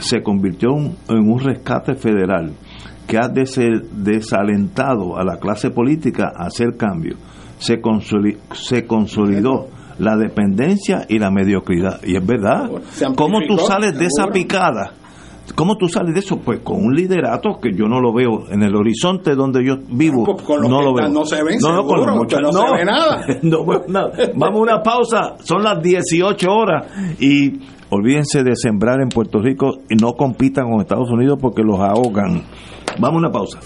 [0.00, 2.52] se convirtió en en un rescate federal
[3.06, 7.18] que ha desalentado a la clase política a hacer cambios.
[7.58, 9.68] Se, consoli- se consolidó
[9.98, 12.00] la dependencia y la mediocridad.
[12.04, 12.70] Y es verdad.
[13.16, 14.92] ¿Cómo tú sales de esa picada?
[15.54, 16.38] ¿Cómo tú sales de eso?
[16.38, 20.24] Pues con un liderato que yo no lo veo en el horizonte donde yo vivo.
[20.24, 21.08] Pues con no lo veo.
[21.08, 23.26] no se ven, no, no, con seguro, los no muchachos- se ve nada.
[23.42, 24.12] no veo nada.
[24.34, 25.34] Vamos a una pausa.
[25.42, 26.86] Son las 18 horas
[27.18, 31.78] y olvídense de sembrar en Puerto Rico y no compitan con Estados Unidos porque los
[31.80, 32.42] ahogan.
[32.98, 33.58] Vamos a una pausa.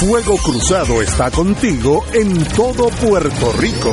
[0.00, 3.90] Fuego Cruzado está contigo en todo Puerto Rico.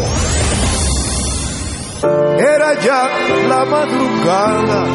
[2.40, 3.10] Era ya
[3.50, 4.86] la madrugada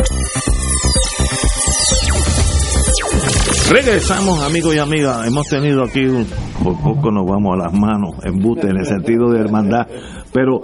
[3.71, 5.25] Regresamos, amigos y amigas.
[5.25, 6.27] Hemos tenido aquí, un,
[6.61, 9.87] por poco nos vamos a las manos, en bute, en el sentido de hermandad.
[10.33, 10.63] Pero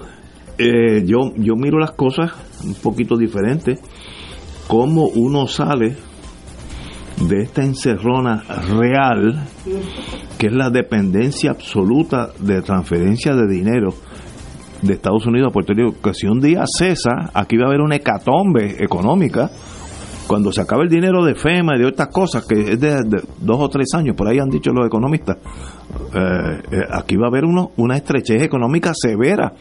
[0.57, 2.33] eh, yo, yo miro las cosas
[2.65, 3.79] un poquito diferente.
[4.67, 5.95] Cómo uno sale
[7.21, 8.43] de esta encerrona
[8.77, 9.41] real,
[10.37, 13.93] que es la dependencia absoluta de transferencia de dinero
[14.81, 15.95] de Estados Unidos a Puerto Rico.
[16.03, 19.49] Que si un día cesa, aquí va a haber una hecatombe económica
[20.27, 23.23] cuando se acabe el dinero de FEMA y de otras cosas, que es de, de
[23.39, 27.29] dos o tres años, por ahí han dicho los economistas, eh, eh, aquí va a
[27.29, 29.53] haber uno, una estrechez económica severa.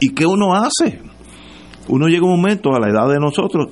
[0.00, 1.00] ¿Y qué uno hace?
[1.88, 3.66] Uno llega un momento a la edad de nosotros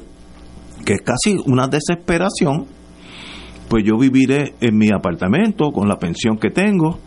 [0.85, 2.67] que es casi una desesperación,
[3.69, 7.01] pues yo viviré en mi apartamento con la pensión que tengo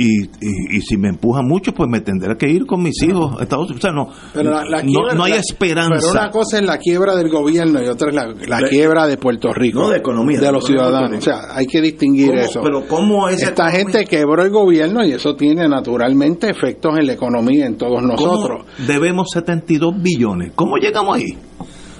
[0.00, 3.38] y, y, y si me empuja mucho, pues me tendré que ir con mis hijos
[3.40, 3.78] a Estados Unidos.
[3.78, 5.94] O sea, no, Pero la- quiebra- no hay la- esperanza.
[5.98, 9.06] Pero una cosa es la quiebra del gobierno y otra es la, la De- quiebra
[9.06, 9.80] de Puerto Rico.
[9.80, 11.18] No, de economía, De de los ciudadanos.
[11.18, 12.40] O sea, hay que distinguir ¿Cómo?
[12.40, 12.60] eso.
[12.62, 17.06] Pero ¿cómo esa Esta economía- gente quebró el gobierno y eso tiene naturalmente efectos en
[17.06, 18.64] la economía en todos nosotros.
[18.76, 20.52] ¿Cómo debemos 72 billones?
[20.54, 21.36] ¿Cómo llegamos ahí?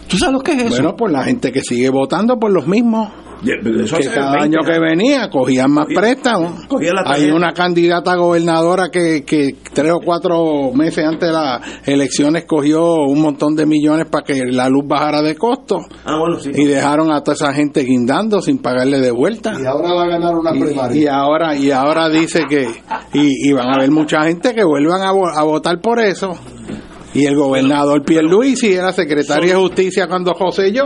[0.09, 0.69] ¿Tú sabes lo que es eso?
[0.71, 3.11] Bueno, por la gente que sigue votando por los mismos.
[3.45, 6.65] Eso que cada 20 año que venía cogían más Cogía- préstamos.
[6.67, 11.61] cogía la Hay una candidata gobernadora que, que tres o cuatro meses antes de las
[11.87, 16.39] elecciones cogió un montón de millones para que la luz bajara de costo Ah, bueno,
[16.41, 16.51] sí.
[16.55, 19.53] y dejaron a toda esa gente guindando sin pagarle de vuelta.
[19.61, 21.01] Y ahora va a ganar una Y, primaria.
[21.03, 22.67] y ahora y ahora dice que
[23.13, 26.33] y, y van a haber mucha gente que vuelvan a, vo- a votar por eso
[27.15, 30.83] y el gobernador Pierluisi era secretario de justicia cuando José yo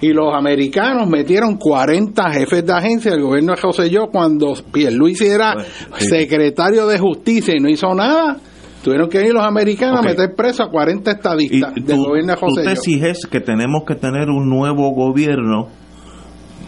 [0.00, 5.26] y los americanos metieron 40 jefes de agencia del gobierno de José yo cuando Pierluisi
[5.26, 5.54] era
[5.98, 6.06] sí.
[6.06, 8.38] secretario de justicia y no hizo nada
[8.84, 12.32] tuvieron que ir los americanos a meter preso a 40 Y estadistas del tú, gobierno
[12.32, 15.68] de tú José te yo exiges que tenemos que tener un nuevo gobierno,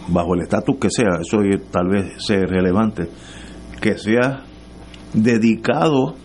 [0.07, 1.37] bajo el estatus que sea, eso
[1.71, 3.07] tal vez sea relevante,
[3.79, 4.41] que sea
[5.13, 6.15] dedicado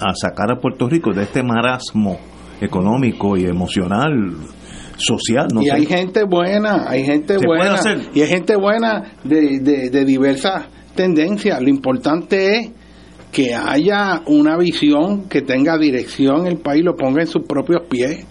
[0.00, 2.18] a sacar a Puerto Rico de este marasmo
[2.60, 4.34] económico y emocional,
[5.02, 5.72] social, no y sé.
[5.72, 7.80] hay gente buena, hay gente Se buena,
[8.14, 11.60] y hay gente buena de, de, de diversas tendencias.
[11.60, 12.70] Lo importante es
[13.32, 18.26] que haya una visión que tenga dirección, el país lo ponga en sus propios pies.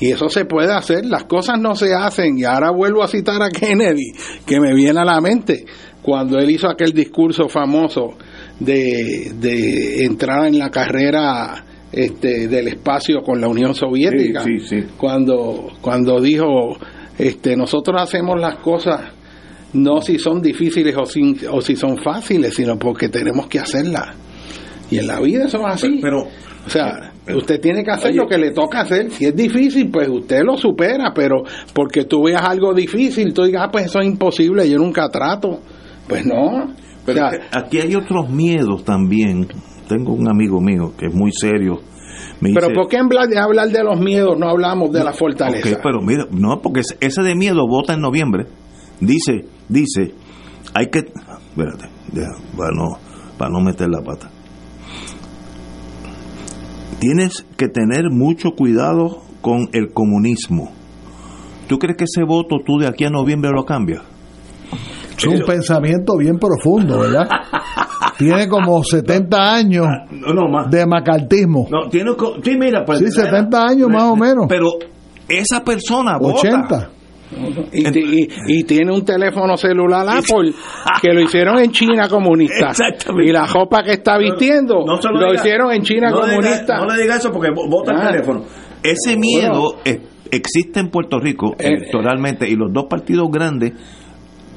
[0.00, 2.36] Y eso se puede hacer, las cosas no se hacen.
[2.36, 4.12] Y ahora vuelvo a citar a Kennedy,
[4.44, 5.64] que me viene a la mente,
[6.02, 8.14] cuando él hizo aquel discurso famoso
[8.58, 11.64] de, de entrar en la carrera
[11.94, 14.40] este, del espacio con la Unión Soviética.
[14.42, 14.86] Sí, sí, sí.
[14.96, 16.76] cuando cuando dijo
[17.18, 19.00] este nosotros hacemos las cosas
[19.72, 24.16] no si son difíciles o, sin- o si son fáciles sino porque tenemos que hacerlas
[24.90, 25.98] y en la vida eso es así.
[26.02, 26.22] Pero,
[26.66, 29.10] o sea usted tiene que hacer lo que le toca hacer.
[29.10, 31.42] Si es difícil pues usted lo supera pero
[31.72, 35.60] porque tú veas algo difícil tú digas ah, pues eso es imposible yo nunca trato
[36.08, 36.74] pues no.
[37.06, 39.46] Pero O sea, aquí hay otros miedos también.
[39.88, 41.80] Tengo un amigo mío que es muy serio.
[42.40, 45.02] Me pero dice, ¿por qué en hablar de, hablar de los miedos no hablamos de
[45.04, 45.78] la fortaleza?
[45.82, 48.46] Pero mira, no, porque ese- de miedo vota en noviembre.
[49.00, 50.14] Dice, dice,
[50.74, 51.88] hay que, espérate,
[52.56, 52.98] para no,
[53.38, 54.30] para no meter la pata.
[57.00, 60.70] Tienes que tener mucho cuidado con el comunismo.
[61.68, 64.02] ¿Tú crees que ese voto tú de aquí a noviembre lo cambias?
[65.16, 67.24] Es un pensamiento bien profundo, ¿verdad?
[68.18, 70.70] Tiene como 70 años No, no más.
[70.70, 71.66] de macartismo.
[71.70, 72.12] No, tiene,
[72.42, 74.46] sí, mira, pues, Sí, 70 años más o menos.
[74.48, 74.72] Pero
[75.28, 76.38] esa persona vota.
[76.38, 76.90] 80.
[77.72, 77.88] Y,
[78.22, 80.52] y- y tiene un teléfono celular Apple
[81.02, 82.68] que lo hicieron en China comunista.
[82.70, 83.30] Exactamente.
[83.30, 86.34] Y la ropa que está vistiendo No se lo, diga- hicieron en China no le
[86.34, 86.78] diga- comunista.
[86.78, 88.02] no le diga eso porque vo- vota Ah.
[88.02, 88.44] el teléfono.
[88.82, 90.00] Ese miedo eh,
[90.30, 93.72] existe en Puerto Rico Eh, electoralmente y los dos partidos grandes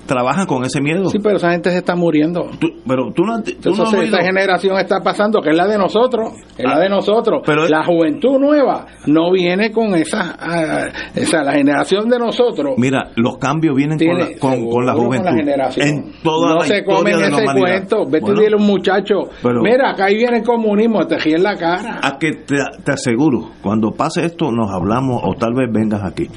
[0.07, 1.09] trabajan con ese miedo.
[1.09, 2.49] Sí, pero esa gente se está muriendo.
[2.59, 5.67] Tú- pero tú no, tú no Entonces oído- esta generación está pasando, que es la
[5.67, 7.41] de nosotros, es la Ah, de nosotros.
[7.45, 12.73] pero- la juventud nueva no viene con esa, ah, esa la generación de nosotros.
[12.77, 15.29] Mira, los cambios vienen con, la, con, con la juventud.
[15.37, 15.87] generación.
[15.87, 17.67] en toda no la se comen la ese humanidad.
[17.67, 18.05] cuento.
[18.05, 21.17] Vete Bueno, y dile a un muchacho, pero- mira, acá ahí viene el comunismo, te
[21.27, 21.99] en la cara.
[22.01, 22.55] a que te,
[22.85, 26.27] te aseguro, cuando pase esto nos hablamos o tal vez vengas aquí.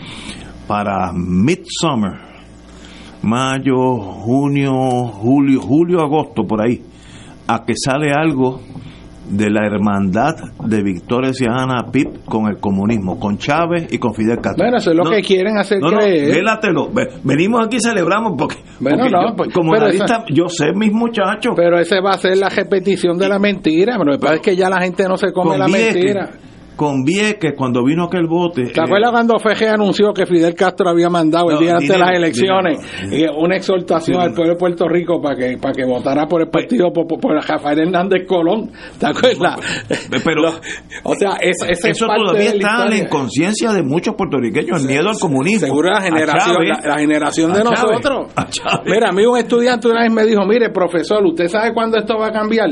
[0.67, 2.13] Para Midsummer,
[3.23, 4.73] mayo, junio,
[5.09, 6.81] julio, julio, agosto, por ahí,
[7.47, 8.61] a que sale algo
[9.29, 10.35] de la hermandad
[10.65, 14.65] de Victoria Ciudadana PIP con el comunismo, con Chávez y con Fidel Castro.
[14.65, 16.35] Bueno, eso es lo No, que quieren hacer no, no, creer.
[16.35, 16.89] vélatelo.
[16.93, 20.73] Ve- Venimos aquí y celebramos porque, Bueno, porque no, yo, pues, como analista, yo sé
[20.75, 21.53] mis muchachos.
[21.55, 23.95] Pero ese va a ser la repetición de la mentira.
[23.99, 26.31] Pero lo que pasa es que ya la gente no se come la mentira.
[26.81, 28.69] Con Vieques, cuando vino aquel bote.
[28.69, 31.99] ¿Te eh, acuerdas cuando Feje anunció que Fidel Castro había mandado el día antes de
[31.99, 33.33] las elecciones dinero.
[33.35, 34.31] eh, una exhortación Dinero.
[34.31, 37.21] al pueblo de Puerto Rico para que para que votara por el partido por, por-
[37.21, 38.71] por Rafael Hernández Colón?
[38.99, 39.61] ¿Te acuerdas?
[40.25, 40.55] Pero Lo-
[41.05, 43.83] o sea, es, ese es eso parte todavía de la está en la inconsciencia de
[43.83, 45.67] muchos puertorriqueños, el miedo al comunismo.
[45.67, 48.33] Seguro la generación, Chávez, la, la generación de Chávez, nosotros.
[48.37, 48.47] a.
[48.87, 52.17] Mira, a mí un estudiante una vez me dijo, mire, profesor, ¿usted sabe cuándo esto
[52.17, 52.71] va a cambiar?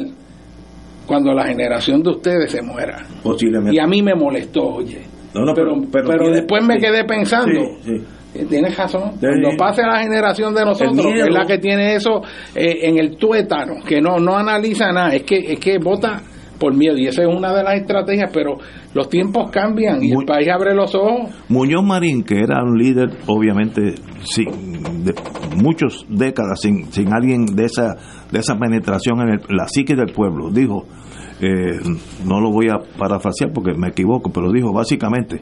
[1.09, 3.05] Cuando la generación de ustedes se muera.
[3.23, 3.75] Posiblemente.
[3.75, 5.01] Y a mí me molestó, oye.
[5.35, 7.61] No, no, pero, pero- pero pero tiene- después me quedé pensando.
[7.83, 8.05] Sí, sí.
[8.35, 9.13] Eh, Tienes razón.
[9.19, 12.21] Cuando pase la generación de nosotros, que es la que tiene eso
[12.55, 16.21] eh, en el tuétano, que no no analiza nada, es que es que vota
[16.59, 18.59] por miedo y esa es una de las estrategias, pero
[18.95, 21.31] los tiempos cambian y el país abre los ojos.
[21.49, 23.95] Muñoz Marín, que era un líder, obviamente,
[24.25, 25.15] sin, de
[25.63, 27.95] muchas décadas, sin, sin alguien de esa,
[28.31, 30.85] de esa penetración en el- la psique del pueblo, dijo,
[31.41, 31.79] eh,
[32.25, 35.41] no lo voy a parafrasear porque me equivoco, pero dijo básicamente,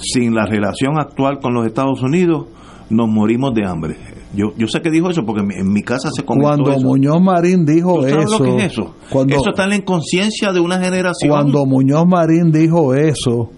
[0.00, 2.46] sin la relación actual con los Estados Unidos,
[2.90, 3.96] nos morimos de hambre.
[4.34, 6.86] Yo, yo sé que dijo eso porque en mi, casa se comentó Cuando eso.
[6.86, 8.94] Muñoz Marín dijo ¿Tú sabes eso, lo que es eso?
[9.10, 11.30] Cuando, eso está en la inconsciencia de una generación.
[11.30, 13.50] cuando Muñoz Marín dijo eso,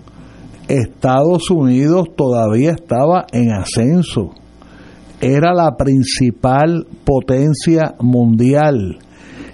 [0.69, 4.31] Estados Unidos todavía estaba en ascenso.
[5.21, 8.99] Era la principal potencia mundial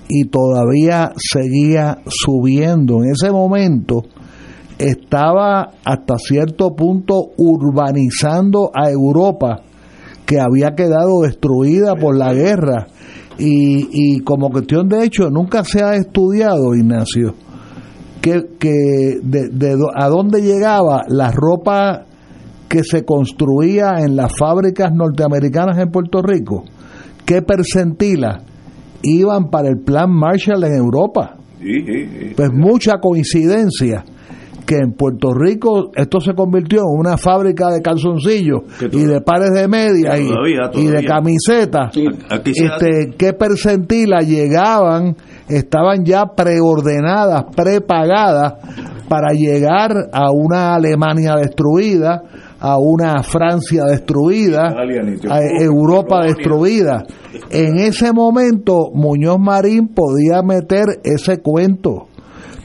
[0.08, 3.02] y todavía seguía subiendo.
[3.02, 4.04] En ese momento
[4.78, 9.62] estaba hasta cierto punto urbanizando a Europa
[10.28, 12.86] que había quedado destruida por la guerra.
[13.38, 17.34] Y, y como cuestión de hecho nunca se ha estudiado Ignacio
[18.20, 22.04] que, que de, de a dónde llegaba la ropa
[22.68, 26.64] que se construía en las fábricas norteamericanas en Puerto Rico.
[27.24, 28.42] Qué percentila
[29.02, 31.38] iban para el plan Marshall en Europa
[32.36, 34.04] pues mucha coincidencia
[34.68, 38.60] que en Puerto Rico esto se convirtió en una fábrica de calzoncillos
[38.92, 41.94] y de pares de medias y- Todavía, y, de camisetas.
[41.94, 42.02] Se
[42.66, 45.16] Este, ¿Qué percentila llegaban?
[45.48, 48.56] Estaban ya preordenadas, prepagadas
[49.08, 52.22] para llegar a una Alemania destruida,
[52.60, 54.74] a una Francia destruida,
[55.30, 57.04] a Europa destruida.
[57.50, 62.07] En ese momento Muñoz Marín podía meter ese cuento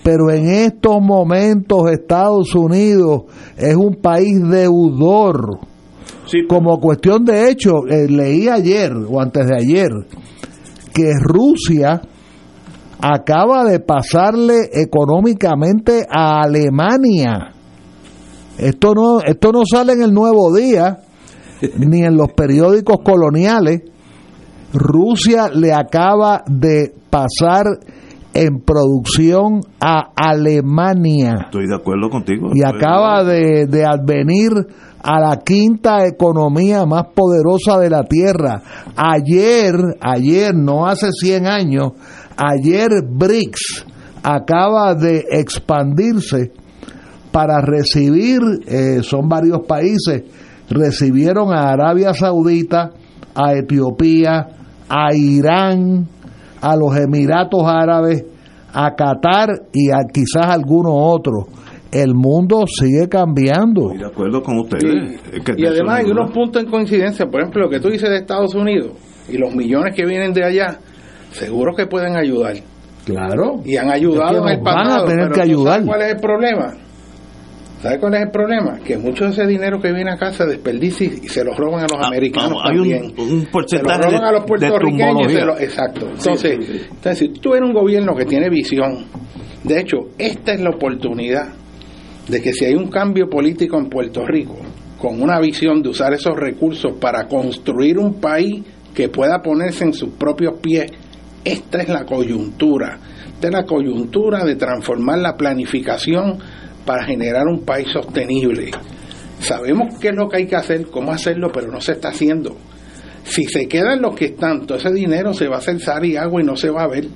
[0.03, 3.23] pero en estos momentos Estados Unidos
[3.57, 5.59] es un país deudor.
[6.47, 9.89] Como cuestión de hecho, eh, leí ayer o antes de ayer
[10.93, 12.01] que Rusia
[12.99, 17.53] acaba de pasarle económicamente a Alemania.
[18.57, 20.99] Esto no, esto no sale en el Nuevo Día
[21.77, 23.81] ni en los periódicos coloniales.
[24.73, 27.65] Rusia le acaba de pasar
[28.33, 32.49] en producción a Alemania Estoy de acuerdo contigo.
[32.53, 34.51] y acaba de, de advenir
[35.03, 38.61] a la quinta economía más poderosa de la tierra.
[38.95, 41.91] Ayer, ayer, no hace 100 años,
[42.37, 43.85] ayer BRICS
[44.23, 46.53] acaba de expandirse
[47.31, 50.23] para recibir, eh, son varios países,
[50.69, 52.91] recibieron a Arabia Saudita,
[53.35, 54.47] a Etiopía,
[54.87, 56.07] a Irán,
[56.63, 58.23] a los Emiratos Árabes,
[58.73, 61.45] a Qatar y a quizás algunos otros.
[61.91, 63.91] El mundo sigue cambiando.
[63.91, 65.19] Estoy de acuerdo con ustedes.
[65.31, 67.79] Es que Y de además hay no- unos puntos en coincidencia, por ejemplo, lo que
[67.79, 68.93] tú dices de Estados Unidos
[69.29, 70.79] y los millones que vienen de allá,
[71.31, 72.55] seguro que pueden ayudar.
[73.05, 73.57] Claro.
[73.65, 75.05] Y han ayudado Es que en el nos van a pasado.
[75.05, 75.73] tener pero que ¿tú ayudar.
[75.73, 76.73] ¿Sabes cuál es el problema?
[77.83, 78.79] ¿Sabes cuál es el problema?
[78.79, 81.87] Que mucho de ese dinero que viene acá se desperdicia y se lo roban a
[81.93, 83.13] los americanos Ah, hay un- también.
[83.17, 85.31] un se porcentaje lo roban a los puertorriqueños.
[85.33, 86.07] se lo- exacto.
[86.09, 86.57] Entonces,
[86.89, 89.05] entonces, si tú eres un gobierno que tiene visión,
[89.65, 91.49] de hecho, esta es la oportunidad
[92.29, 94.55] de que si hay un cambio político en Puerto Rico,
[94.97, 98.63] con una visión de usar esos recursos para construir un país
[98.95, 100.85] que pueda ponerse en sus propios pies,
[101.43, 102.97] esta es la coyuntura.
[103.33, 106.39] Esta es la coyuntura de transformar la planificación
[106.85, 108.71] para generar un país sostenible.
[109.39, 112.55] Sabemos qué es lo que hay que hacer, cómo hacerlo, pero no se está haciendo.
[113.23, 116.41] Si se quedan los que están, todo ese dinero se va a hacer y agua
[116.41, 117.07] y no se va a ver.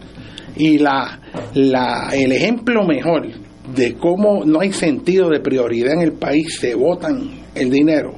[0.55, 1.19] Y la,
[1.53, 3.27] la, el ejemplo mejor
[3.75, 8.15] de cómo no hay sentido de prioridad en el país, se votan el dinero.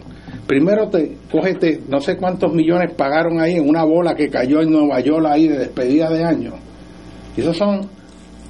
[0.47, 4.71] Primero te cógete, no sé cuántos millones pagaron ahí en una bola que cayó en
[4.71, 6.53] Nueva York ahí de despedida de año.
[7.37, 7.81] Y esos son,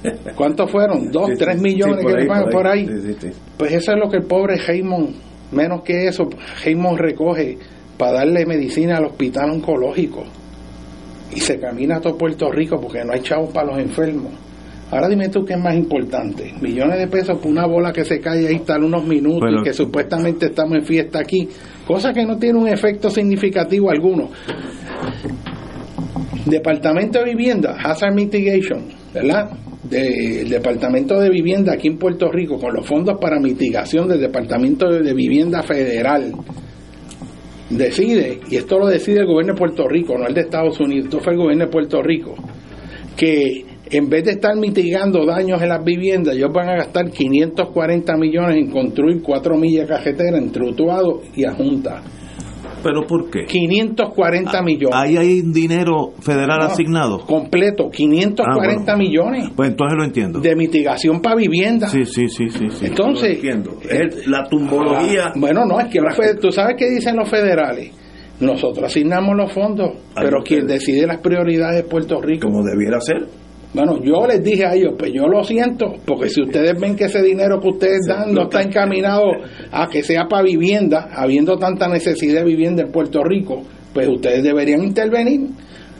[0.36, 1.10] ¿cuántos fueron?
[1.10, 2.86] Dos, Sí, tres sí, millones por que ahí, le pagan por ahí.
[2.86, 3.28] Sí, sí, sí.
[3.56, 5.14] Pues eso es lo que el pobre Raymond,
[5.52, 6.28] menos que eso,
[6.64, 7.58] Raymond recoge
[7.96, 10.24] para darle medicina al hospital oncológico.
[11.34, 14.32] Y se camina a todo Puerto Rico porque no hay chavos para los enfermos.
[14.90, 16.52] Ahora dime tú qué es más importante.
[16.60, 19.72] Millones de pesos por una bola que se cae ahí está unos minutos y que
[19.72, 21.48] supuestamente estamos en fiesta aquí.
[21.86, 24.30] Cosa que no tiene un efecto significativo alguno.
[26.46, 29.50] Departamento de Vivienda, Hazard Mitigation, ¿verdad?
[29.82, 34.88] Del Departamento de Vivienda aquí en Puerto Rico, con los fondos para mitigación del Departamento
[34.88, 36.32] de Vivienda Federal,
[37.70, 41.06] decide, y esto lo decide el gobierno de Puerto Rico, no el de Estados Unidos,
[41.06, 42.34] esto fue el gobierno de Puerto Rico,
[43.16, 48.16] que en vez de estar mitigando daños en las viviendas, ellos van a gastar 540
[48.16, 52.02] millones en construir cuatro millas de carretera entre Utuado y Ajunta.
[52.82, 53.44] ¿Pero por qué?
[53.46, 54.94] 540 millones.
[54.96, 57.18] Ahí hay dinero federal No, asignado.
[57.26, 58.42] Completo, 540
[58.92, 58.96] Ah, bueno.
[58.98, 60.40] millones Pues entonces lo entiendo.
[60.40, 61.88] de mitigación para vivienda.
[61.88, 62.66] Sí, sí, sí, sí.
[62.70, 62.86] sí.
[62.86, 63.78] Entonces, Lo entiendo.
[63.88, 65.26] Es la tumbología.
[65.28, 67.92] Ah, bueno, no, es que fe- tú sabes qué dicen los federales.
[68.40, 72.48] Nosotros asignamos los fondos, pero quien decide las prioridades es Puerto Rico.
[72.48, 73.26] como debiera ser.
[73.72, 77.04] Bueno, yo les dije a ellos, pues yo lo siento, porque si ustedes ven que
[77.04, 79.30] ese dinero que ustedes dan no está encaminado
[79.70, 83.62] a que sea para vivienda, habiendo tanta necesidad de vivienda en Puerto Rico,
[83.94, 85.50] pues ustedes deberían intervenir.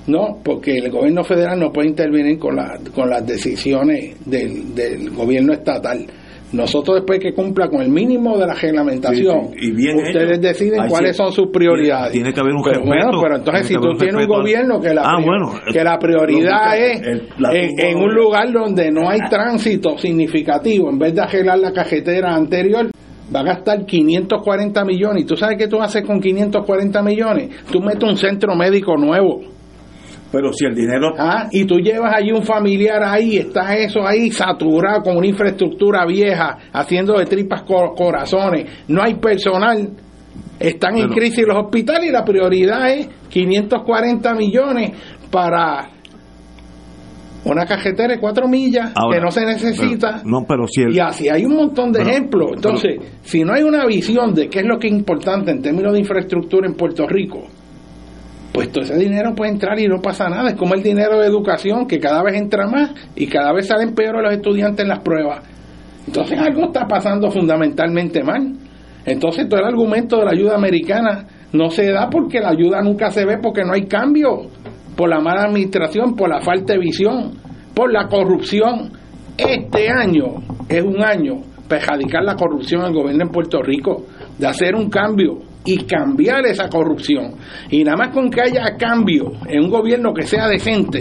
[0.06, 5.10] No, porque el gobierno federal no puede intervenir con, la, con las decisiones del, del
[5.10, 6.04] gobierno estatal.
[6.52, 10.32] Nosotros después que cumpla con el mínimo de la reglamentación, Sí, sí, y bien ustedes
[10.32, 10.40] hecho.
[10.40, 11.22] deciden Ahí cuáles sí.
[11.22, 12.12] son sus prioridades.
[12.12, 13.06] Tiene que haber un pero, respeto.
[13.06, 15.18] Bueno, pero entonces si tú tienes un gobierno que la, Ah,
[15.72, 19.96] que la prioridad que- es el- la en, en un lugar donde no hay tránsito
[19.98, 22.90] significativo, en vez de arreglar la cajetera anterior,
[23.34, 25.22] va a gastar 540 millones.
[25.22, 27.50] ¿Y tú sabes qué tú haces con 540 millones?
[27.70, 29.40] Tú metes un centro médico nuevo.
[30.32, 31.12] Pero si el dinero.
[31.18, 36.06] Ah, y tú llevas allí un familiar ahí, está eso ahí saturado con una infraestructura
[36.06, 39.90] vieja, haciendo de tripas co- corazones, no hay personal,
[40.58, 44.92] están en crisis los hospitales y la prioridad es 540 millones
[45.30, 45.88] para
[47.44, 50.18] una cajetera de cuatro millas Ahora, que no se necesita.
[50.22, 50.94] pero- no, pero si el.
[50.94, 52.50] Y así hay un montón de Pero- ejemplos.
[52.56, 55.92] Entonces, si no hay una visión de qué es lo que es importante en términos
[55.94, 57.44] de infraestructura en Puerto Rico,
[58.52, 60.50] pues todo ese dinero puede entrar y no pasa nada.
[60.50, 63.94] Es como el dinero de educación, que cada vez entra más y cada vez salen
[63.94, 65.44] peores los estudiantes en las pruebas.
[66.06, 68.54] Entonces algo está pasando fundamentalmente mal.
[69.04, 73.10] Entonces todo el argumento de la ayuda americana no se da porque la ayuda nunca
[73.10, 74.48] se ve porque no hay cambio,
[74.96, 77.32] por la mala administración, por la falta de visión,
[77.74, 78.92] por la corrupción.
[79.36, 84.04] Este año es un año para erradicar la corrupción al gobierno en Puerto Rico,
[84.38, 87.34] de hacer un cambio y cambiar esa corrupción.
[87.70, 91.00] Y nada más con que haya cambio en un gobierno que sea decente,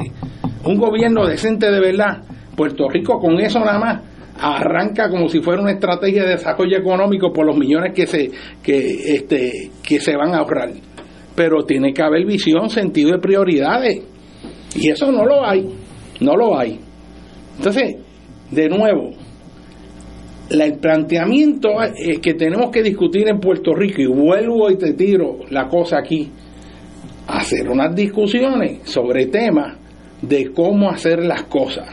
[0.66, 2.24] un gobierno decente de verdad,
[2.56, 4.02] Puerto Rico con eso nada más
[4.42, 8.32] arranca como si fuera una estrategia de desarrollo económico por los millones que se
[8.64, 10.72] que este que se van a ahorrar.
[11.36, 14.02] Pero tiene que haber visión, sentido de prioridades.
[14.76, 15.66] Y eso no lo hay,
[16.20, 16.80] no lo hay.
[17.58, 17.96] Entonces,
[18.52, 19.12] de nuevo,
[20.50, 25.40] el planteamiento eh, que tenemos que discutir en Puerto Rico, y vuelvo y te tiro
[25.50, 26.30] la cosa aquí,
[27.28, 29.78] hacer unas discusiones sobre temas
[30.22, 31.88] de cómo hacer las cosas.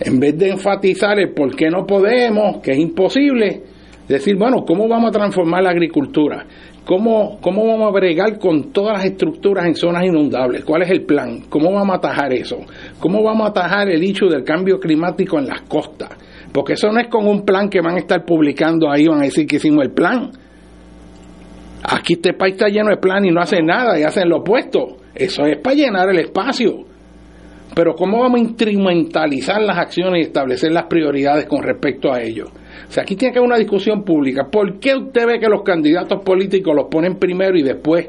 [0.00, 3.62] En vez de enfatizar el por qué no podemos, que es imposible,
[4.06, 6.46] decir, bueno, ¿cómo vamos a transformar la agricultura?
[6.84, 10.64] ¿Cómo, ¿Cómo vamos a bregar con todas las estructuras en zonas inundables?
[10.64, 11.42] ¿Cuál es el plan?
[11.48, 12.60] ¿Cómo vamos a atajar eso?
[12.98, 16.10] ¿Cómo vamos a atajar el hecho del cambio climático en las costas?
[16.52, 19.24] Porque eso no es con un plan que van a estar publicando ahí, van a
[19.24, 20.30] decir que hicimos el plan.
[21.82, 24.96] Aquí este país está lleno de plan y no hacen nada y hacen lo opuesto.
[25.14, 26.84] Eso es para llenar el espacio.
[27.74, 32.46] Pero ¿cómo vamos a instrumentalizar las acciones y establecer las prioridades con respecto a ello?
[32.88, 34.48] O sea, aquí tiene que haber una discusión pública.
[34.50, 38.08] ¿Por qué usted ve que los candidatos políticos los ponen primero y después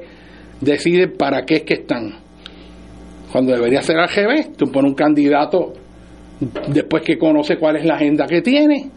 [0.61, 2.16] deciden para qué es que están?
[3.32, 4.53] Cuando debería ser al revés.
[4.53, 5.74] Tú pones un candidato
[6.68, 8.90] después que conoce cuál es la agenda que tiene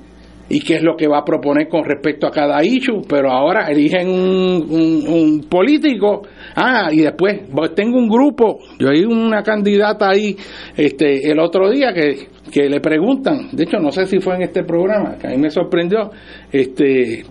[0.48, 3.68] y qué es lo que va a proponer con respecto a cada issue, pero ahora
[3.70, 6.22] eligen un, un- un político,
[6.56, 7.40] ah, y después
[7.74, 10.36] tengo un grupo, yo hay una candidata ahí
[10.76, 14.42] este el otro día que, que le preguntan, de hecho no sé si fue en
[14.42, 16.10] este programa, que a mí me sorprendió,
[16.50, 17.24] este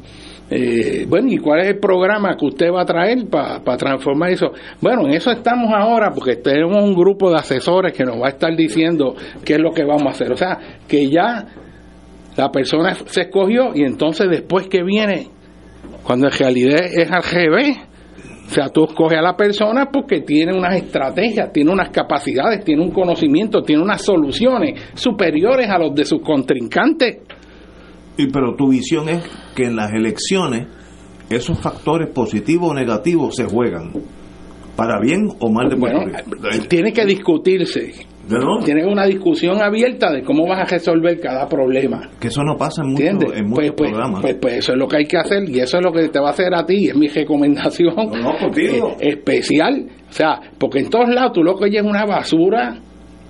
[0.53, 4.51] eh, bueno, ¿y cuál es el programa que usted va a traer para transformar eso?
[4.81, 8.31] Bueno, en eso estamos ahora porque tenemos un grupo de asesores que nos va a
[8.31, 9.15] estar diciendo
[9.45, 10.29] qué es lo que vamos a hacer.
[10.29, 10.59] O sea,
[10.89, 11.45] que ya
[12.35, 15.29] la persona se escogió y entonces después que viene,
[16.03, 17.77] cuando en realidad es al revés.
[18.47, 22.81] O sea, tú escoges a la persona porque tiene unas estrategias, tiene unas capacidades, tiene
[22.81, 27.19] un conocimiento, tiene unas soluciones superiores a los de sus contrincantes.
[28.17, 29.23] Y pero tu visión es
[29.55, 30.67] que en las elecciones
[31.29, 33.91] esos factores positivos o negativos se juegan
[34.75, 36.17] para bien o mal de Puerto Bueno,
[36.51, 36.65] Rico.
[36.67, 37.91] tiene que discutirse.
[38.29, 38.63] ¿No?
[38.63, 42.07] Tiene una discusión abierta de cómo vas a resolver cada problema.
[42.19, 43.39] Que eso no pasa en muchos, ¿Entiendes?
[43.39, 44.21] en muchos Pues, pues, programas.
[44.21, 46.19] pues, pues eso es lo que hay que hacer y eso es lo que te
[46.19, 49.85] va a hacer a ti, es mi recomendación no, eh, especial.
[50.09, 52.77] O sea, porque en todos lados tú lo que oyes es una basura.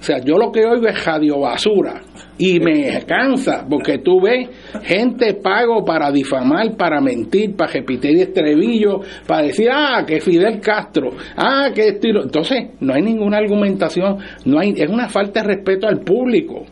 [0.02, 2.02] O sea, yo lo que oigo es radio basura
[2.36, 4.50] y me cansa porque tú ves
[4.82, 11.12] gente pago para difamar, para mentir, para repetir estribillo, para decir, ah, que Fidel Castro,
[11.38, 12.24] ah, que estilo.
[12.24, 16.66] Entonces, no hay ninguna argumentación, no hay, es una falta de respeto al público.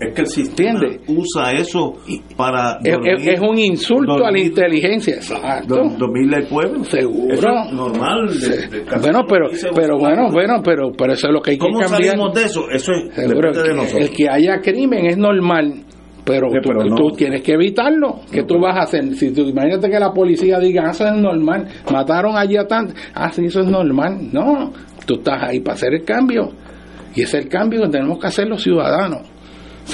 [0.00, 1.92] Es que el sistema usa eso
[2.36, 2.78] para.
[2.82, 5.74] Es, es- es un insulto a la dormir- inteligencia, exacto.
[5.76, 6.84] dor- dormirle al pueblo.
[6.84, 7.34] Seguro.
[7.34, 8.28] Eso es normal.
[8.40, 11.58] de- de casi Bueno, pero, pero bueno, bueno, pero, pero eso es lo que hay
[11.58, 12.02] que ¿Cómo cambiar.
[12.02, 12.70] salimos de eso?
[12.70, 14.00] Eso es, Seguro de nosotros.
[14.08, 15.74] el que haya crimen es normal,
[16.24, 17.10] pero, Sí, tú, no.
[17.16, 18.20] tienes que evitarlo.
[18.32, 19.04] que tú vas a hacer?
[19.16, 22.94] Si tú, imagínate que la policía diga, "Ah, eso es normal, mataron allí a tanto,
[23.14, 24.16] ah, sí, eso es normal.
[24.32, 24.72] No,
[25.04, 26.52] tú estás ahí para hacer el cambio.
[27.14, 29.28] Y ese es el cambio que tenemos que hacer los ciudadanos.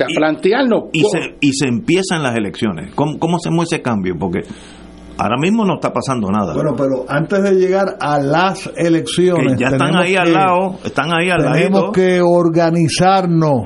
[0.05, 0.85] O sea, plantearnos.
[0.93, 2.93] y se, y se empiezan las elecciones.
[2.95, 4.15] ¿Cómo, ¿Cómo hacemos ese cambio?
[4.19, 4.41] Porque
[5.19, 6.55] ahora mismo no está pasando nada.
[6.55, 10.33] Bueno, pero antes de llegar a las elecciones, Que ya están tenemos ahí al que-
[10.33, 11.93] lado, están ahí al tenemos lado.
[11.93, 13.63] que organizarnos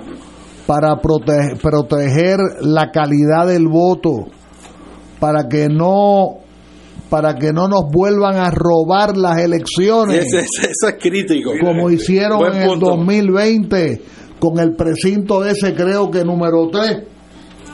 [0.67, 4.27] para prote- proteger la calidad del voto,
[5.19, 6.37] para que no
[7.09, 11.51] para que no nos vuelvan a robar las elecciones eso es crítico.
[11.61, 12.87] como hicieron Buen en el punto.
[12.91, 14.01] 2020
[14.41, 17.03] con el precinto ese creo que número 3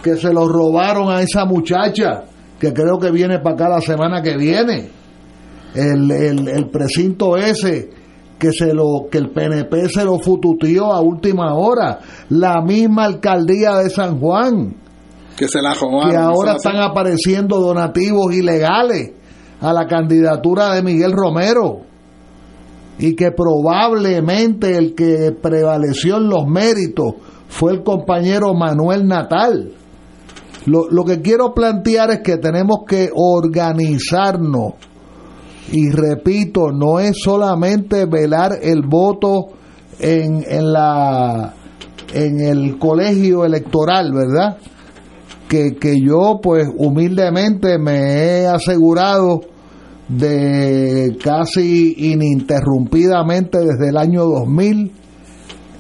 [0.03, 2.25] que se lo robaron a esa muchacha
[2.61, 4.89] que creo que viene para acá la semana que viene.
[5.75, 7.91] El, el, el precinto ese
[8.39, 11.99] que se lo que el PNP se lo fututió a última hora.
[12.31, 14.75] La misma alcaldía de San Juan
[15.37, 16.11] Que se la robaron.
[16.11, 19.13] que ahora están apareciendo donativos ilegales
[19.61, 21.81] a la candidatura de Miguel Romero
[22.99, 27.15] y que probablemente el que prevaleció en los méritos
[27.49, 29.73] fue el compañero Manuel Natal.
[30.67, 34.73] Lo, que quiero plantear es que tenemos que organizarnos
[35.71, 39.49] y repito, no es solamente velar el voto
[40.01, 41.55] en, en la
[42.13, 44.59] en el colegio electoral, ¿verdad?
[45.49, 49.41] que, que yo pues humildemente me he asegurado
[50.09, 54.93] de casi ininterrumpidamente desde el año 2000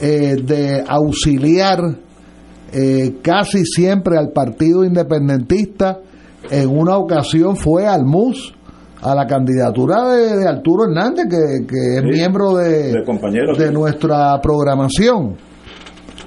[0.00, 1.78] eh, de auxiliar
[2.72, 6.00] eh, casi siempre al partido independentista
[6.50, 8.52] en una ocasión fue al MUS
[9.00, 13.56] a la candidatura de, de Arturo Hernández que, que es miembro de, de compañeros.
[13.56, 15.36] de nuestra programación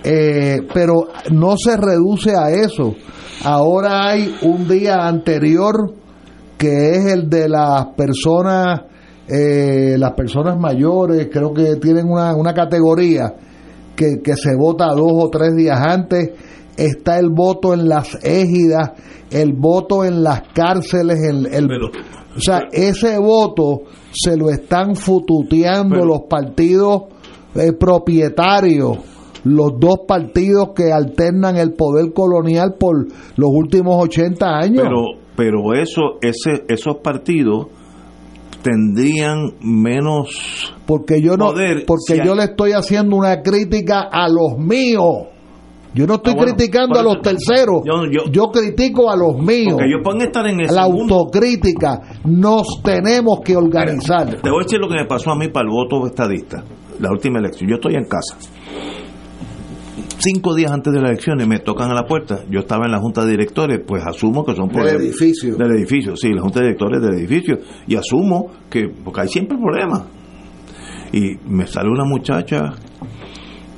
[0.03, 2.95] eh, pero no se reduce a eso.
[3.43, 5.93] Ahora hay un día anterior
[6.59, 8.81] que es el de las personas,
[9.27, 13.33] eh, las personas mayores, creo que tienen una, una categoría
[13.95, 16.31] que, que se vota dos o tres días antes.
[16.77, 18.91] Está el voto en las égidas,
[19.31, 21.67] el voto en las cárceles, el, el-
[22.37, 23.81] o sea, ese voto
[24.11, 27.03] se lo están fututeando los partidos
[27.55, 28.97] eh, propietarios
[29.45, 33.07] los dos partidos que alternan el poder colonial por
[33.37, 34.83] los últimos 80 años.
[34.83, 34.97] Pero,
[35.39, 37.67] pero eso, ese, esos partidos
[38.61, 44.09] tendrían menos porque yo no poder porque si yo hay- le estoy haciendo una crítica
[44.11, 45.27] a los míos.
[45.91, 47.81] Yo no estoy Ah, bueno, criticando a los terceros.
[48.31, 49.71] Yo, critico a los míos.
[49.73, 51.15] Porque ellos pueden estar en ese La mundo.
[51.15, 51.99] autocrítica.
[52.25, 54.27] Nos tenemos que organizar.
[54.39, 56.63] Te voy a decir lo que me pasó a mí para el voto estadista,
[56.99, 57.67] la última elección.
[57.71, 58.37] Yo estoy en casa.
[60.21, 62.43] Cinco días antes de las elecciones me tocan a la puerta.
[62.51, 65.01] Yo estaba en la junta de directores, pues asumo que son Del problemas.
[65.01, 65.55] edificio.
[65.55, 67.57] Del edificio, sí, la junta de directores del edificio.
[67.87, 70.03] Y asumo que, porque hay siempre problemas.
[71.13, 72.73] Y me sale una muchacha,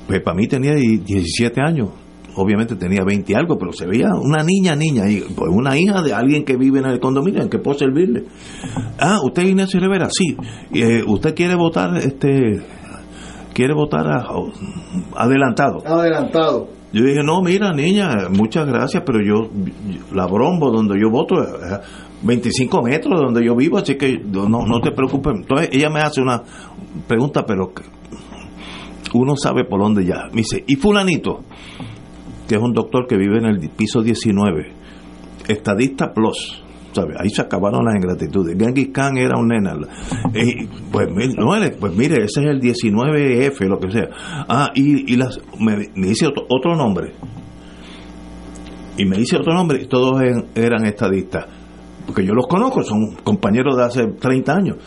[0.07, 1.89] pues para mí tenía 17 años.
[2.35, 6.01] Obviamente tenía 20 y algo, pero se veía una niña, niña, y pues una hija
[6.01, 8.23] de alguien que vive en el condominio, en que puedo servirle.
[8.97, 10.35] Ah, usted es Ignacio Rivera, sí.
[10.73, 12.61] Eh, usted quiere votar, este,
[13.53, 14.25] quiere votar a-
[15.15, 15.79] adelantado.
[15.85, 16.67] Adelantado.
[16.93, 19.49] Yo dije, no, mira, niña, muchas gracias, pero yo,
[20.13, 21.79] la brombo donde yo voto es
[22.21, 25.33] 25 metros de donde yo vivo, así que no, no te preocupes.
[25.37, 26.43] Entonces ella me hace una
[27.07, 27.71] pregunta, pero
[29.13, 30.25] uno sabe por dónde ya.
[30.33, 31.43] Me dice, ¿y fulanito?
[32.47, 34.73] Que es un doctor que vive en el piso 19,
[35.47, 36.61] estadista plus.
[37.19, 38.57] Ahí se acabaron las ingratitudes.
[38.57, 39.75] Genghis Khan era un nena.
[40.33, 44.09] Eh, pues, no, pues mire, ese es el 19F, lo que sea.
[44.47, 47.13] Ah, y, y las, me, me dice otro, otro nombre.
[48.97, 50.21] Y me dice otro nombre, y todos
[50.55, 51.45] eran estadistas.
[52.05, 54.77] Porque yo los conozco, son compañeros de hace 30 años.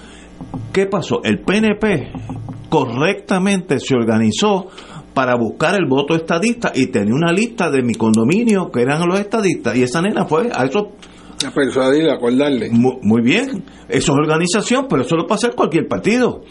[0.72, 1.22] ¿Qué pasó?
[1.22, 2.12] El PNP
[2.68, 4.68] correctamente se organizó
[5.14, 9.20] para buscar el voto estadista y tenía una lista de mi condominio que eran los
[9.20, 10.90] estadistas y esa nena fue a eso
[11.48, 12.70] A acordarle.
[12.70, 16.42] muy, muy bien eso es organización pero eso lo puede hacer cualquier partido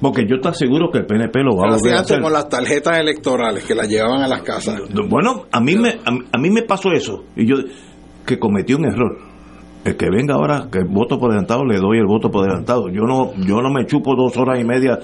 [0.00, 2.48] porque yo te aseguro que el PNP lo va a volver a hacer con las
[2.48, 4.80] tarjetas electorales que las llevaban a las casas.
[5.08, 7.56] bueno a mí me a, a mí me pasó eso y yo
[8.26, 9.18] que cometí un error
[9.84, 13.02] el que venga ahora que voto por adelantado le doy el voto por adelantado yo
[13.02, 14.98] no yo no me chupo dos horas y media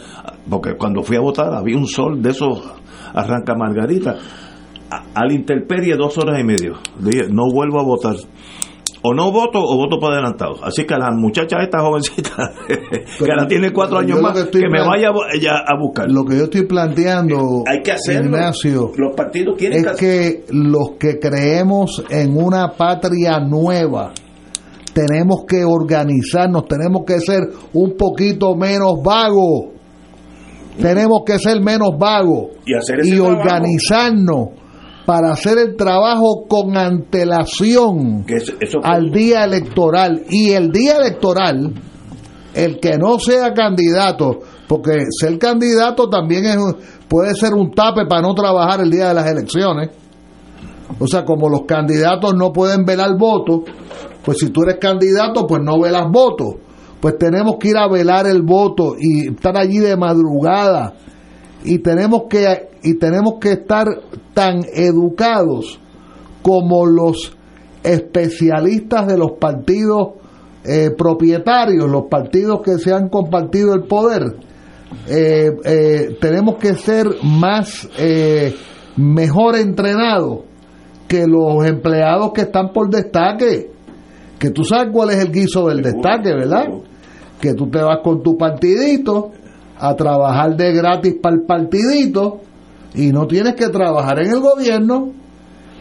[0.48, 2.62] porque cuando fui a votar había un sol de esos
[3.14, 4.16] arranca margarita
[4.90, 6.74] a- a la intemperie dos horas y medio.
[6.98, 8.16] Dije, no vuelvo a votar.
[9.02, 10.62] O no voto o voto por adelantado.
[10.62, 14.86] Así que a la muchacha esta jovencita, que la tiene cuatro años más, que me
[14.86, 16.10] vaya a- ella a buscar.
[16.10, 18.26] Lo que yo estoy planteando, Hay que hacerlo.
[18.36, 24.12] Ignacio, Los partidos tienen es que los que creemos en una patria nueva,
[24.92, 27.40] tenemos que organizarnos, tenemos que ser
[27.72, 29.76] un poquito menos vagos.
[30.80, 34.48] Tenemos que ser menos vagos Y hacer ese y organizarnos
[35.06, 40.22] para hacer el trabajo con antelación eso- eso al día electoral.
[40.28, 41.72] Y el día electoral,
[42.54, 46.56] el que no sea candidato, porque ser candidato también es,
[47.08, 49.90] puede ser un tape para no trabajar el día de las elecciones.
[50.98, 53.60] O sea, como los candidatos no pueden velar votos,
[54.24, 56.56] pues si tú eres candidato, pues no velas votos.
[57.00, 60.92] Pues tenemos que ir a velar el voto y estar allí de madrugada.
[61.64, 63.86] Y tenemos que, y tenemos que estar
[64.34, 65.80] tan educados
[66.42, 67.36] como los
[67.82, 70.14] especialistas de los partidos
[70.64, 74.36] eh, propietarios, los partidos que se han compartido el poder.
[75.06, 78.54] Eh, eh, tenemos que ser más, eh,
[78.96, 80.40] mejor entrenados
[81.06, 83.70] que los empleados que están por destaque.
[84.38, 86.66] Que tú sabes cuál es el guiso del destaque, ¿verdad?
[87.40, 89.32] Que tú te vas con tu partidito
[89.80, 92.40] a trabajar de gratis para el partidito
[92.94, 95.12] y no tienes que trabajar en el gobierno.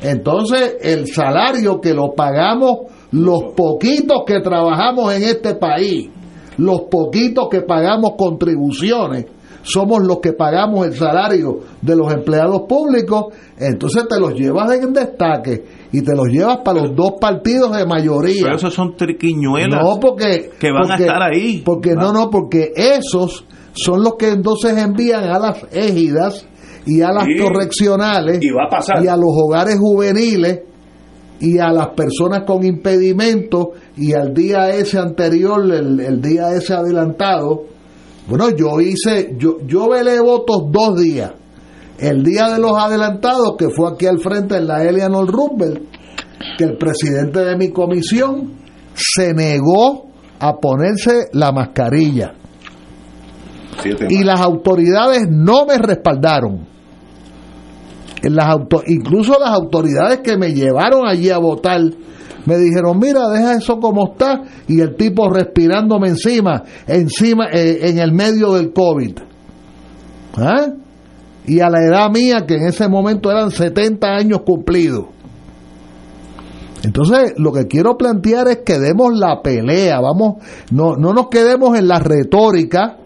[0.01, 6.09] Entonces, el salario que lo pagamos los poquitos que trabajamos en este país,
[6.57, 9.25] los poquitos que pagamos contribuciones,
[9.63, 14.93] somos los que pagamos el salario de los empleados públicos, entonces te los llevas en
[14.93, 18.43] destaque y te los llevas para los dos partidos de mayoría.
[18.43, 19.83] Pero esos son triquiñuelas.
[19.83, 20.51] No, porque.
[20.57, 21.61] que van a estar ahí.
[21.65, 23.45] Porque no, no, porque esos
[23.83, 26.45] son los que entonces envían a las égidas
[26.85, 29.03] y a las correccionales Y va a pasar.
[29.03, 30.61] y a los hogares juveniles
[31.39, 36.73] y a las personas con impedimentos y al día ese anterior, el, el día ese
[36.73, 37.63] adelantado.
[38.27, 41.31] Bueno, yo hice, yo, yo velé votos dos días.
[41.97, 45.83] El día de los adelantados, que fue aquí al frente en la Eleanor Roosevelt,
[46.57, 48.53] que el presidente de mi comisión
[48.93, 52.33] se negó a ponerse la mascarilla.
[54.09, 56.67] Y las autoridades no me respaldaron.
[58.21, 61.79] En Las auto- incluso las autoridades que me llevaron allí a votar
[62.45, 67.99] me dijeron, mira, deja eso como está, y el tipo respirándome encima, encima, eh, en
[67.99, 69.17] el medio del COVID.
[70.37, 70.67] ¿Ah?
[71.45, 75.05] Y a la edad mía, que en ese momento eran 70 años cumplidos.
[76.83, 80.35] Entonces, lo que quiero plantear es que demos la pelea, vamos,
[80.71, 82.97] no, no nos quedemos en la retórica,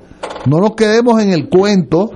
[0.46, 2.10] no nos quedemos en el cuento,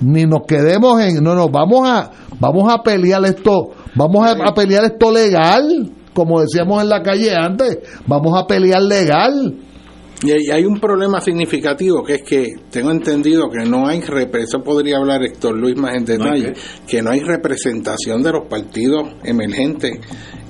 [0.00, 4.54] ni nos quedemos en, no, no, vamos a, vamos a pelear esto, vamos a, a
[4.54, 9.54] pelear esto legal, como decíamos en la calle antes, vamos a pelear legal.
[10.22, 14.96] Y hay, un problema significativo que es que tengo entendido que no hay eso podría
[14.96, 16.54] hablar Héctor Luis más en detalle,
[16.88, 19.98] que no hay representación de los partidos emergentes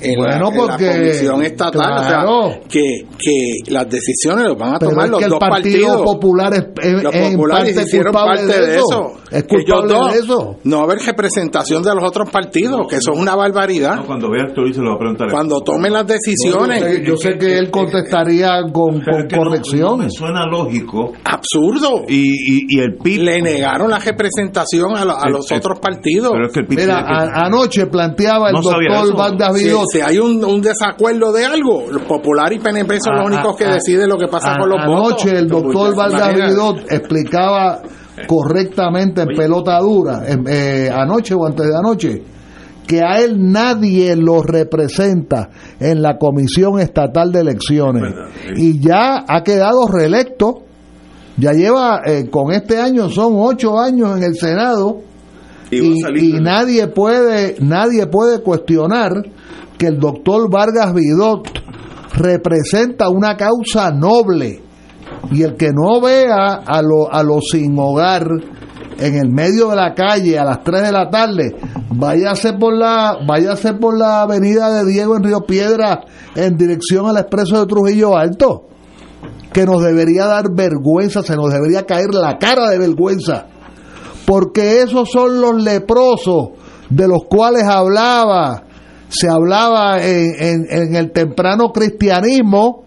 [0.05, 1.72] en, la, Bueno, en la porque, comisión estatal,
[2.06, 2.39] claro.
[2.47, 2.82] o sea, que,
[3.18, 6.02] que las decisiones las van a Pero tomar es los que el dos Partido partidos.
[6.14, 9.12] Popular es, es- los es en populares hicieron parte de eso.
[9.31, 10.56] Es Que ellos culpable dos, de eso.
[10.64, 13.97] No haber representación de los otros partidos, que eso es una barbaridad.
[13.97, 15.31] No, cuando vea Héctor Luis se lo va a preguntar.
[15.31, 19.26] Cuando tomen las decisiones, yo, sé, yo sé que él contestaría con, Pero con es
[19.28, 19.81] que no- corrección.
[19.90, 21.12] no me suena lógico.
[21.24, 22.05] absurdo.
[22.09, 23.22] Y, y, y el PIB.
[23.24, 26.31] Le negaron la representación a, a los otros partidos.
[26.32, 26.78] Pero es que el PIB.
[26.81, 29.16] Mira, a- anoche planteaba el No doctor eso.
[29.16, 33.23] Vargas Vidot si hay un, un desacuerdo de algo, los Popular y PNP son los
[33.23, 35.23] A- únicos que a- deciden lo que pasa con los votos.
[35.25, 36.53] Anoche el doctor Vargas Imagínate.
[36.53, 37.83] Vidot explicaba
[38.27, 42.23] correctamente en pelota dura, eh, anoche o antes de anoche,
[42.87, 45.49] que a él nadie lo representa
[45.81, 48.15] en la Comisión Estatal de Elecciones.
[48.57, 50.62] Y ya ha quedado reelecto,
[51.37, 54.99] ya lleva, eh, con este año son ocho años en el Senado,
[55.71, 59.12] Y y, salir y con- nadie puede nadie puede cuestionar
[59.79, 61.49] que el doctor Vargas Vidot
[62.15, 64.63] representa una causa noble.
[65.33, 68.29] Y el que no vea a los a sin hogar
[68.99, 71.57] en el medio de la calle a las 3 de la tarde
[71.91, 76.05] váyase por la váyase por la avenida de Diego en Río Piedra
[76.37, 78.67] en dirección al expreso de Trujillo Alto
[79.53, 83.47] que nos debería dar vergüenza se nos debería caer la cara de vergüenza
[84.27, 86.51] porque esos son los leprosos
[86.89, 88.65] de los cuales hablaba,
[89.09, 92.85] se hablaba en, en- en el temprano cristianismo,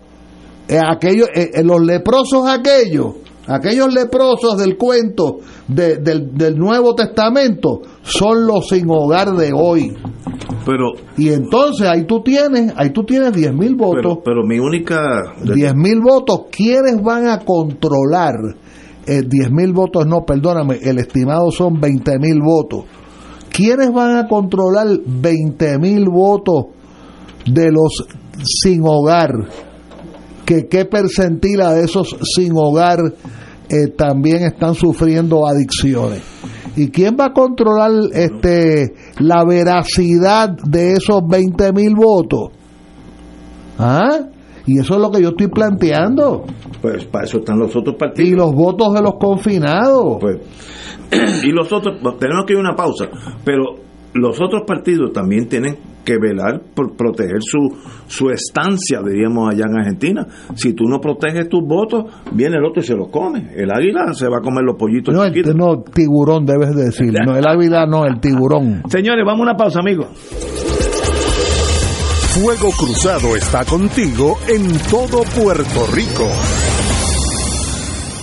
[0.68, 3.15] eh, aquellos, eh, eh, los leprosos aquellos
[3.49, 5.38] Aquellos leprosos del cuento
[5.69, 9.95] de- del, del Nuevo Testamento son los sin hogar de hoy.
[10.65, 14.02] Pero, Y entonces ahí tú tienes, ahí tú tienes 10 mil votos.
[14.03, 14.98] pero, pero mi única...
[15.41, 18.35] 10 mil votos, ¿quiénes van a controlar?
[19.06, 22.84] Eh, 10 mil votos, no, perdóname, el estimado son 20 mil votos.
[23.58, 26.66] ¿Quiénes van a controlar 20 mil votos
[27.44, 28.06] de los
[28.44, 29.32] sin hogar?
[30.46, 33.00] ¿Que, ¿Qué percentila de esos sin hogar
[33.68, 36.22] eh, también están sufriendo adicciones?
[36.76, 42.52] ¿Y quién va a controlar este la veracidad de esos 20 mil votos?
[43.80, 44.20] ¿Ah?
[44.68, 46.44] Y eso es lo que yo estoy planteando.
[46.80, 48.30] Pues para eso están los otros partidos.
[48.30, 50.18] Y los votos de los confinados.
[50.20, 50.38] Pues,
[51.44, 53.10] y los otros, tenemos que ir a una pausa,
[53.44, 53.76] pero
[54.14, 57.60] los otros partidos también tienen que velar por proteger su,
[58.08, 60.26] su estancia, diríamos, allá en Argentina.
[60.56, 63.50] Si tú no proteges tus votos, viene el otro y se los come.
[63.54, 67.14] El águila se va a comer los pollitos No, el, no, tiburón debes decir.
[67.26, 68.84] No, el ávila no, el tiburón.
[68.88, 70.08] Señores, vamos a una pausa, amigos.
[72.40, 76.30] Fuego Cruzado está contigo en todo Puerto Rico.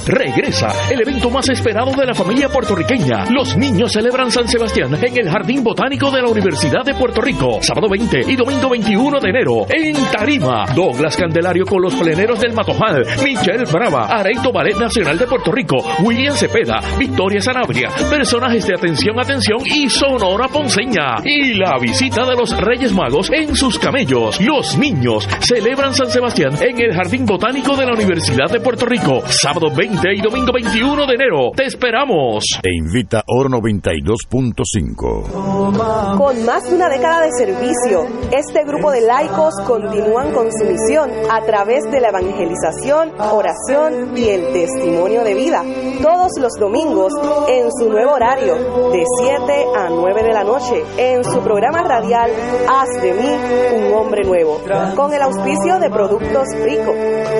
[0.06, 3.24] Regresa el evento más esperado de la familia puertorriqueña.
[3.31, 7.59] Los niños celebran San Sebastián en el Jardín Botánico de la Universidad de Puerto Rico.
[7.62, 9.66] Sábado 20 y domingo 21 de enero.
[9.70, 10.66] En Tarima.
[10.74, 13.02] Douglas Candelario con los pleneros del Matojal.
[13.24, 14.06] Michelle Brava.
[14.06, 15.76] Areito Ballet Nacional de Puerto Rico.
[16.02, 16.81] William Cepeda.
[16.98, 17.89] Victoria Sanabria.
[18.10, 21.16] Personajes de Atención, Atención y Sonora Ponceña.
[21.24, 24.39] Y la visita de los Reyes Magos en sus camellos.
[24.43, 29.22] Los niños celebran San Sebastián en el Jardín Botánico de la Universidad de Puerto Rico.
[29.28, 31.52] Sábado 20 y domingo 21 de enero.
[31.56, 32.42] Te esperamos.
[32.60, 36.18] Te invita Oro 92.5.
[36.18, 41.08] Con más de una década de servicio, este grupo de laicos continúan con su misión
[41.30, 45.62] a través de la evangelización, oración y el testimonio de vida,
[46.02, 47.12] todos los domingos
[47.48, 48.56] en su nuevo horario,
[48.90, 52.30] de 7 a 9 de la noche, en su programa radial
[52.68, 53.28] Haz de mí
[53.76, 54.60] un hombre nuevo,
[54.96, 56.92] con el auspicio de Productos Rico,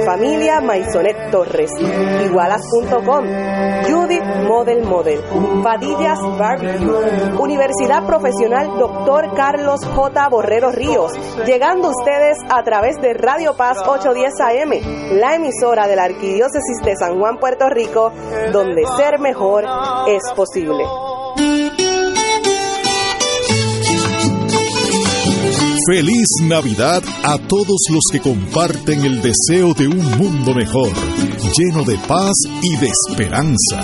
[0.07, 1.71] Familia Maisonet Torres,
[3.87, 5.21] Judith Model Model,
[5.63, 9.35] Padillas Barbecue, Universidad Profesional Dr.
[9.35, 10.29] Carlos J.
[10.29, 11.13] Borrero Ríos,
[11.47, 16.97] llegando ustedes a través de Radio Paz 810 AM, la emisora de la Arquidiócesis de
[16.97, 18.13] San Juan, Puerto Rico,
[18.53, 19.65] donde ser mejor
[20.09, 20.85] es posible.
[25.87, 30.93] Feliz Navidad a todos los que comparten el deseo de un mundo mejor,
[31.59, 32.33] lleno de paz
[32.63, 33.83] y de esperanza.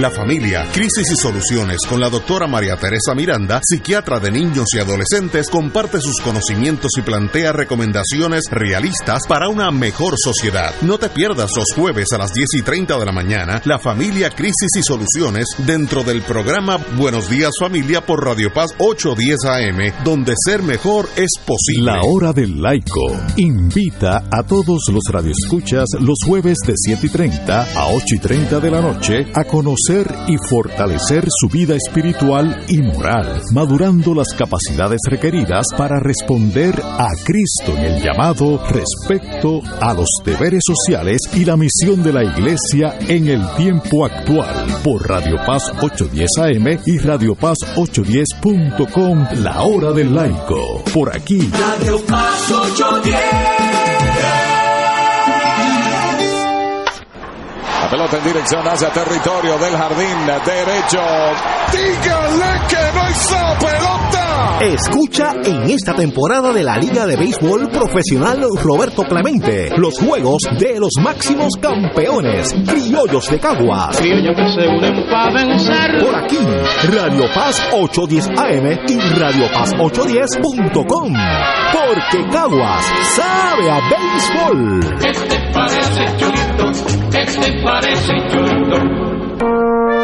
[0.00, 4.78] La familia, crisis y soluciones con la doctora María Teresa Miranda, psiquiatra de niños y
[4.78, 10.72] adolescentes, comparte sus conocimientos y plantea recomendaciones realistas para una mejor sociedad.
[10.80, 14.30] No te pierdas los jueves a las 10 y 30 de la mañana, la familia,
[14.30, 20.32] crisis y soluciones dentro del programa Buenos Días Familia por Radio Paz 810 AM, donde
[20.42, 21.92] ser mejor es posible.
[21.92, 27.62] La hora del laico invita a todos los radioescuchas los jueves de 7 y 30
[27.74, 32.80] a 8 y 30 de la noche a conocer y fortalecer su vida espiritual y
[32.80, 40.08] moral, madurando las capacidades requeridas para responder a Cristo en el llamado respecto a los
[40.24, 45.72] deberes sociales y la misión de la Iglesia en el tiempo actual por Radio Paz
[45.80, 50.84] 810 AM y Radio Paz 810.com, la hora del laico.
[50.94, 51.50] Por aquí.
[51.52, 53.59] Radio Paz 810.
[57.90, 61.00] Pelota en dirección hacia territorio del jardín derecho.
[61.72, 64.10] Dígale que no hizo pelota.
[64.60, 70.78] Escucha en esta temporada de la Liga de Béisbol Profesional Roberto Clemente los juegos de
[70.78, 73.96] los máximos campeones, criollos de Caguas.
[73.96, 76.04] Criollos que se unen para vencer.
[76.04, 76.38] Por aquí,
[76.92, 81.14] Radio Paz 810 AM y Radio Paz 810.com.
[81.72, 82.84] Porque Caguas
[83.16, 84.80] sabe a béisbol.
[85.04, 86.29] Este parece
[87.40, 89.09] este parece churito.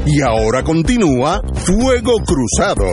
[0.08, 2.86] Y ahora continúa Fuego Cruzado.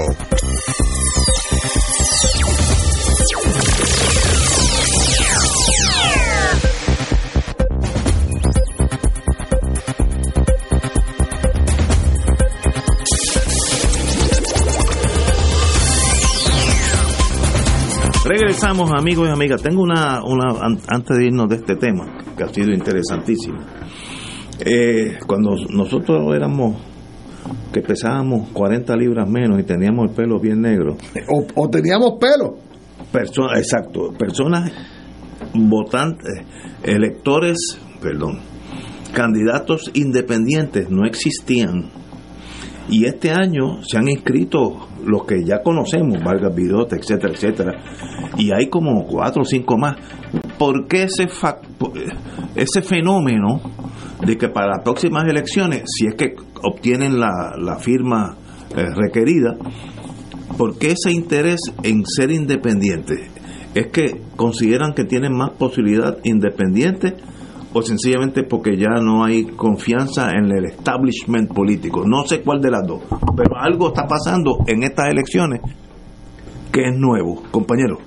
[18.39, 19.63] Regresamos, amigos y amigas.
[19.63, 23.59] Tengo una, una an- antes de irnos de este tema, que ha sido interesantísimo.
[24.65, 26.77] Eh, cuando nosotros éramos,
[27.73, 30.97] que pesábamos 40 libras menos y teníamos el pelo bien negro.
[31.29, 32.57] O, o teníamos pelo.
[33.11, 34.71] Personas, exacto, personas
[35.55, 36.43] votantes,
[36.83, 37.57] electores,
[38.03, 38.41] perdón,
[39.15, 41.91] candidatos independientes no existían.
[42.91, 47.73] Y este año se han inscrito los que ya conocemos, Vargas Vidota, etcétera, etcétera.
[48.37, 49.97] Y hay como cuatro o cinco más.
[50.59, 51.59] ¿Por qué ese, fa-
[52.55, 53.61] ese fenómeno
[54.27, 58.37] de que para las próximas elecciones, si es que obtienen la, la firma
[58.77, 59.57] eh, requerida,
[60.59, 63.21] ¿por qué ese interés en ser independientes?
[63.75, 67.15] ¿Es que consideran que tienen más posibilidad independiente
[67.77, 72.05] o sencillamente porque ya no hay confianza en el establishment político?
[72.07, 73.03] No sé cuál de las dos,
[73.37, 75.61] pero algo está pasando en estas elecciones
[76.73, 77.99] que es nuevo, compañero.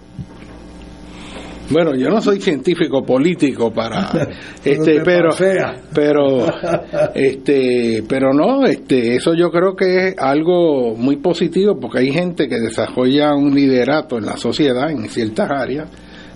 [1.70, 4.10] Bueno, yo no soy científico político para
[4.66, 5.30] este, te pero
[5.94, 6.46] pero
[7.14, 12.48] este, pero no, este, eso yo creo que es algo muy positivo porque hay gente
[12.48, 15.90] que desarrolla un liderato en la sociedad en ciertas áreas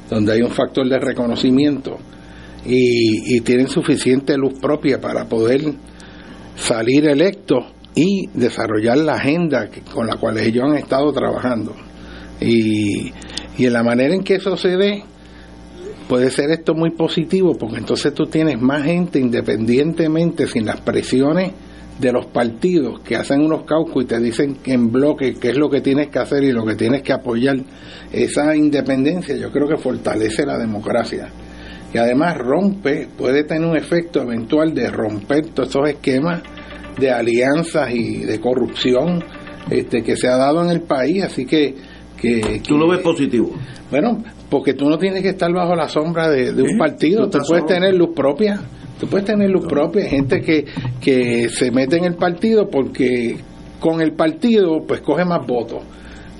[0.07, 1.97] donde hay un factor de reconocimiento
[2.65, 5.61] y, y tienen suficiente luz propia para poder
[6.55, 7.65] salir electos
[7.95, 11.75] y desarrollar la agenda con la cual ellos han estado trabajando.
[12.41, 13.11] Y,
[13.57, 15.03] y en la manera en que eso se dé,
[16.07, 21.51] puede ser esto muy positivo, porque entonces tú tienes más gente independientemente, sin las presiones
[21.99, 25.69] de los partidos que hacen unos caucus y te dicen en bloque qué es lo
[25.69, 27.57] que tienes que hacer y lo que tienes que apoyar.
[28.11, 31.29] Esa independencia yo creo que fortalece la democracia.
[31.93, 36.41] Y además rompe, puede tener un efecto eventual de romper todos esos esquemas
[36.97, 39.23] de alianzas y de corrupción
[39.69, 41.23] este, que se ha dado en el país.
[41.23, 41.75] Así que,
[42.17, 43.51] que, ¿Tú lo ves positivo?
[43.91, 47.39] bueno, porque tú no tienes que estar bajo la sombra de, de un partido, tú
[47.47, 47.65] puedes solo.
[47.65, 48.59] tener luz propia,
[48.99, 50.65] tú puedes tener luz propia, gente que,
[50.99, 53.37] que se mete en el partido porque
[53.79, 55.83] con el partido pues coge más votos,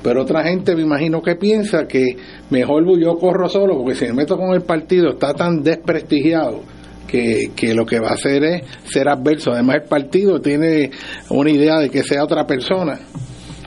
[0.04, 2.18] pero otra gente me imagino que piensa que
[2.50, 6.62] mejor yo corro solo porque si me meto con el partido está tan desprestigiado
[7.08, 10.92] que, que lo que va a hacer es ser adverso, además el partido tiene
[11.30, 13.00] una idea de que sea otra persona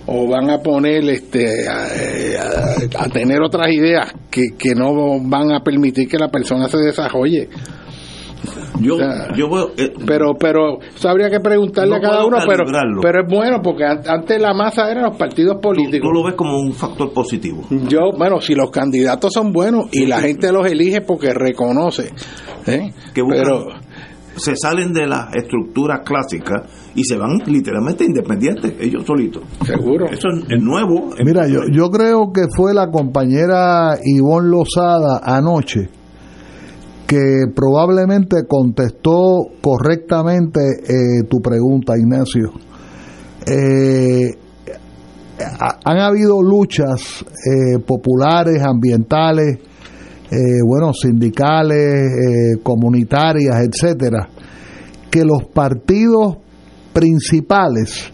[0.06, 1.84] o van a poner este a,
[2.98, 7.48] a tener otras ideas que, que no van a permitir que la persona se desarrolle
[8.80, 12.24] Yo, O sea, yo veo, eh, pero pero eso habría que preguntarle No a cada
[12.26, 12.64] uno pero
[13.00, 16.34] pero es bueno porque an- antes la masa eran los partidos políticos tú lo ves
[16.34, 17.62] como un factor positivo.
[17.88, 22.12] yo bueno si los candidatos son buenos y la gente los elige porque reconoce
[22.66, 22.92] ¿eh?
[23.14, 23.64] Que buscan- pero
[24.36, 26.64] se salen de la estructura clásica
[26.94, 29.42] y se van literalmente independientes, ellos solitos.
[29.64, 31.08] seguro Eso es, es nuevo.
[31.24, 35.88] Mira, yo, yo creo que fue la compañera Ivonne Lozada anoche
[37.06, 42.50] que probablemente contestó correctamente eh, tu pregunta, Ignacio.
[43.46, 44.30] Eh,
[45.60, 49.58] ha- han habido luchas eh, populares, ambientales,
[50.30, 54.28] eh, bueno, sindicales, eh, comunitarias, etcétera,
[55.10, 56.38] que los partidos
[56.92, 58.12] principales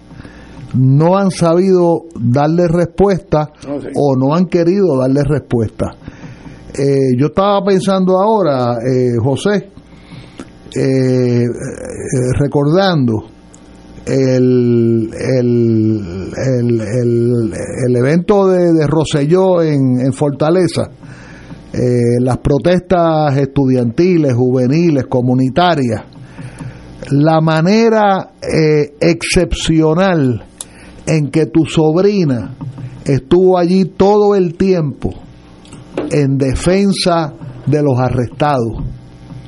[0.75, 3.53] no han sabido darle respuesta
[3.95, 5.93] o no han querido darle respuesta.
[6.75, 9.69] Eh, yo estaba pensando ahora, eh, José,
[10.75, 11.45] eh,
[12.39, 13.25] recordando
[14.07, 17.53] el, el, el,
[17.87, 20.91] el, evento de, de Roselló en, en Fortaleza,
[22.21, 26.03] las protestas estudiantiles, juveniles, comunitarias,
[27.11, 28.33] la manera
[29.01, 30.45] excepcional
[31.07, 32.57] en que tu sobrina
[33.05, 35.15] estuvo allí todo el tiempo
[36.11, 37.33] en defensa
[37.67, 38.83] de los arrestados.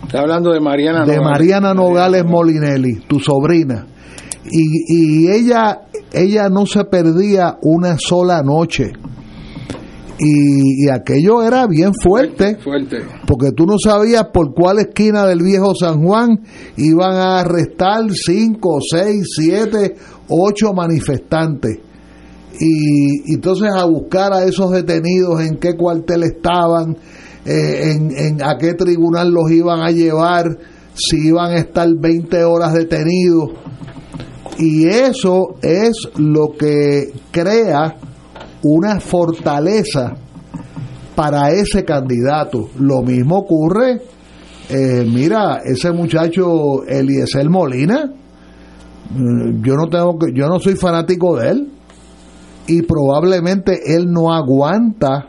[0.03, 3.87] Está hablando de Mariana de Mariana Nogales Molinelli, tu sobrina.
[4.45, 8.93] Y, y ella, ella no se perdía una sola noche.
[10.19, 15.43] Y, y, aquello era bien fuerte, fuerte, porque tú no sabías por cuál esquina del
[15.43, 16.41] viejo San Juan
[16.77, 19.97] iban a arrestar cinco, seis, siete,
[20.29, 21.81] ocho manifestantes.
[22.61, 26.97] Y, entonces a buscar a esos detenidos, en qué cuartel estaban,
[27.45, 30.57] eh, en, en a qué tribunal los iban a llevar,
[30.95, 33.51] si iban a estar 20 horas detenidos.
[34.59, 37.97] Y eso es lo que crea
[38.63, 40.17] una fortaleza
[41.15, 42.71] para ese candidato.
[42.79, 44.01] Lo mismo ocurre,
[44.69, 48.11] eh, mira, ese muchacho Eliezer Molina,
[49.11, 51.74] mm, yo no tengo que, yo no soy fanático de él
[52.67, 55.29] y probablemente él no aguanta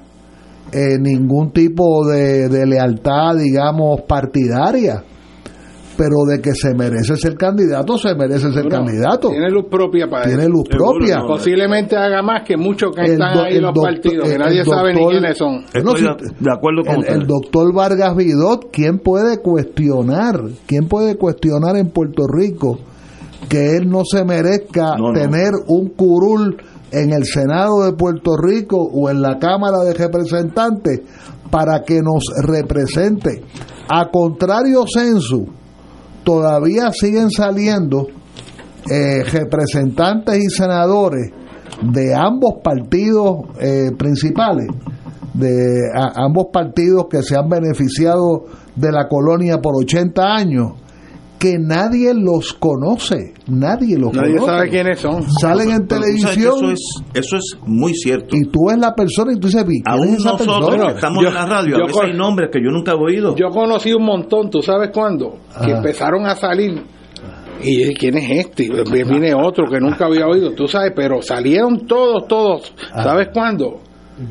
[0.72, 5.04] eh, ningún tipo de, de lealtad, digamos, partidaria
[5.98, 9.30] pero de que se merece ser candidato, se merece ser candidato.
[9.30, 11.22] Tiene luz propia para Tiene luz propia.
[11.26, 15.06] Posiblemente haga más que muchos que están ahí en los partidos, que nadie sabe ni
[15.08, 15.66] quiénes son.
[15.74, 20.42] de acuerdo con el, el, doctor Vargas Vidot, ¿quién puede cuestionar?
[20.66, 22.80] ¿Quién puede cuestionar en Puerto Rico
[23.50, 25.14] que él no se merezca No, no.
[25.14, 26.58] tener un curul
[26.92, 31.02] en el Senado de Puerto Rico o en la Cámara de Representantes
[31.50, 33.44] para que nos represente?
[33.90, 35.46] A contrario censo,
[36.24, 38.08] todavía siguen saliendo
[38.90, 41.32] eh, representantes y senadores
[41.82, 44.68] de ambos partidos eh, principales,
[45.34, 45.82] de
[46.16, 48.46] ambos partidos que se han beneficiado
[48.76, 50.74] de la colonia por 80 años,
[51.52, 54.52] que nadie los conoce, nadie los Nadie conoce.
[54.52, 55.24] sabe quiénes son.
[55.40, 56.80] Salen en Pero televisión Eso es,
[57.14, 58.36] eso es muy cierto.
[58.36, 60.96] y tú ves la persona y tú dices, "¿Quién Aún es esa nosotros persona?" que
[60.96, 63.36] estamos Yo- en la radio, yo a veces hay nombres que yo nunca he oído.
[63.36, 65.38] Yo conocí un montón, ¿tú sabes cuándo?
[65.64, 66.82] Que empezaron a salir.
[67.64, 68.64] Y ¿quién es este?
[68.66, 68.70] Y
[69.04, 72.74] viene otro que nunca había oído, tú sabes, pero salieron todos, todos.
[72.94, 73.80] ¿Sabes cuándo?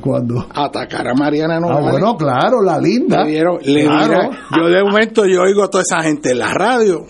[0.01, 1.90] Cuando Atacar a Mariana Ah, Nogales.
[1.90, 3.23] bueno, claro, la linda.
[3.24, 4.06] Le dieron- le Claro.
[4.06, 7.05] dieron- yo de momento yo oigo a toda esa gente en la radio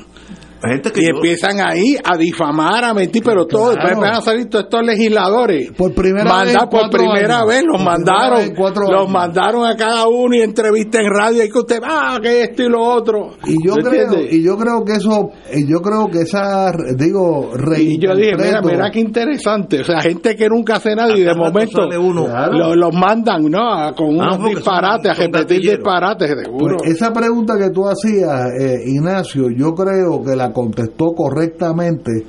[0.68, 3.70] Gente que y yo- empiezan ahí a difamar, a mentir, pero Claro.
[3.70, 5.72] después empiezan a salir todos estos legisladores.
[5.72, 7.48] Por primera Mandar vez por primera años.
[7.48, 8.58] vez, los Por mandaron, vez
[8.90, 12.62] los mandaron a cada uno y entrevista en radio y que usted, ah, que esto
[12.62, 13.30] y lo otro.
[13.46, 14.32] y yo ¿Me creo entiendes?
[14.32, 18.90] y yo creo que eso y yo creo que esa digo Y yo dije, mira,
[18.90, 19.80] qué interesante.
[19.80, 22.26] O sea, gente que nunca hace nada y de momento uno.
[22.52, 23.72] Lo- los mandan, ¿no?
[23.72, 26.76] A- Con Ah, unos porque disparates, a repetir disparates, seguro.
[26.78, 32.24] Pues esa pregunta que tú hacías, eh, Ignacio, yo creo que la contestó correctamente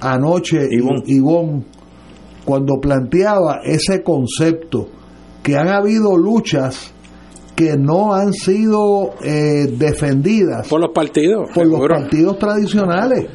[0.00, 1.02] anoche Ivonne.
[1.06, 1.64] Ivonne
[2.44, 4.88] cuando planteaba ese concepto
[5.42, 6.92] que han habido luchas
[7.54, 11.48] que no han sido eh, defendidas por los partidos.
[11.54, 13.26] por los partidos tradicionales.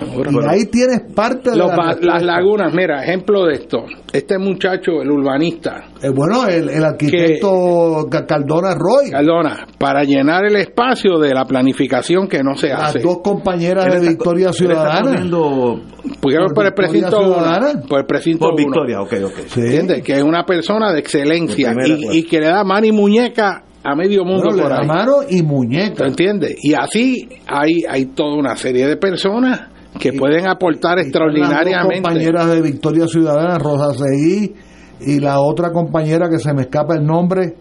[0.00, 3.84] Y ahí tienes parte de Los la las lagunas, mira, ejemplo de esto.
[4.12, 10.44] Este muchacho, el urbanista, Eh, bueno, el, el arquitecto Ca- Cardona Roy, Cardona, para llenar
[10.46, 13.00] el espacio de la planificación que no se las hace.
[13.00, 15.02] dos compañeras de está- Victoria Ciudadana.
[15.10, 15.80] corriendo
[16.20, 17.82] Porque por por el precinto uno, Ciudadana.
[17.88, 18.56] por el precinto por uno.
[18.64, 19.38] Victoria, ok, ok.
[19.46, 19.60] Sí.
[19.60, 20.02] ¿Entiendes?
[20.02, 22.92] Que es una persona de excelencia De primera y, y que le da mano y
[22.92, 24.86] muñeca a medio mundo Bueno, por da ahí.
[24.86, 26.06] mano y ¿Te muñeca.
[26.06, 26.56] entiendes?
[26.62, 32.02] Y así hay, hay toda una serie de personas que pueden aportar dos extraordinariamente.
[32.02, 34.54] compañeras de Victoria Ciudadana, Rosa Seguí,
[35.00, 37.54] y la otra compañera que se me escapa el nombre,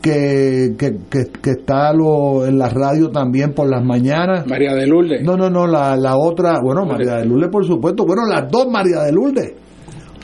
[0.00, 4.46] que, que, que, que está lo, en la radio también por las mañanas.
[4.46, 5.22] María de Lourdes.
[5.22, 8.04] No, no, no, la, la otra, bueno, María de Lourdes, por supuesto.
[8.04, 9.52] Bueno, las dos María de Lourdes.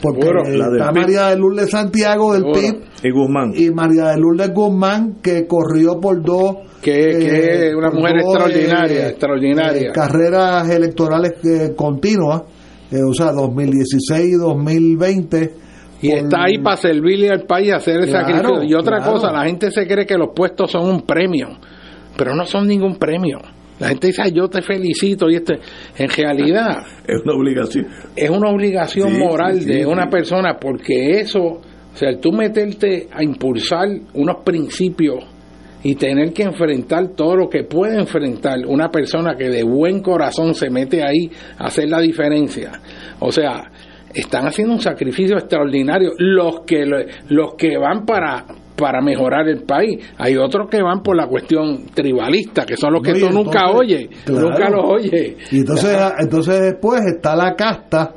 [0.01, 0.91] Porque Seguro, eh, está.
[0.91, 2.59] María de Lourdes Santiago del Seguro.
[2.61, 3.53] PIB Y Guzmán.
[3.55, 6.55] y María de Lourdes Guzmán, que corrió por dos.
[6.81, 9.89] Que- que es una mujer extraordinaria, extraordinaria.
[9.89, 12.41] eh, carreras electorales eh, continuas,
[12.91, 15.53] eh, o sea, 2016 y 2020.
[16.01, 18.63] Y por- está ahí para servirle al país y hacer el Claro, sacrificio.
[18.63, 19.11] Y otra claro.
[19.13, 21.49] cosa, la gente se cree que los puestos son un premio,
[22.17, 23.37] pero no son ningún premio.
[23.81, 25.59] La gente dice, "Ay, yo te felicito y este,
[25.97, 26.77] en realidad
[27.07, 27.87] Es una obligación.
[28.15, 31.61] es una obligación Sí, moral sí, de una persona porque eso, o
[31.95, 35.23] sea, tú meterte a impulsar unos principios
[35.83, 40.53] y tener que enfrentar todo lo que puede enfrentar una persona que de buen corazón
[40.53, 42.71] se mete ahí a hacer la diferencia.
[43.19, 43.71] O sea,
[44.13, 48.45] están haciendo un sacrificio extraordinario los que lo- los que van para
[48.75, 49.99] para mejorar el país.
[50.17, 53.71] Hay otros que van por la cuestión tribalista, que son los que No, tú nunca
[53.71, 54.49] oyes, claro.
[54.49, 55.35] nunca los oyes.
[55.51, 58.15] Y entonces, entonces después está la casta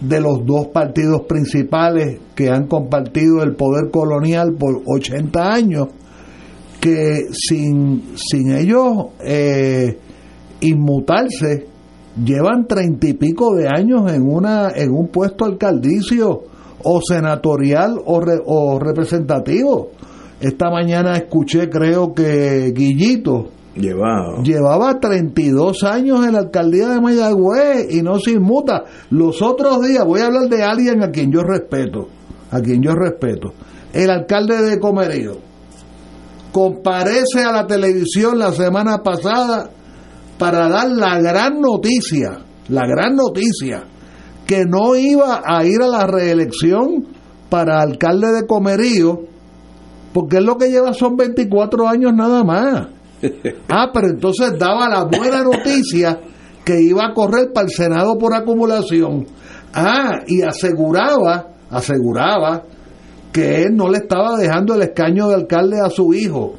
[0.00, 5.88] de los dos partidos principales que han compartido el poder colonial por 80 años,
[6.80, 9.98] que sin, sin ellos eh,
[10.60, 11.66] inmutarse,
[12.22, 16.53] llevan treinta y pico de años en, una, en un puesto alcaldicio
[16.84, 19.90] o senatorial o, re- o representativo.
[20.40, 24.40] Esta mañana escuché, creo que Guillito, Llevado.
[24.44, 28.84] Llevaba 32 años en la alcaldía de Mayagüez y no se inmuta.
[29.10, 32.06] Los otros días, voy a hablar de alguien a quien yo respeto,
[32.52, 33.52] a quien yo respeto.
[33.92, 35.38] El alcalde de Comerío
[36.52, 39.70] comparece a la televisión la semana pasada
[40.38, 42.38] para dar la gran noticia,
[42.68, 43.84] la gran noticia,
[44.46, 47.06] que no iba a ir a la reelección
[47.48, 49.22] para alcalde de Comerío,
[50.12, 52.88] porque él lo que lleva son 24 años nada más.
[53.70, 56.20] Ah, pero entonces daba la buena noticia
[56.62, 59.26] que iba a correr para el Senado por acumulación.
[59.72, 62.64] Ah, y aseguraba, aseguraba
[63.32, 66.54] que él no le estaba dejando el escaño de alcalde a su hijo,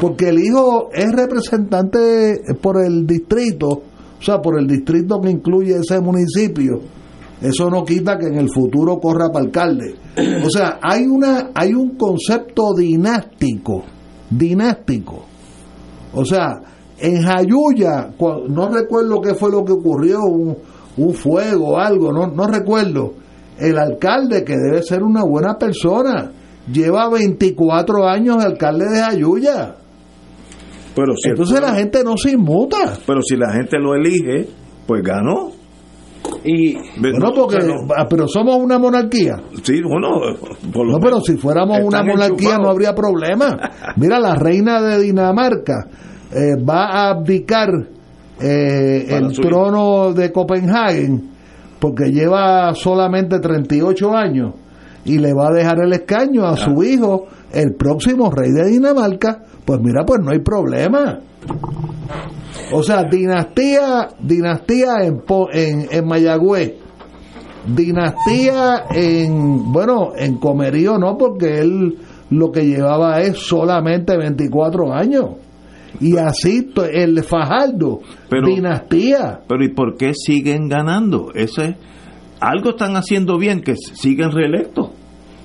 [0.00, 3.82] porque el hijo es representante por el distrito,
[4.22, 6.78] o sea, por el distrito que incluye ese municipio.
[7.40, 9.96] Eso no quita que en el futuro corra para alcalde.
[10.46, 13.82] O sea, hay una hay un concepto dinástico,
[14.30, 15.24] dinástico.
[16.14, 16.52] O sea,
[17.00, 18.10] en Jayuya,
[18.48, 20.56] no recuerdo qué fue lo que ocurrió, un,
[20.98, 23.14] un fuego, algo, no, no recuerdo.
[23.58, 26.30] El alcalde, que debe ser una buena persona,
[26.70, 29.74] lleva 24 años de alcalde de Jayuya.
[30.94, 32.94] Pero si Entonces la gente no se inmuta.
[33.06, 34.48] Pero si la gente lo elige,
[34.86, 35.50] pues ganó.
[36.44, 37.58] Y Bueno, porque,
[37.96, 39.36] ah, pero somos una monarquía.
[39.62, 40.20] Sí, bueno,
[40.72, 42.62] por lo No, pero si fuéramos una monarquía enchufados.
[42.62, 43.58] no habría problema.
[43.96, 45.86] Mira, la reina de Dinamarca
[46.32, 47.68] eh, va a abdicar
[48.40, 51.30] eh, el trono de Copenhagen
[51.78, 54.54] porque lleva solamente 38 años
[55.04, 59.42] y le va a dejar el escaño a su hijo, el próximo rey de Dinamarca.
[59.64, 61.20] Pues mira, pues no hay problema.
[62.72, 66.74] O sea, dinastía, dinastía en, Po- en, en Mayagüez,
[67.66, 71.98] dinastía en, bueno, en Comerío no, porque él
[72.30, 75.26] lo que llevaba es solamente 24 años.
[76.00, 78.00] Y así el Fajardo,
[78.30, 79.40] Pero- dinastía.
[79.46, 81.30] Pero ¿y por qué siguen ganando?
[81.34, 81.76] Ese
[82.42, 84.90] algo están haciendo bien que siguen reelectos.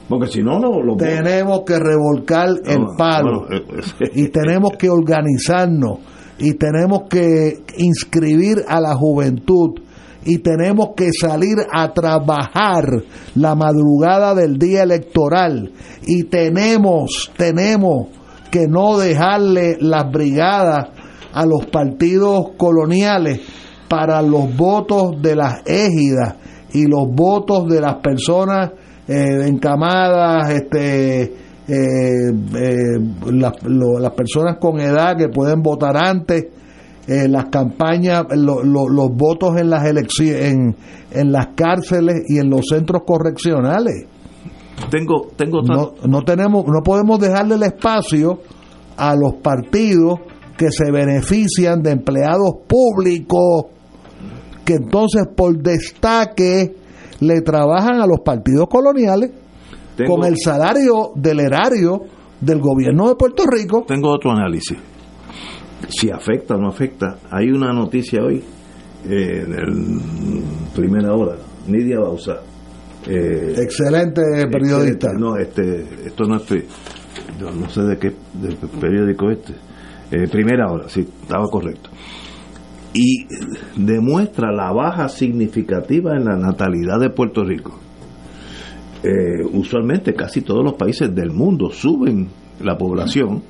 [0.10, 3.42] Porque si no, no lo Tenemos que revolcar el palo.
[3.42, 3.64] bueno,
[4.00, 6.00] eh, y tenemos que organizarnos.
[6.40, 9.82] Y tenemos que inscribir a la juventud.
[10.26, 13.04] Y tenemos que salir a trabajar
[13.36, 15.72] la madrugada del día electoral.
[16.06, 18.08] Y tenemos tenemos
[18.50, 20.90] que no dejarle las brigadas
[21.34, 23.42] a los partidos coloniales
[23.90, 26.36] para los votos de las égidas
[26.74, 28.72] y los votos de las personas
[29.08, 31.34] eh, encamadas, este, eh,
[31.68, 33.00] eh,
[33.32, 36.48] las, lo- las personas con edad que pueden votar antes,
[37.08, 40.76] eh, las campañas, lo- lo- los votos en las elecciones, en,
[41.12, 44.06] en las cárceles y en los centros correccionales.
[44.92, 48.40] Tengo, tengo No, no tenemos, no podemos dejarle el espacio
[48.98, 50.20] a los partidos
[50.58, 53.66] que se benefician de empleados públicos
[54.68, 56.76] que entonces por destaque
[57.22, 59.32] le trabajan a los partidos coloniales
[59.96, 62.02] Tengo- con el salario del erario
[62.42, 63.86] del gobierno de Puerto Rico.
[63.88, 64.78] Tengo otro análisis.
[65.88, 68.44] Si afecta o no afecta, hay una noticia hoy,
[69.10, 70.42] eh, en el
[70.76, 71.38] primera hora,
[71.68, 72.42] Nidia Bausa.
[73.08, 74.22] eh, Excelente
[74.52, 75.08] periodista.
[75.08, 75.08] excelente.
[75.18, 76.44] No, este, esto no es,
[77.40, 79.54] no sé de qué del periódico este.
[80.12, 81.90] Eh, primera hora, sí, estaba correcto.
[83.00, 83.28] Y
[83.76, 87.80] demuestra la baja significativa en la natalidad de Puerto Rico.
[89.04, 92.28] Eh, usualmente casi todos los países del mundo suben
[92.60, 93.44] la población.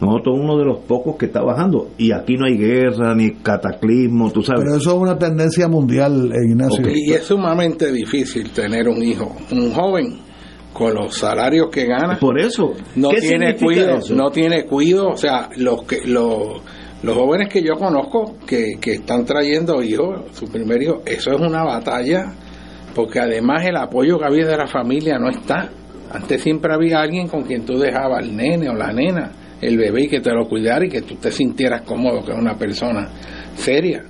[0.00, 1.90] Nosotros uno de los pocos que está bajando.
[1.98, 4.62] Y aquí no hay guerra ni cataclismo, tú sabes.
[4.64, 6.86] Pero eso es una tendencia mundial, eh, Ignacio.
[6.88, 10.18] Y es sumamente difícil tener un hijo, un joven
[10.72, 12.18] con los salarios que gana.
[12.18, 14.14] Por eso, no ¿qué tiene cuido, eso?
[14.14, 16.60] no tiene cuido, o sea, los que los
[17.06, 21.40] Los jóvenes que yo conozco que, que están trayendo hijos, su primer hijo, eso es
[21.40, 22.32] una batalla,
[22.96, 25.70] porque además el apoyo que había de la familia no está.
[26.10, 29.30] Antes siempre había alguien con quien tú dejabas al nene o la nena,
[29.60, 32.38] el bebé, y que te lo cuidara y que tú te sintieras cómodo, que es
[32.38, 33.08] una persona
[33.54, 34.02] seria.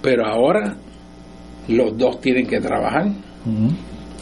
[0.00, 0.76] Pero ahora
[1.66, 3.08] los dos tienen que trabajar,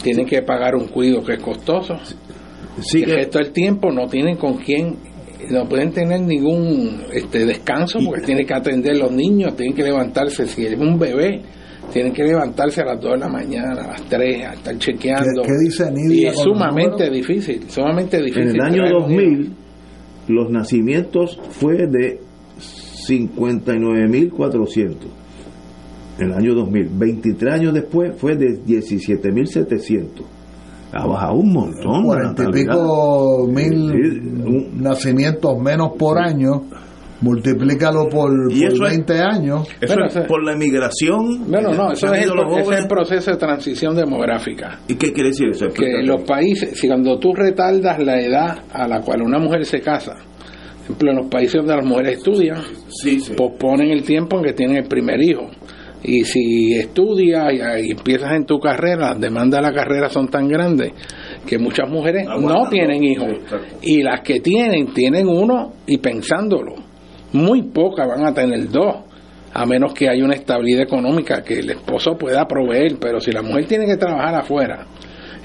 [0.01, 1.93] tienen que pagar un cuido que es costoso.
[2.81, 4.97] Sí, el resto del tiempo no tienen con quién,
[5.51, 10.45] no pueden tener ningún este descanso porque tienen que atender los niños, tienen que levantarse,
[10.47, 11.41] si es un bebé,
[11.93, 15.41] tienen que levantarse a las 2 de la mañana, a las 3, a estar chequeando.
[15.43, 18.49] ¿Qué- qué dice Nidia Y es sumamente difícil, sumamente difícil.
[18.49, 19.53] En el año traer un 2000,
[20.29, 22.19] los nacimientos fue de
[23.77, 24.95] 59.400.
[26.19, 26.89] En el año 2000.
[26.97, 30.23] 23 años después fue de 17.700.
[30.97, 32.03] Ha bajado un montón.
[32.03, 36.63] cuarenta y pico mil nacimientos menos por año,
[37.21, 39.67] multiplícalo por, Y por eso es- 20 años.
[39.81, 41.49] Eso Bueno, es por la emigración.
[41.51, 44.79] No, no, no, eso es el, ese es el proceso de transición demográfica.
[44.87, 45.67] ¿Y qué quiere decir eso?
[45.69, 49.81] Que los países, si cuando tú retardas la edad a la cual una mujer se
[49.81, 52.61] casa, por ejemplo, en los países donde las mujeres estudian,
[53.35, 55.49] posponen el tiempo en que tienen el primer hijo.
[56.07, 60.27] Y si estudias y, y empiezas en tu carrera, las demandas de la carrera son
[60.27, 60.93] tan grandes
[61.45, 63.29] que muchas mujeres no tienen hijos.
[63.81, 66.75] Y las que tienen, tienen uno y pensándolo.
[67.33, 68.97] Muy pocas van a tener dos
[69.53, 73.41] a menos que haya una estabilidad económica que el esposo pueda proveer, pero si la
[73.41, 74.85] mujer tiene que trabajar afuera,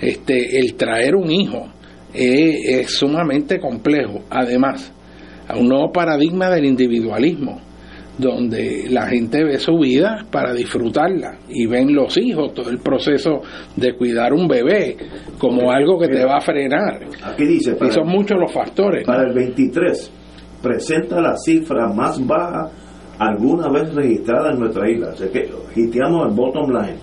[0.01, 1.69] este, el traer un hijo
[2.13, 4.23] es, es sumamente complejo.
[4.29, 4.93] Además,
[5.47, 7.61] a un nuevo paradigma del individualismo,
[8.21, 13.41] donde la gente ve su vida para disfrutarla y ven los hijos, todo el proceso
[13.77, 14.97] de cuidar un bebé
[15.39, 17.01] como algo que te va a frenar.
[17.25, 19.07] Aquí dice, Y son muchos los factores.
[19.07, 19.13] ¿no?
[19.13, 20.13] para el 23,
[20.63, 22.71] presenta la cifra más baja
[23.19, 25.15] alguna vez registrada en nuestra isla.
[25.15, 26.97] Sea que hiteamos el bottom line.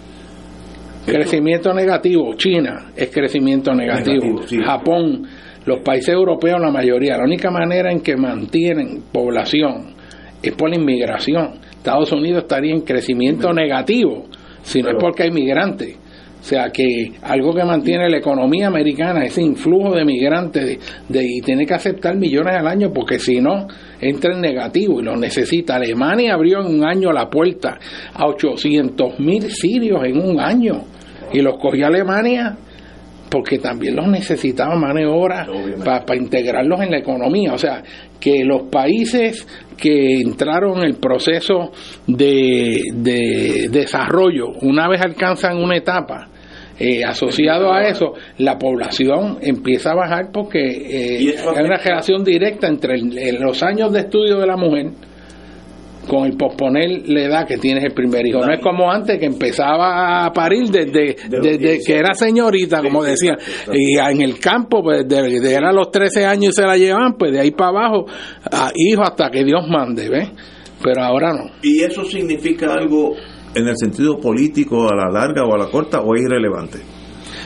[1.05, 4.57] Crecimiento negativo, China es crecimiento negativo, Negativo, sí.
[4.57, 5.25] Japón,
[5.65, 9.95] los países europeos la mayoría, la única manera en que mantienen población
[10.49, 11.59] es por la inmigración.
[11.71, 14.25] Estados Unidos estaría en crecimiento negativo,
[14.63, 15.95] si no es porque hay migrantes.
[16.39, 20.79] O sea que algo que mantiene la economía americana, ese influjo de migrantes, de,
[21.09, 23.67] de- y tiene que aceptar millones al año porque si no
[23.99, 25.75] entra en negativo y lo necesita.
[25.75, 27.79] Alemania abrió en un año la puerta
[28.13, 30.83] a 800 mil sirios en un año
[31.33, 32.55] y los cogió Alemania
[33.29, 35.45] porque también los necesitaba mano de obra
[36.05, 37.53] para integrarlos en la economía.
[37.53, 37.83] O sea,
[38.19, 39.47] que los países
[39.77, 41.71] que entraron en el proceso
[42.07, 46.29] de, de desarrollo, una vez alcanzan una etapa,
[46.79, 51.19] eh, asociado a eso, la población empieza a bajar porque eh,
[51.57, 54.91] hay una relación directa entre el- los años de estudio de la mujer
[56.07, 58.39] con el posponer la edad que tienes el primer hijo.
[58.39, 63.37] No es como antes que empezaba a parir desde, desde que era señorita, como decían.
[63.73, 67.13] Y en el campo, pues desde de era los 13 años y se la llevaban,
[67.17, 68.05] pues de ahí para abajo,
[68.51, 70.29] a hijo hasta que Dios mande, ¿ves?
[70.81, 71.51] Pero ahora no.
[71.63, 73.15] ¿Y eso significa algo
[73.53, 76.79] en el sentido político a la larga o a la corta o es irrelevante?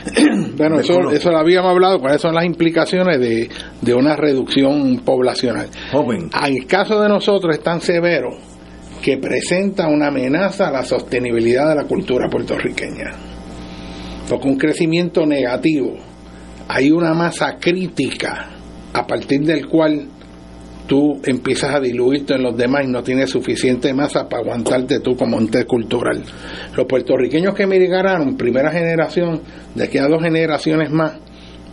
[0.56, 3.48] Bueno, eso, eso lo habíamos hablado, cuáles son las implicaciones de,
[3.80, 5.68] de una reducción poblacional.
[5.92, 6.28] Joven.
[6.44, 8.30] En el caso de nosotros es tan severo
[9.02, 13.10] que presenta una amenaza a la sostenibilidad de la cultura puertorriqueña.
[14.28, 15.96] Porque un crecimiento negativo,
[16.68, 18.50] hay una masa crítica
[18.92, 20.08] a partir del cual
[20.86, 25.16] tú empiezas a diluirte en los demás y no tienes suficiente masa para aguantarte tú
[25.16, 26.22] como ente cultural.
[26.76, 29.42] Los puertorriqueños que emigraron, primera generación,
[29.74, 31.14] de aquí a dos generaciones más,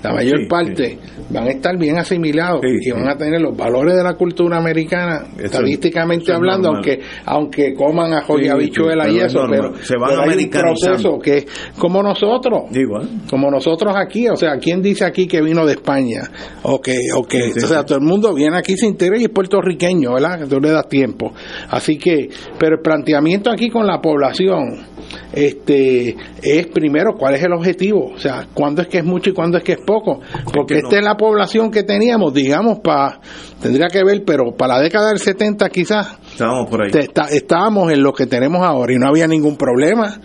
[0.03, 0.97] la mayor Sí, parte
[1.29, 4.57] van a estar bien asimilados Sí, y van a tener los valores de la cultura
[4.57, 6.85] americana, Eso- estadísticamente eso es hablando, normal.
[6.85, 10.43] aunque aunque coman ajo y Sí, habichuela y es eso, pero, Se van pero hay
[10.45, 11.45] un proceso que
[11.77, 13.07] como nosotros, Igual.
[13.29, 16.21] como nosotros aquí, o sea, ¿quién dice aquí que vino de España?
[16.63, 19.29] O que, o que, o sea, todo el mundo viene aquí, se integra y es
[19.29, 20.47] puertorriqueño, ¿verdad?
[20.47, 21.33] Tú le das tiempo.
[21.69, 24.85] Así que, pero el planteamiento aquí con la población,
[25.33, 28.11] este, es primero, ¿cuál es el objetivo?
[28.15, 30.19] O sea, ¿cuándo es que es mucho y cuándo es que es poco?
[30.53, 30.87] Porque que no.
[30.87, 33.19] esta es la población que teníamos, digamos, para,
[33.61, 36.91] tendría que ver, pero para la década del 70 quizás, Estábamos por ahí.
[36.91, 40.19] te- está- estábamos en lo que tenemos ahora y no había ningún problema.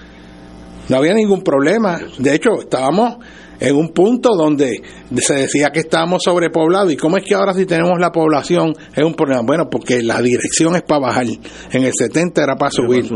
[0.88, 1.98] No había ningún problema.
[2.18, 3.16] De hecho, estábamos
[3.60, 4.82] en un punto donde
[5.16, 6.92] se decía que estábamos sobrepoblados.
[6.92, 9.42] ¿Y cómo es que ahora si tenemos la población es un problema?
[9.44, 11.24] Bueno, porque la dirección es para bajar.
[11.24, 13.06] En el 70 era para subir.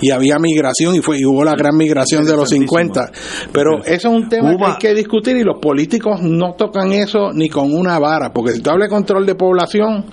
[0.00, 3.12] Y había migración y, fue, y hubo la gran migración de los 50.
[3.52, 7.30] Pero eso es un tema que hay que discutir y los políticos no tocan eso
[7.32, 8.32] ni con una vara.
[8.32, 10.04] Porque si tú hablas de control de población,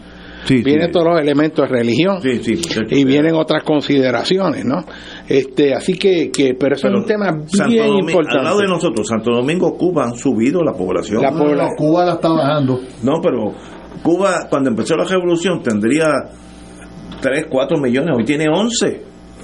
[0.47, 2.19] vienen todos los elementos de religión
[2.89, 4.83] y vienen otras consideraciones, ¿no?
[5.27, 8.37] Este, así que, que pero eso es un tema Santo bien Domingo- importante.
[8.37, 11.21] Al lado de nosotros, Santo Domingo, Cuba, han subido la población.
[11.21, 12.79] La pobla- Cuba la está bajando.
[13.03, 13.51] No, pero
[14.03, 16.05] Cuba, cuando empezó la revolución, tendría
[17.21, 18.87] 3, 4 millones, hoy tiene 11.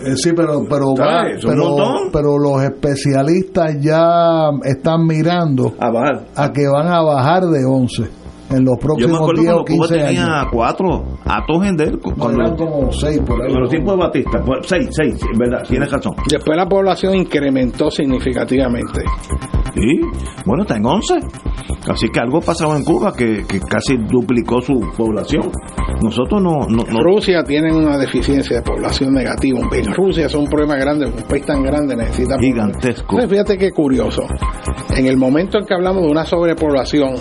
[0.03, 1.64] Eh, sí, pero pero, pero,
[2.12, 8.03] pero los especialistas ya están mirando a, que van a bajar de 11
[8.52, 10.48] en los Yo me próximos acuerdo 10 o cuando Cuba 15 tenía años.
[10.52, 11.99] 4 a Togender.
[11.99, 13.52] Con eran los, como 6 por ahí.
[13.52, 14.44] con los tiempos de Batista.
[14.64, 16.14] 6, 6, verdad, tienes razón.
[16.30, 19.02] Después la población incrementó significativamente.
[19.73, 20.02] Sí,
[20.45, 21.14] bueno, está en 11.
[21.90, 25.49] Así que algo pasaba en Cuba que, que casi duplicó su población.
[26.03, 26.68] Nosotros no.
[26.68, 29.60] no, no- Rusia tiene una deficiencia de población negativa.
[29.72, 32.38] En Rusia es un problema grande, un país tan grande necesita...
[32.38, 33.15] Gigantesco.
[33.15, 34.23] Entonces, fíjate qué curioso.
[34.95, 37.15] En el momento en que hablamos de una sobrepoblación,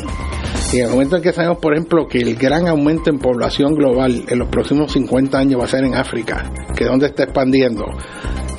[0.73, 3.75] y en el momento en que sabemos, por ejemplo, que el gran aumento en población
[3.75, 7.25] global en los próximos 50 años va a ser en África, que es donde está
[7.25, 7.87] expandiendo,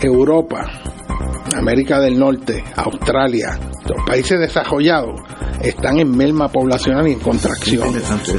[0.02, 0.70] Europa,
[1.57, 5.19] América del Norte, Australia, los países desarrollados
[5.61, 7.90] están en merma poblacional y en contracción.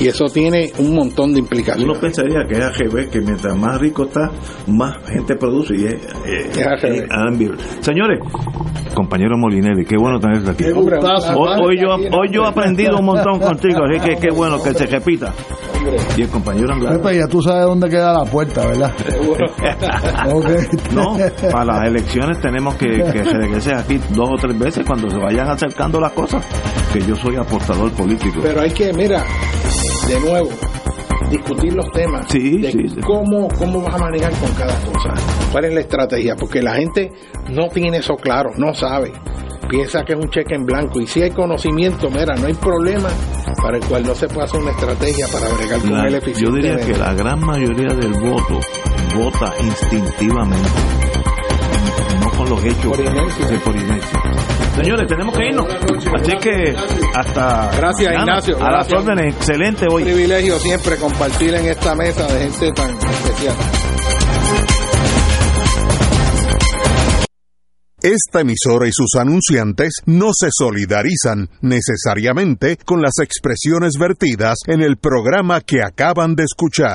[0.01, 1.89] Y eso tiene un montón de implicaciones.
[1.89, 4.31] Uno pensaría que es AGB, que mientras más rico está,
[4.67, 5.75] más gente produce.
[5.77, 6.95] Y es, eh, Es AGB.
[6.95, 7.53] es Adam Beer.
[7.81, 8.19] Señores,
[8.95, 10.65] compañero Molinelli, qué bueno tenerte aquí.
[10.65, 11.35] Qué gustazo.
[11.39, 14.75] Hoy, hoy yo, hoy yo he aprendido un montón contigo, así que qué bueno que
[14.75, 15.33] se repita.
[16.17, 16.97] Y el compañero Anglada.
[16.99, 18.93] Pepe, ya tú sabes dónde queda la puerta, ¿verdad?
[20.93, 21.17] No,
[21.51, 25.49] para las elecciones tenemos que, que regreses aquí dos o tres veces cuando se vayan
[25.49, 26.45] acercando las cosas,
[26.93, 28.41] que yo soy apostador político.
[28.43, 29.25] Pero hay que, mira,
[30.09, 30.49] de nuevo,
[31.31, 33.01] discutir los temas Sí, de sí, sí.
[33.01, 35.15] cómo cómo vas a manejar con cada cosa,
[35.51, 37.11] cuál es la estrategia, porque la gente
[37.51, 39.13] no tiene eso claro, no sabe,
[39.69, 41.01] piensa que es un cheque en blanco.
[41.01, 43.09] Y si hay conocimiento, mira, no hay problema
[43.63, 46.77] para el cual no se puede hacer una estrategia para bregar con La- yo diría
[46.77, 48.61] que la gran mayoría del voto
[49.17, 50.69] vota instintivamente,
[52.43, 54.21] con los hechos, sí, por inercia.
[54.75, 55.67] Señores, tenemos que irnos.
[56.15, 56.75] Así que
[57.15, 57.71] hasta.
[57.77, 58.39] Gracias, mañana.
[58.39, 60.05] Ignacio, A las órdenes, excelente un hoy.
[60.05, 63.57] privilegio siempre compartir en esta mesa de gente tan especial.
[68.03, 74.97] Esta emisora y sus anunciantes no se solidarizan necesariamente con las expresiones vertidas en el
[74.97, 76.91] programa que acaban de escuchar.